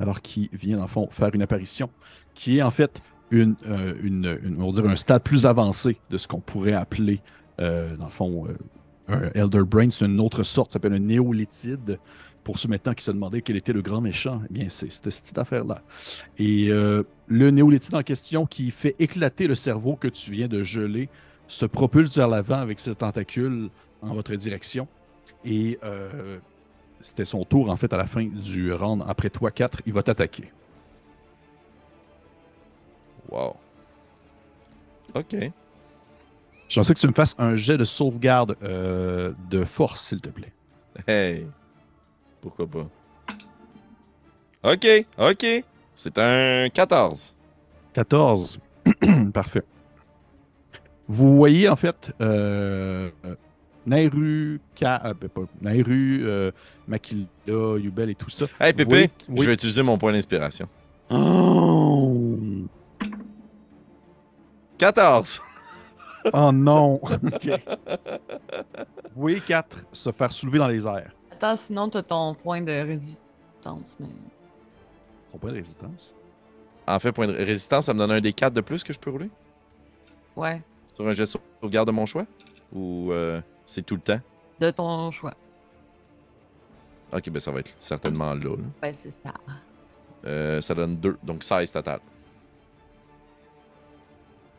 [0.00, 1.90] Alors qui vient, le fond, faire une apparition,
[2.34, 5.98] qui est en fait une, euh, une- une- on va dire un stade plus avancé
[6.08, 7.20] de ce qu'on pourrait appeler,
[7.60, 8.56] euh, dans le fond, euh,
[9.08, 9.90] un Elder Brain.
[9.90, 11.98] C'est une autre sorte, ça s'appelle un néolithide.
[12.48, 15.10] Pour ceux maintenant qui se demandaient quel était le grand méchant, eh bien, c'est c'était
[15.10, 15.82] cette petite affaire-là.
[16.38, 20.62] Et euh, le néolithide en question qui fait éclater le cerveau que tu viens de
[20.62, 21.10] geler
[21.46, 23.68] se propulse vers l'avant avec ses tentacules
[24.00, 24.88] en votre direction.
[25.44, 26.38] Et euh,
[27.02, 29.04] c'était son tour, en fait, à la fin du round.
[29.06, 30.50] Après toi, 4, il va t'attaquer.
[33.28, 33.56] Wow.
[35.14, 35.36] Ok.
[36.70, 40.54] J'aimerais que tu me fasses un jet de sauvegarde euh, de force, s'il te plaît.
[41.06, 41.46] Hey.
[42.40, 42.86] Pourquoi pas?
[44.62, 44.86] Ok,
[45.18, 45.46] ok.
[45.94, 47.34] C'est un 14.
[47.92, 48.58] 14.
[49.34, 49.62] Parfait.
[51.08, 53.10] Vous voyez, en fait, euh,
[53.86, 56.50] Nairu, Ka- euh, pas- Nairu, euh,
[56.86, 57.26] Makila,
[57.78, 58.46] Yubel et tout ça.
[58.60, 59.40] Hey, Pépé, voyez- oui.
[59.40, 60.68] je vais utiliser mon point d'inspiration.
[61.10, 62.38] Oh!
[64.76, 65.42] 14!
[66.32, 67.00] Oh non!
[67.22, 67.50] Ok.
[69.14, 71.12] Vous voyez 4 se faire soulever dans les airs.
[71.38, 73.96] Attends, sinon, t'as ton point de résistance.
[74.00, 74.08] Mais...
[75.30, 76.12] Son point de résistance?
[76.84, 78.98] En fait, point de résistance, ça me donne un des 4 de plus que je
[78.98, 79.30] peux rouler?
[80.34, 80.60] Ouais,
[80.96, 82.26] Sur un jet de sauvegarde de mon choix?
[82.72, 84.20] Ou euh, c'est tout le temps?
[84.58, 85.34] de ton choix.
[87.12, 88.56] Ok, ben ça va être certainement là.
[88.56, 88.64] là.
[88.82, 89.32] Ben, c'est ça.
[90.24, 92.00] Euh, ça donne 2, donc 16 total.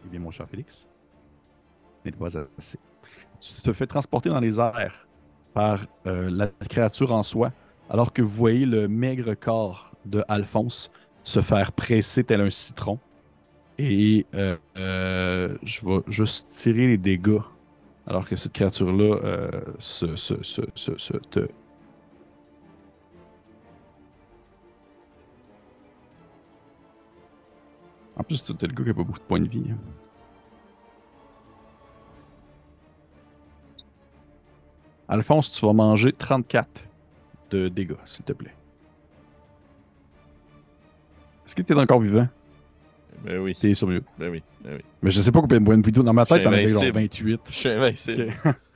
[0.06, 0.88] Eh bien, mon cher Félix,
[2.06, 2.80] n'est pas assez.
[3.42, 5.09] Tu te fais transporter dans les airs
[5.54, 7.52] par euh, la créature en soi,
[7.90, 10.92] alors que vous voyez le maigre corps de Alphonse
[11.24, 13.00] se faire presser tel un citron.
[13.78, 17.42] Et euh, euh, je vais juste tirer les dégâts,
[18.06, 21.48] alors que cette créature-là se, se, se, se, te...
[28.16, 29.72] En plus, le gars qui a pas beaucoup de points de vie.
[29.72, 29.78] hein.
[35.10, 36.86] Alphonse, tu vas manger 34
[37.50, 38.54] de dégâts, s'il te plaît.
[41.46, 42.28] Est-ce que tu es encore vivant?
[43.26, 44.04] Ben oui, T'es sur mieux.
[44.18, 44.84] ben oui, ben oui.
[45.02, 46.04] Mais je sais pas combien de points de vidéo.
[46.04, 47.00] Dans ma tête, t'en avais genre invincible.
[47.00, 47.42] 28.
[47.50, 48.34] Je suis invincible.
[48.46, 48.54] Ok.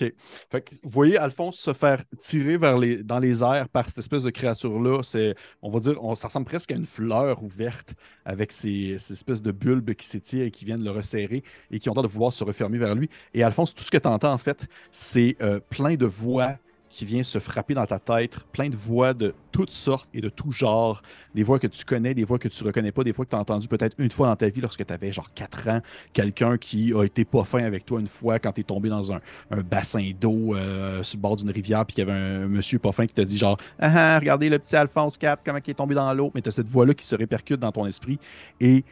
[0.00, 0.12] OK.
[0.50, 3.98] Fait que vous voyez Alphonse se faire tirer vers les, dans les airs par cette
[3.98, 5.02] espèce de créature-là.
[5.02, 7.94] C'est, on va dire, on, ça ressemble presque à une fleur ouverte
[8.24, 11.88] avec ces, ces espèces de bulbes qui s'étirent et qui viennent le resserrer et qui
[11.90, 13.08] ont l'air de vouloir se refermer vers lui.
[13.34, 16.56] Et Alphonse, tout ce que tu entends, en fait, c'est euh, plein de voix
[16.88, 20.28] qui viennent se frapper dans ta tête, plein de voix de toutes sortes et de
[20.28, 21.02] tout genre.
[21.34, 23.36] Des voix que tu connais, des voix que tu reconnais pas, des voix que tu
[23.36, 25.80] as entendues peut-être une fois dans ta vie lorsque tu avais genre 4 ans.
[26.12, 29.12] Quelqu'un qui a été pas fin avec toi une fois quand tu es tombé dans
[29.12, 29.20] un,
[29.68, 32.92] bassin d'eau euh, sur le bord d'une rivière, puis qu'il y avait un monsieur pas
[32.92, 35.74] fin qui t'a dit genre Ah ah, regardez le petit Alphonse 4, comment il est
[35.74, 36.30] tombé dans l'eau.
[36.34, 38.18] Mais tu as cette voix-là qui se répercute dans ton esprit.
[38.60, 38.84] Et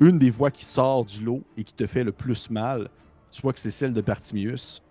[0.00, 2.88] une des voix qui sort du lot et qui te fait le plus mal,
[3.30, 4.82] tu vois que c'est celle de Bartimius,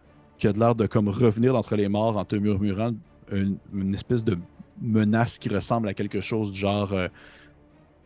[0.43, 2.91] qui a de l'air de comme revenir d'entre les morts en te murmurant
[3.31, 4.37] une, une espèce de
[4.81, 7.07] menace qui ressemble à quelque chose du genre euh,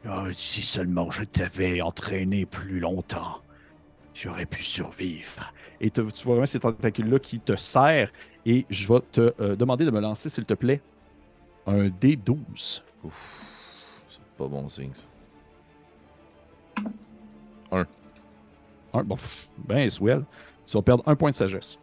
[0.05, 3.41] Ah, si seulement je t'avais entraîné plus longtemps,
[4.14, 5.51] j'aurais pu survivre.
[5.81, 8.11] Et te- tu vois vraiment ces tentacules-là qui te serrent.
[8.45, 10.80] Et je vais te euh, demander de me lancer, s'il te plaît,
[11.65, 12.84] un D12.
[13.03, 14.03] Ouf.
[14.09, 15.07] C'est pas bon signe, ça.
[18.93, 20.23] Un, bon, pff, ben, swell.
[20.68, 21.80] Tu vas perdre un point de sagesse.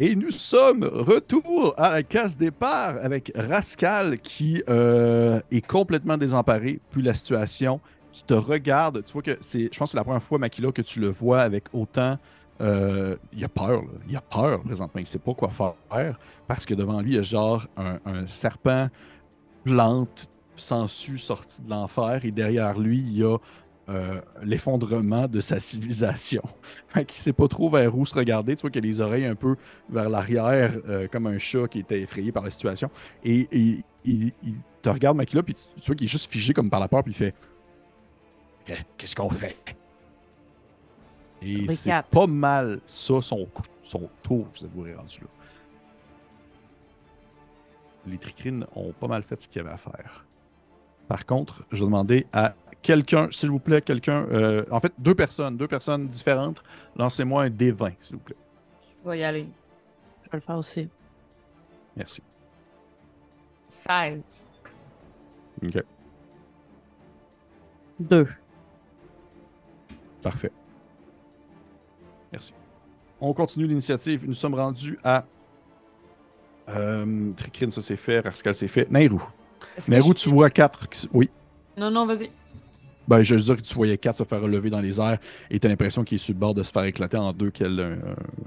[0.00, 6.78] Et nous sommes retour à la case départ avec Rascal qui euh, est complètement désemparé,
[6.90, 7.80] puis la situation,
[8.12, 9.02] qui te regarde.
[9.04, 11.08] Tu vois que c'est, je pense que c'est la première fois, Makila, que tu le
[11.08, 12.16] vois avec autant.
[12.60, 13.88] euh, il a peur, là.
[14.08, 15.74] il a peur présentement, il sait pas quoi faire
[16.46, 18.88] parce que devant lui, il y a genre un serpent
[19.64, 23.36] plante sensu sorti de l'enfer et derrière lui, il y a
[23.88, 26.42] euh, l'effondrement de sa civilisation.
[26.88, 28.54] Fait qu'il sait pas trop vers où se regarder.
[28.56, 29.56] Tu vois qu'il a les oreilles un peu
[29.88, 32.90] vers l'arrière, euh, comme un chat qui était effrayé par la situation.
[33.24, 36.54] Et, et- il, il te regarde, Makila, puis tu, tu vois qu'il est juste figé
[36.54, 37.34] comme par la peur, puis il fait
[38.68, 39.56] Eh, Qu'est-ce qu'on fait?
[41.42, 43.48] Et c'est pas mal ça, son,
[43.82, 45.26] son tour, je vous rendu là.
[48.06, 50.24] Les tricrines ont pas mal fait ce qu'il y avait à faire.
[51.08, 55.14] Par contre, je vais demander à quelqu'un, s'il vous plaît, quelqu'un, euh, en fait, deux
[55.14, 56.62] personnes, deux personnes différentes,
[56.96, 58.36] lancez-moi un D20, s'il vous plaît.
[59.04, 59.48] Je vais y aller.
[60.24, 60.88] Je vais le faire aussi.
[61.96, 62.22] Merci.
[63.70, 64.46] 16.
[65.62, 65.82] OK,
[67.98, 68.28] Deux.
[70.22, 70.52] parfait.
[72.30, 72.52] Merci.
[73.20, 74.24] On continue l'initiative.
[74.26, 75.24] Nous sommes rendus à.
[76.68, 78.20] Euh, Tricrine, ça c'est fait.
[78.20, 78.90] Rascal, c'est fait.
[78.90, 79.22] Nairou.
[79.88, 80.88] Nairou, je- tu vois quatre.
[80.88, 81.30] qui Oui.
[81.76, 82.30] Non, non, vas-y.
[83.06, 85.18] Ben, je veux dire que tu voyais quatre se faire relever dans les airs
[85.50, 87.50] et tu as l'impression qu'il est sur le bord de se faire éclater en deux,
[87.50, 87.92] quel un,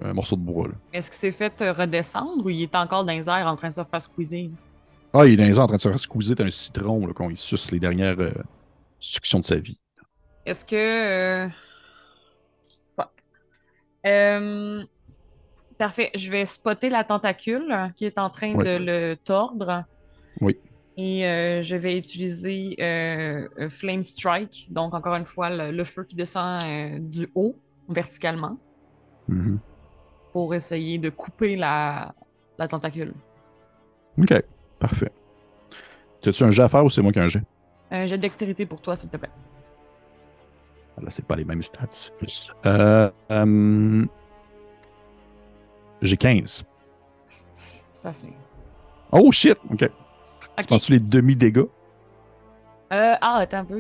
[0.06, 0.68] un- un morceau de bois.
[0.94, 3.70] Est-ce qu'il s'est fait euh, redescendre ou il est encore dans les airs en train
[3.70, 4.52] de se faire squeezer?
[5.14, 7.14] Ah, il est dans les airs en train de se faire squeezer un citron là,
[7.14, 8.32] quand il suce les dernières euh,
[9.00, 9.80] suctions de sa vie.
[10.46, 10.76] Est-ce que.
[10.76, 11.50] euh,
[12.96, 13.10] Fuck.
[14.06, 14.84] Euh,
[15.80, 16.12] Parfait.
[16.14, 19.86] Je vais spotter la tentacule qui est en train de le tordre.
[20.40, 20.56] Oui.
[20.98, 24.68] Et euh, je vais utiliser euh, Flame Strike.
[24.70, 27.56] Donc, encore une fois, le, le feu qui descend euh, du haut,
[27.90, 28.58] verticalement,
[29.28, 29.60] Mhm.
[30.34, 32.14] pour essayer de couper la,
[32.58, 33.14] la tentacule.
[34.18, 34.34] OK,
[34.80, 35.12] parfait.
[36.26, 37.44] As-tu un jet à faire ou c'est moi qui ai un jet?
[37.90, 39.30] Un jet de dextérité pour toi, s'il te plaît.
[40.98, 42.12] Ah, Là, c'est pas les mêmes stats.
[42.66, 44.06] Euh, euh,
[46.02, 46.64] J'ai 15.
[47.30, 47.82] C'est
[48.14, 48.28] c'est.
[49.12, 49.58] Oh shit!
[49.70, 49.90] OK.
[50.58, 50.70] Tu Ok.
[50.70, 51.66] penses-tu les demi-dégâts?
[52.94, 53.80] Euh, ah, attends un peu.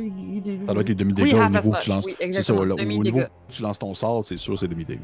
[0.66, 2.06] Ça doit être les Oui, demi-dégâts au half as niveau que tu lances.
[2.06, 5.02] Oui, C'est ça, là, au niveau que tu lances ton sort, c'est sûr, c'est demi-dégâts.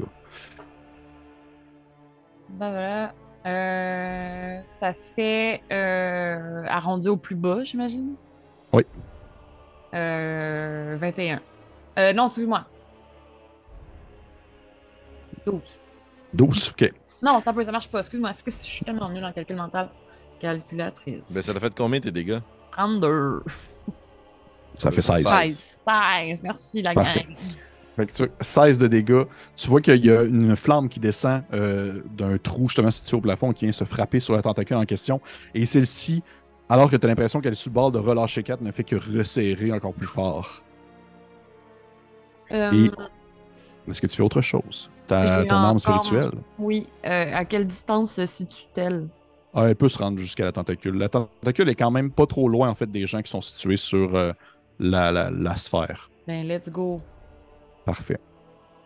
[2.50, 3.12] Ben voilà.
[3.46, 8.14] Euh, ça fait euh, arrondi au plus bas, j'imagine?
[8.72, 8.84] Oui.
[9.94, 11.40] Euh, 21.
[11.98, 12.64] Euh, non, excuse-moi.
[15.46, 15.60] 12.
[16.32, 16.92] 12, OK.
[17.22, 17.98] Non, t'as peu, ça marche pas.
[18.00, 18.30] Excuse-moi.
[18.30, 19.88] Est-ce que je suis tellement nulle en calcul mental?
[20.40, 21.32] Calculatrice.
[21.32, 22.38] Ben, ça t'a fait combien tes dégâts?
[22.72, 23.42] 32.
[24.78, 25.26] Ça fait Ça 16.
[25.26, 25.80] fait 16.
[25.86, 26.42] 16.
[26.42, 27.24] Merci, la Parfait.
[27.24, 27.36] gang.
[27.96, 29.24] Fait que tu vois, 16 de dégâts.
[29.56, 33.20] Tu vois qu'il y a une flamme qui descend euh, d'un trou justement situé au
[33.20, 35.20] plafond qui vient se frapper sur la tentacule en question.
[35.54, 36.22] Et celle-ci,
[36.68, 38.84] alors que tu as l'impression qu'elle est sur le bord de relâcher 4, ne fait
[38.84, 40.62] que resserrer encore plus fort.
[42.52, 44.90] Euh, Et- Est-ce que tu fais autre chose?
[45.08, 46.86] Ta, ton arme spirituelle, Oui.
[47.04, 49.08] Euh, à quelle distance se situe-t-elle?
[49.54, 50.96] Ah, elle peut se rendre jusqu'à la tentacule.
[50.98, 53.76] La tentacule est quand même pas trop loin en fait des gens qui sont situés
[53.76, 54.32] sur euh,
[54.78, 56.10] la, la- la sphère.
[56.26, 57.00] Ben, let's go.
[57.84, 58.20] Parfait.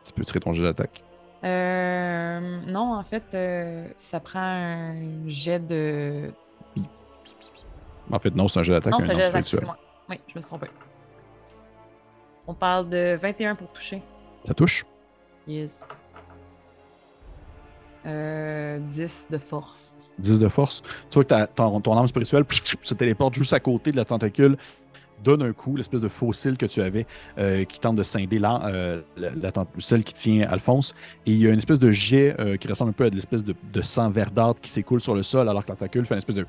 [0.05, 1.03] Tu peux tirer ton jet d'attaque.
[1.45, 4.95] Euh, non, en fait, euh, ça prend un
[5.29, 6.31] jet de.
[8.11, 8.93] En fait, non, c'est un jet d'attaque.
[8.93, 9.77] Non, c'est un jet d'attaque.
[10.09, 10.67] Oui, je me suis trompé.
[12.47, 14.03] On parle de 21 pour toucher.
[14.47, 14.85] Ça touche.
[15.47, 15.81] Yes.
[18.07, 19.95] Euh, 10 de force.
[20.19, 20.83] 10 de force.
[21.11, 22.45] Tu vois que ton, arme spirituelle
[22.83, 24.57] se téléporte juste à côté de la tentacule,
[25.23, 27.07] donne un coup, l'espèce de fossile que tu avais
[27.39, 30.95] euh, qui tente de scinder euh, la- tent- celle qui tient Alphonse.
[31.27, 33.15] Et il y a une espèce de jet euh, qui ressemble un peu à de
[33.15, 36.15] l'espèce de, de sang verdâtre qui s'écoule sur le sol alors que la tentacule fait
[36.15, 36.47] une espèce de.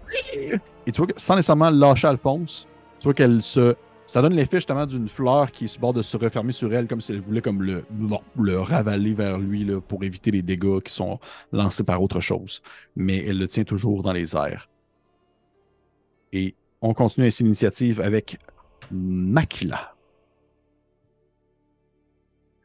[0.87, 2.67] Et tu vois que sans nécessairement lâcher Alphonse,
[2.99, 3.75] tu vois qu'elle se.
[4.13, 6.71] Ça donne l'effet justement d'une fleur qui est sur le bord de se refermer sur
[6.71, 10.29] elle, comme si elle voulait comme le, non, le ravaler vers lui là, pour éviter
[10.29, 11.19] les dégâts qui sont
[11.51, 12.61] lancés par autre chose
[12.95, 14.69] mais elle le tient toujours dans les airs.
[16.31, 16.53] Et
[16.83, 18.37] on continue ainsi l'initiative avec
[18.91, 19.95] Makila.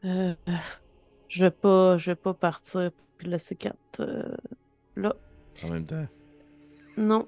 [0.05, 0.35] Euh,
[1.27, 3.75] je vais pas, je vais pas partir puis laisser 4
[4.97, 5.15] là.
[5.63, 6.05] En même temps.
[6.95, 7.27] Non.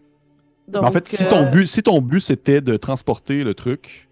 [0.67, 4.07] Mais en fait, si euh, ton but, si ton but c'était de transporter le truc,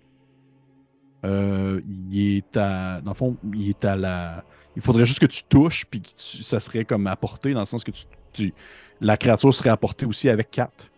[1.25, 1.81] euh,
[2.11, 3.01] il est à.
[3.01, 4.43] Dans le fond, il est à la.
[4.75, 7.83] Il faudrait juste que tu touches, puis tu- ça serait comme apporté, dans le sens
[7.83, 8.53] que tu, tu-
[9.01, 10.89] la créature serait apportée aussi avec 4.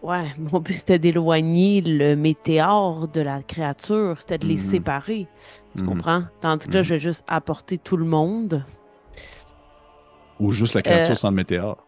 [0.00, 4.60] Ouais, mon but c'était d'éloigner le météore de la créature, c'était de les Mhm.
[4.60, 5.26] séparer.
[5.76, 5.88] Tu Mhm.
[5.88, 6.22] comprends?
[6.40, 6.84] Tandis que là, Mhm.
[6.84, 8.64] je vais juste apporter tout le monde.
[10.38, 11.84] Ou juste la créature Euh, sans le météore.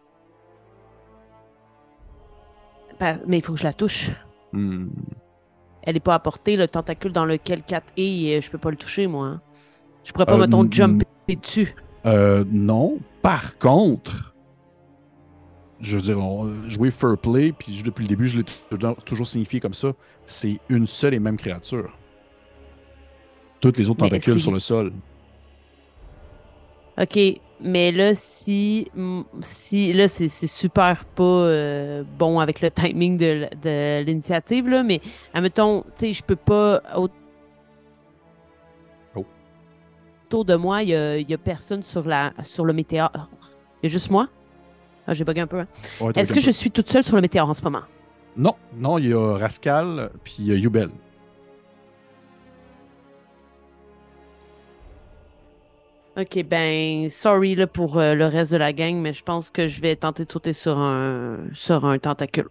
[3.25, 4.11] Mais il faut que je la touche.
[5.83, 8.77] Elle n'est pas apportée, le tentacule dans lequel Kat est, euh, je peux pas le
[8.77, 9.25] toucher, moi.
[9.27, 9.41] hein.
[10.03, 11.05] Je pourrais pas, Euh, mettons, jumper
[11.41, 11.75] dessus.
[12.05, 12.99] Euh, non.
[13.21, 14.33] Par contre,
[15.79, 18.45] je veux dire, on- jouer fair play, puis depuis le début, je l'ai
[19.05, 19.93] toujours- signifié comme ça.
[20.27, 21.97] C'est une seule et même créature.
[23.59, 24.91] Toutes les autres tentacules sur le sol.
[26.99, 27.19] OK,
[27.63, 28.89] mais là, si.
[29.41, 34.83] si là, c'est c'est super pas euh, bon avec le timing de, de l'initiative, là,
[34.83, 34.99] mais
[35.33, 36.81] admettons, tu sais, je peux pas.
[36.95, 37.07] Oh.
[40.25, 43.11] Autour de moi, il y a, y a personne sur, la, sur le météore.
[43.83, 44.29] Il y a juste moi?
[45.05, 45.59] Ah, J'ai bugué un peu.
[45.59, 45.67] hein.
[45.99, 47.81] Ouais, Est-ce que je suis toute seule sur le météore en ce moment?
[48.37, 50.89] Non, non, il y a Rascal, puis il y a Yubel.
[56.21, 59.67] Ok, ben, sorry là, pour euh, le reste de la gang, mais je pense que
[59.67, 62.49] je vais tenter de sauter sur un, sur un tentacule.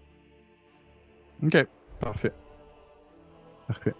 [1.44, 1.66] Ok,
[2.00, 2.32] parfait.
[3.68, 3.94] Parfait.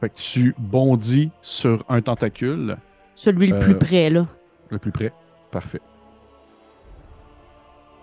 [0.00, 2.76] Fait que tu bondis sur un tentacule,
[3.14, 4.26] Celui le Euh, plus près, là.
[4.70, 5.12] le plus près.
[5.50, 5.80] Parfait.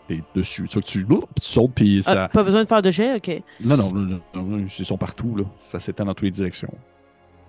[0.10, 0.68] Et dessus.
[0.68, 1.06] Tu tu
[1.41, 2.27] sautes, puis Ah, ça.
[2.30, 3.41] pas besoin de faire de jet, ok.
[3.64, 5.44] Non, non, non, non, non, ils sont partout, là.
[5.69, 6.73] Ça s'étend dans toutes les directions.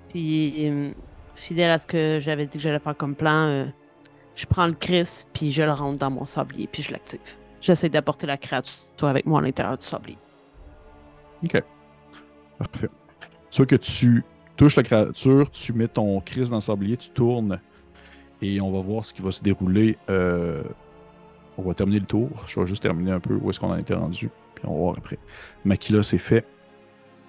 [0.09, 0.91] Puis, euh,
[1.36, 3.64] fidèle à ce que j'avais dit que j'allais faire comme plan, euh,
[4.34, 7.20] je prends le Chris, puis je le rentre dans mon sablier, puis je l'active.
[7.60, 10.18] J'essaie d'apporter la créature avec moi à l'intérieur du sablier.
[11.44, 11.62] Ok.
[12.58, 12.88] Parfait.
[13.56, 14.22] Vois que tu
[14.56, 17.58] touches la créature, tu mets ton crise dans le sablier, tu tournes
[18.42, 19.96] et on va voir ce qui va se dérouler.
[20.10, 20.62] euh,
[21.56, 22.28] On va terminer le tour.
[22.46, 24.30] Je vais juste terminer un peu où est-ce qu'on en était rendu.
[24.54, 25.18] Puis on va voir après.
[25.64, 26.44] Makila, c'est fait.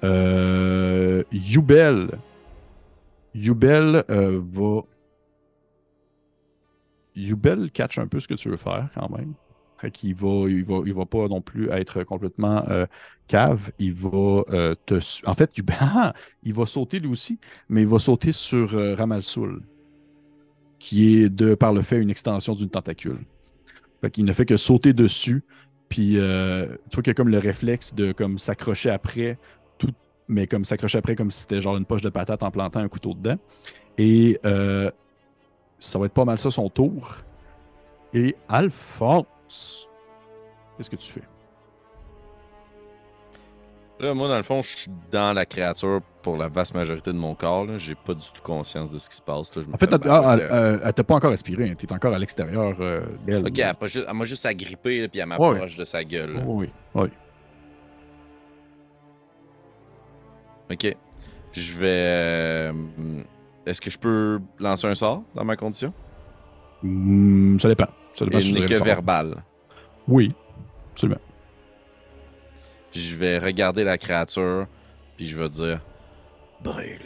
[0.04, 2.10] Euh, Yubel.
[3.38, 4.82] Yubel euh, va.
[7.16, 9.34] Yubel catch un peu ce que tu veux faire quand même.
[9.84, 12.88] Va, il va, il va pas non plus être complètement euh,
[13.28, 13.72] cave.
[13.78, 15.00] Il va euh, te.
[15.28, 17.40] En fait, Yubel, ah, il va sauter lui aussi,
[17.70, 19.62] mais il va sauter sur Ramalsoul,
[20.80, 23.20] qui est de par le fait une extension d'une tentacule.
[24.02, 25.44] Fait ne fait que sauter dessus,
[25.90, 29.38] puis tu vois qu'il y a comme le réflexe de comme s'accrocher après,
[29.78, 29.94] tout,
[30.28, 32.88] mais comme s'accrocher après comme si c'était genre une poche de patate en plantant un
[32.90, 33.38] couteau dedans.
[33.98, 34.92] Et euh,
[35.80, 37.16] ça va être pas mal ça son tour.
[38.14, 39.88] Et Alphonse,
[40.78, 41.24] qu'est-ce que tu fais?
[44.00, 47.18] Là, moi, dans le fond, je suis dans la créature pour la vaste majorité de
[47.18, 47.66] mon corps.
[47.80, 49.56] J'ai pas du tout conscience de ce qui se passe.
[49.56, 49.64] Là.
[49.64, 50.50] Je me En fait, elle, ah, battre, elle-
[50.88, 53.48] euh, t'a pas encore aspiré, tu es encore à l'extérieur euh, d'elle.
[53.48, 56.34] Ok, elle m'a juste, juste agrippé, puis elle m'approche de sa gueule.
[56.36, 56.42] là.
[56.46, 57.08] Oui, oui.
[60.72, 60.96] Ok.
[61.54, 61.88] Je vais.
[61.90, 62.74] euh,
[63.66, 65.94] Est-ce que je peux lancer un sort dans ma condition?
[66.84, 67.88] Hmm, ça dépend.
[68.16, 69.44] Ça dépend il n'est que verbal.
[70.08, 70.34] Oui,
[70.92, 71.20] absolument.
[72.94, 74.68] Je vais regarder la créature,
[75.16, 75.82] puis je vais dire
[76.62, 77.00] Brûle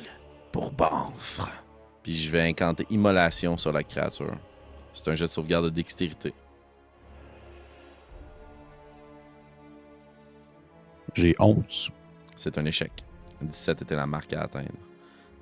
[0.52, 1.50] pour Banfre.
[2.04, 4.36] Puis je vais incanter Immolation sur la créature.
[4.94, 6.34] C'est un jet de sauvegarde de dextérité.
[11.14, 11.92] J'ai 11.
[12.36, 12.92] C'est un échec.
[13.46, 14.70] 17 était la marque à atteindre.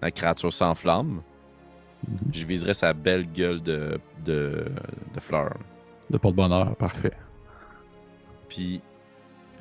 [0.02, 1.22] La créature s'enflamme.
[2.08, 2.18] Mhm.
[2.34, 4.66] Je viserai sa belle gueule de, de,
[5.14, 5.58] de fleurs.
[6.10, 7.14] De porte-bonheur, parfait.
[8.48, 8.82] Puis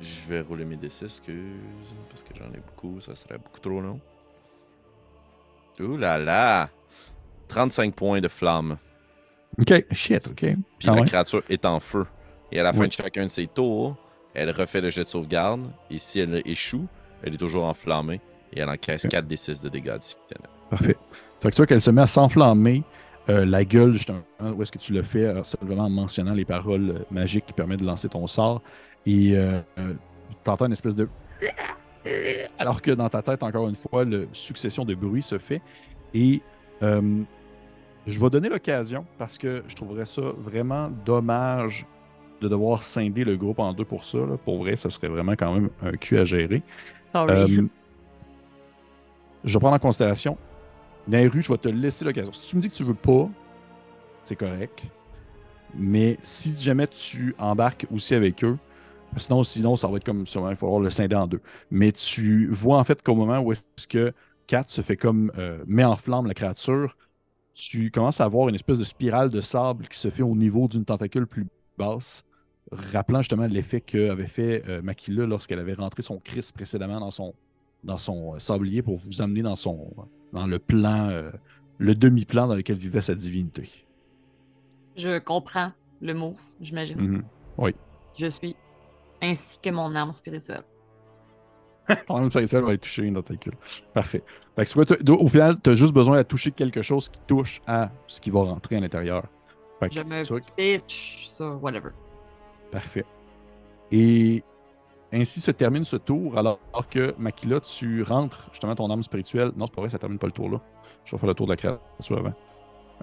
[0.01, 1.35] je vais rouler mes D6, excuse,
[2.09, 3.99] parce que j'en ai beaucoup, ça serait beaucoup trop long.
[5.79, 6.69] Ouh là là!
[7.47, 8.77] 35 points de flamme.
[9.59, 10.35] Ok, shit, ok.
[10.77, 11.05] Puis la même.
[11.05, 12.05] créature est en feu.
[12.51, 12.87] Et à la fin Oui.
[12.87, 13.95] de chacun de ses tours,
[14.33, 15.69] elle refait le jet de sauvegarde.
[15.89, 16.87] Et si elle échoue,
[17.23, 18.21] elle est toujours enflammée.
[18.53, 19.11] Et elle encaisse Ok.
[19.11, 20.49] 4 D6 de dégâts additionnels.
[20.69, 20.95] Parfait.
[21.39, 22.83] Fait que tu vois qu'elle se met à s'enflammer.
[23.29, 26.45] euh, la gueule, justement, où est-ce que tu le fais, euh, simplement en mentionnant les
[26.45, 28.61] paroles euh, magiques qui permettent de lancer ton sort.
[29.05, 29.93] Et euh, euh,
[30.43, 31.07] t'entends une espèce de.
[32.57, 35.61] Alors que dans ta tête, encore une fois, la succession de bruits se fait.
[36.13, 36.41] Et
[36.81, 37.21] euh,
[38.07, 41.85] je vais donner l'occasion parce que je trouverais ça vraiment dommage
[42.41, 44.17] de devoir scinder le groupe en deux pour ça.
[44.19, 44.37] là.
[44.43, 46.63] Pour vrai, ça serait vraiment quand même un cul à gérer.
[47.13, 47.57] Sorry.
[47.57, 47.67] Euh,
[49.43, 50.37] je vais prendre en considération.
[51.07, 52.31] Nairu, je vais te laisser l'occasion.
[52.31, 53.29] Si tu me dis que tu veux pas,
[54.23, 54.83] c'est correct.
[55.75, 58.57] Mais si jamais tu embarques aussi avec eux,
[59.17, 61.41] sinon, sinon ça va être comme sûrement, il va falloir le scinder en deux.
[61.71, 64.13] Mais tu vois en fait qu'au moment où est-ce que
[64.47, 66.95] Kat se fait comme euh, met en flamme la créature,
[67.53, 70.67] tu commences à avoir une espèce de spirale de sable qui se fait au niveau
[70.67, 72.23] d'une tentacule plus basse,
[72.71, 77.33] rappelant justement l'effet qu'avait fait euh, Makila lorsqu'elle avait rentré son Chris précédemment dans son,
[77.83, 79.91] dans son euh, sablier pour vous amener dans, son,
[80.33, 81.31] dans le plan, euh,
[81.77, 83.69] le demi-plan dans lequel vivait sa divinité.
[84.95, 85.71] Je comprends
[86.01, 86.99] le move, j'imagine.
[86.99, 87.23] Mhm.
[88.17, 88.55] Je suis.
[89.21, 90.63] Ainsi que mon âme spirituelle.
[92.07, 93.53] Ton âme spirituelle va aller toucher une tentacule.
[93.93, 94.23] Parfait.
[94.55, 97.61] Fait que t'as- au final, tu as juste besoin de toucher quelque chose qui touche
[97.65, 99.25] à ce qui va rentrer à l'intérieur.
[99.89, 101.91] Je me pitch, ça, whatever.
[102.71, 103.05] Parfait.
[103.91, 104.43] Et
[105.11, 106.59] ainsi se termine ce tour, alors
[106.89, 109.51] que Makila, tu rentres justement ton âme spirituelle.
[109.55, 110.61] Non, c'est pas vrai, ça termine pas le tour là.
[111.05, 112.33] Je vais faire le tour de la créature avant.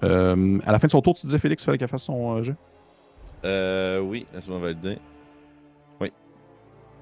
[0.04, 2.36] Euh, à la fin de son tour, tu disais Félix, il fallait qu'elle fasse son
[2.36, 2.56] euh, jeu.
[3.44, 4.98] Euh, oui, laisse-moi valider.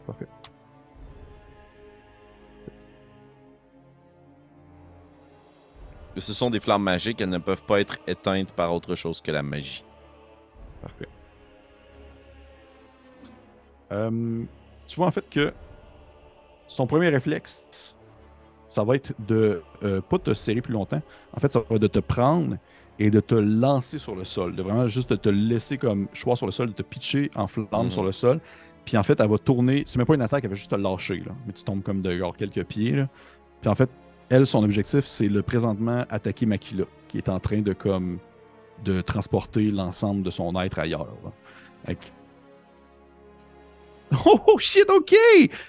[0.07, 0.27] Parfait.
[6.17, 9.33] Ce sont des flammes magiques, elles ne peuvent pas être éteintes par autre chose que
[9.33, 9.85] la magie.
[10.81, 11.09] Parfait.
[13.93, 14.43] Euh,
[14.87, 15.53] tu vois en fait que
[16.67, 17.95] son premier réflexe,
[18.67, 21.03] ça va être de euh, pas te serrer plus longtemps.
[21.37, 22.57] En fait, ça va être de te prendre
[22.99, 24.55] et de te lancer sur le sol.
[24.57, 27.47] De vraiment juste de te laisser comme choix sur le sol, de te pitcher en
[27.47, 28.41] flamme sur le sol.
[28.85, 29.85] Puis en fait, elle va tourner.
[29.87, 31.17] C'est même pas une attaque, elle va juste te lâcher.
[31.17, 31.33] Là.
[31.47, 32.93] Mais tu tombes comme de genre, quelques pieds.
[32.93, 33.09] Là.
[33.61, 33.91] Puis en fait,
[34.31, 38.19] elle, son objectif, c'est le présentement attaquer Makila, qui est en train de comme
[38.85, 41.07] de transporter l'ensemble de son être ailleurs.
[41.25, 41.31] là.
[41.87, 42.07] Fait que-
[44.27, 45.15] Oh, oh, shit, ok!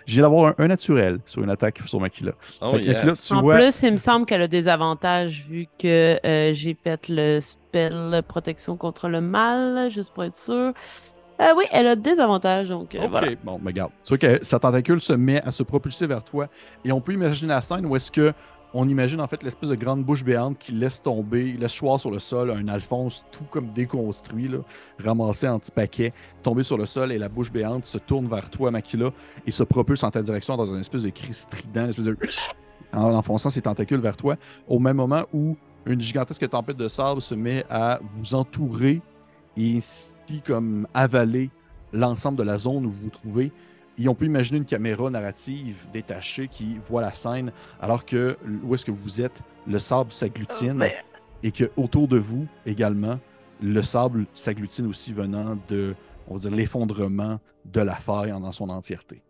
[0.05, 2.33] Je viens d'avoir un, un naturel sur une attaque sur Makila.
[2.61, 3.01] Oh yeah.
[3.13, 6.73] tu En vois- plus, il me semble qu'elle a des avantages vu que euh, j'ai
[6.73, 10.73] fait le spell protection contre le mal, juste pour être sûr.
[11.41, 13.27] Euh, oui, elle a des avantages, donc euh, voilà.
[13.43, 13.91] bon, mais regarde.
[14.05, 16.47] Tu vois que sa tentacule se met à se propulser vers toi.
[16.85, 18.31] Et on peut imaginer la scène où est-ce que
[18.77, 22.11] on imagine en fait l'espèce de grande bouche béante qui laisse tomber, laisse choir sur
[22.11, 24.51] le sol un Alphonse tout comme déconstruit,
[24.99, 28.49] ramassé en petits paquets, tombé sur le sol et la bouche béante se tourne vers
[28.49, 29.11] toi, Makila,
[29.47, 31.89] et se propulse en ta direction dans une espèce de cri strident,
[32.93, 34.35] en enfonçant ses tentacules vers toi,
[34.67, 39.01] au même moment où une gigantesque tempête de sable se met à vous entourer
[39.55, 41.49] et ainsi comme avaler
[41.93, 43.53] l'ensemble de la zone où vous vous trouvez.
[43.97, 48.75] Et on peut imaginer une caméra narrative détachée qui voit la scène alors que où
[48.75, 50.83] est-ce que vous êtes, le sable s'agglutine
[51.43, 53.19] et que autour de vous également,
[53.61, 55.95] le sable s'agglutine aussi venant de,
[56.27, 59.21] on va dire, l'effondrement de la faille en, en son entièreté.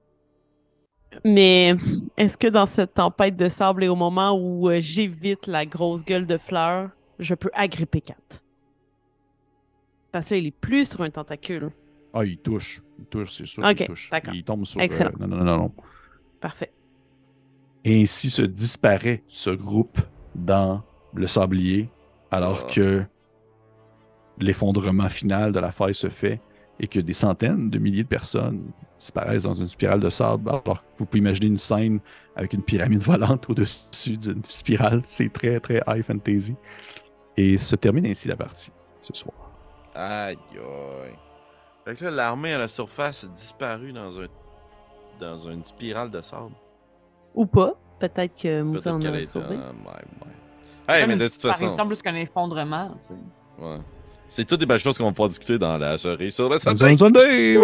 [1.24, 1.76] Mais
[2.18, 6.04] est-ce que dans cette tempête de sable et au moment où euh, j'évite la grosse
[6.04, 6.90] gueule de fleurs,
[7.20, 8.16] je peux agripper Kat?
[10.12, 11.72] Parce qu'il est plus sur un tentacule.
[12.16, 12.82] Ah, il touche.
[12.98, 14.10] Il touche, c'est sûr Ok, qu'il touche.
[14.10, 14.34] d'accord.
[14.34, 14.80] Il tombe sur...
[14.82, 15.12] Excellent.
[15.22, 15.72] euh, non, non, non, non.
[16.40, 16.72] Parfait.
[17.84, 20.00] Et ainsi se disparaît ce groupe
[20.34, 20.82] dans
[21.14, 21.90] le sablier,
[22.32, 22.74] alors Ah.
[22.74, 23.04] que
[24.40, 26.42] l'effondrement final de la faille se fait
[26.80, 30.50] et que des centaines de milliers de personnes disparaissent dans une spirale de sable.
[30.50, 32.00] Alors que vous pouvez imaginer une scène
[32.36, 35.02] avec une pyramide volante au-dessus d'une spirale.
[35.06, 36.56] C'est très, très high fantasy.
[37.38, 38.72] Et se termine ainsi la partie
[39.02, 39.36] ce soir.
[39.94, 41.14] Aïe aïe.
[41.86, 44.26] Fait que là, l'armée à la surface a disparu dans un
[45.20, 46.52] dans une spirale de sable.
[47.34, 47.74] Ou pas.
[48.00, 49.46] Peut-être que Moussa en a sauvé.
[49.52, 51.00] Ah, ouais, ouais.
[51.00, 51.66] Hey, mais de toute façon.
[51.68, 53.14] disparition plus qu'un effondrement, tu sais.
[53.58, 53.78] Ouais.
[54.28, 56.58] C'est toutes des belles choses qu'on va pouvoir discuter dans la soirée sur le!
[56.58, 57.54] Sunday.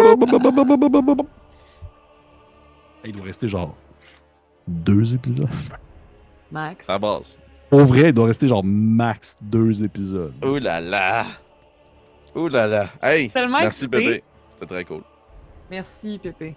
[3.04, 3.74] Il doit rester genre
[4.66, 5.48] deux épisodes.
[6.50, 6.88] Max.
[6.88, 7.38] À base.
[7.70, 10.34] Au vrai, il doit rester genre max deux épisodes.
[10.44, 11.24] Ouh là là.
[12.34, 12.88] Ouh là là.
[13.02, 14.04] Hey, Tellement merci excité.
[14.04, 14.22] bébé.
[14.50, 15.02] C'était très cool.
[15.70, 16.54] Merci, Pépé.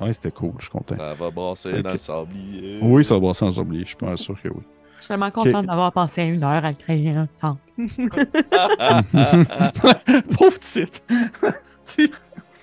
[0.00, 0.94] Ouais, c'était cool, je suis content.
[0.96, 2.78] Ça va brasser dans le sablier.
[2.82, 4.62] Oui, ça va brasser sans oublier, je suis pas sûr que oui.
[4.98, 7.58] Je suis tellement contente d'avoir passé une heure à le créer un temps.
[10.38, 11.00] Pauvre titre.
[11.62, 12.10] C'est-tu-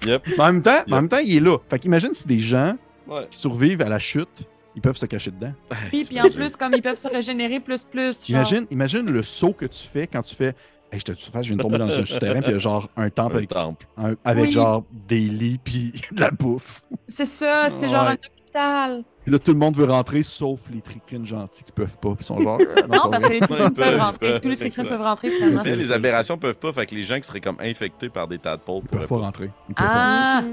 [0.06, 0.24] Yep.
[0.28, 1.58] Mais en même temps, mais en même temps, il est là.
[1.70, 3.28] Fait qu'imagine si des gens Ouais.
[3.30, 5.52] qui survivent à la chute, ils peuvent se cacher dedans.
[5.90, 8.14] Puis, puis en plus, comme ils peuvent se régénérer plus, plus.
[8.26, 10.54] genre- Imagine, imagine le saut que tu fais quand tu fais
[10.92, 12.90] Hey, j'étais surface, je viens de tomber dans un souterrain, puis il y a genre
[12.98, 13.86] un temple Un avec, temple.
[13.98, 14.52] un- avec Oui.
[14.52, 16.82] genre des lits, puis de la bouffe.
[17.08, 19.04] C'est ça, c'est genre un hôpital.
[19.24, 22.16] Puis là, tout le monde veut rentrer, sauf les tricrines gentils qui peuvent pas.
[22.16, 22.60] Puis sont genre.
[22.60, 24.42] euh, Non, parce que les tricrines peuvent rentrer.
[24.42, 25.58] Tous les tricrines peuvent rentrer, finalement.
[25.58, 28.10] Tu sais, ça, les aberrations peuvent pas, fait que les gens qui seraient comme infectés
[28.10, 29.22] par des tadpoles pourraient peuvent pas pas.
[29.22, 29.52] rentrer.
[29.70, 29.94] Ils peuvent pas.
[30.40, 30.44] Ah!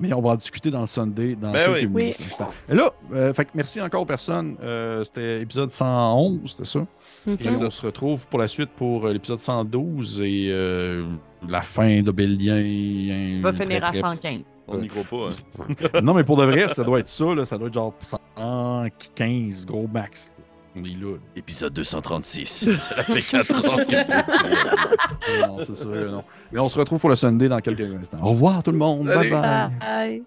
[0.00, 2.02] Mais on va en discuter dans le Sunday dans Ben quelques oui.
[2.04, 2.20] minutes.
[2.20, 2.50] instants.
[2.68, 4.56] Et là, euh, fait que merci encore aux personnes.
[4.62, 6.86] Euh, c'était épisode 111, c'était ça?
[7.26, 11.04] Et on se retrouve pour la suite pour euh, l'épisode 112 et euh,
[11.48, 12.60] la fin d'Obélien.
[12.60, 14.64] Il va finir à 115.
[14.68, 15.30] On n'y croit pas.
[15.68, 16.00] Hein.
[16.02, 17.34] non, mais pour de vrai, ça doit être ça.
[17.34, 17.44] Là.
[17.44, 17.92] Ça doit être genre
[18.36, 20.32] 115, gros max.
[20.76, 21.12] On est là.
[21.12, 21.18] là.
[21.36, 22.74] Épisode 236.
[22.74, 25.46] ça fait 4 ans que.
[25.46, 26.24] non, c'est sûr, non.
[26.52, 28.18] Mais on se retrouve pour le Sunday dans quelques instants.
[28.22, 29.08] Au revoir tout le monde.
[29.08, 29.30] Salut.
[29.30, 29.70] Bye bye.
[29.80, 30.22] Bye.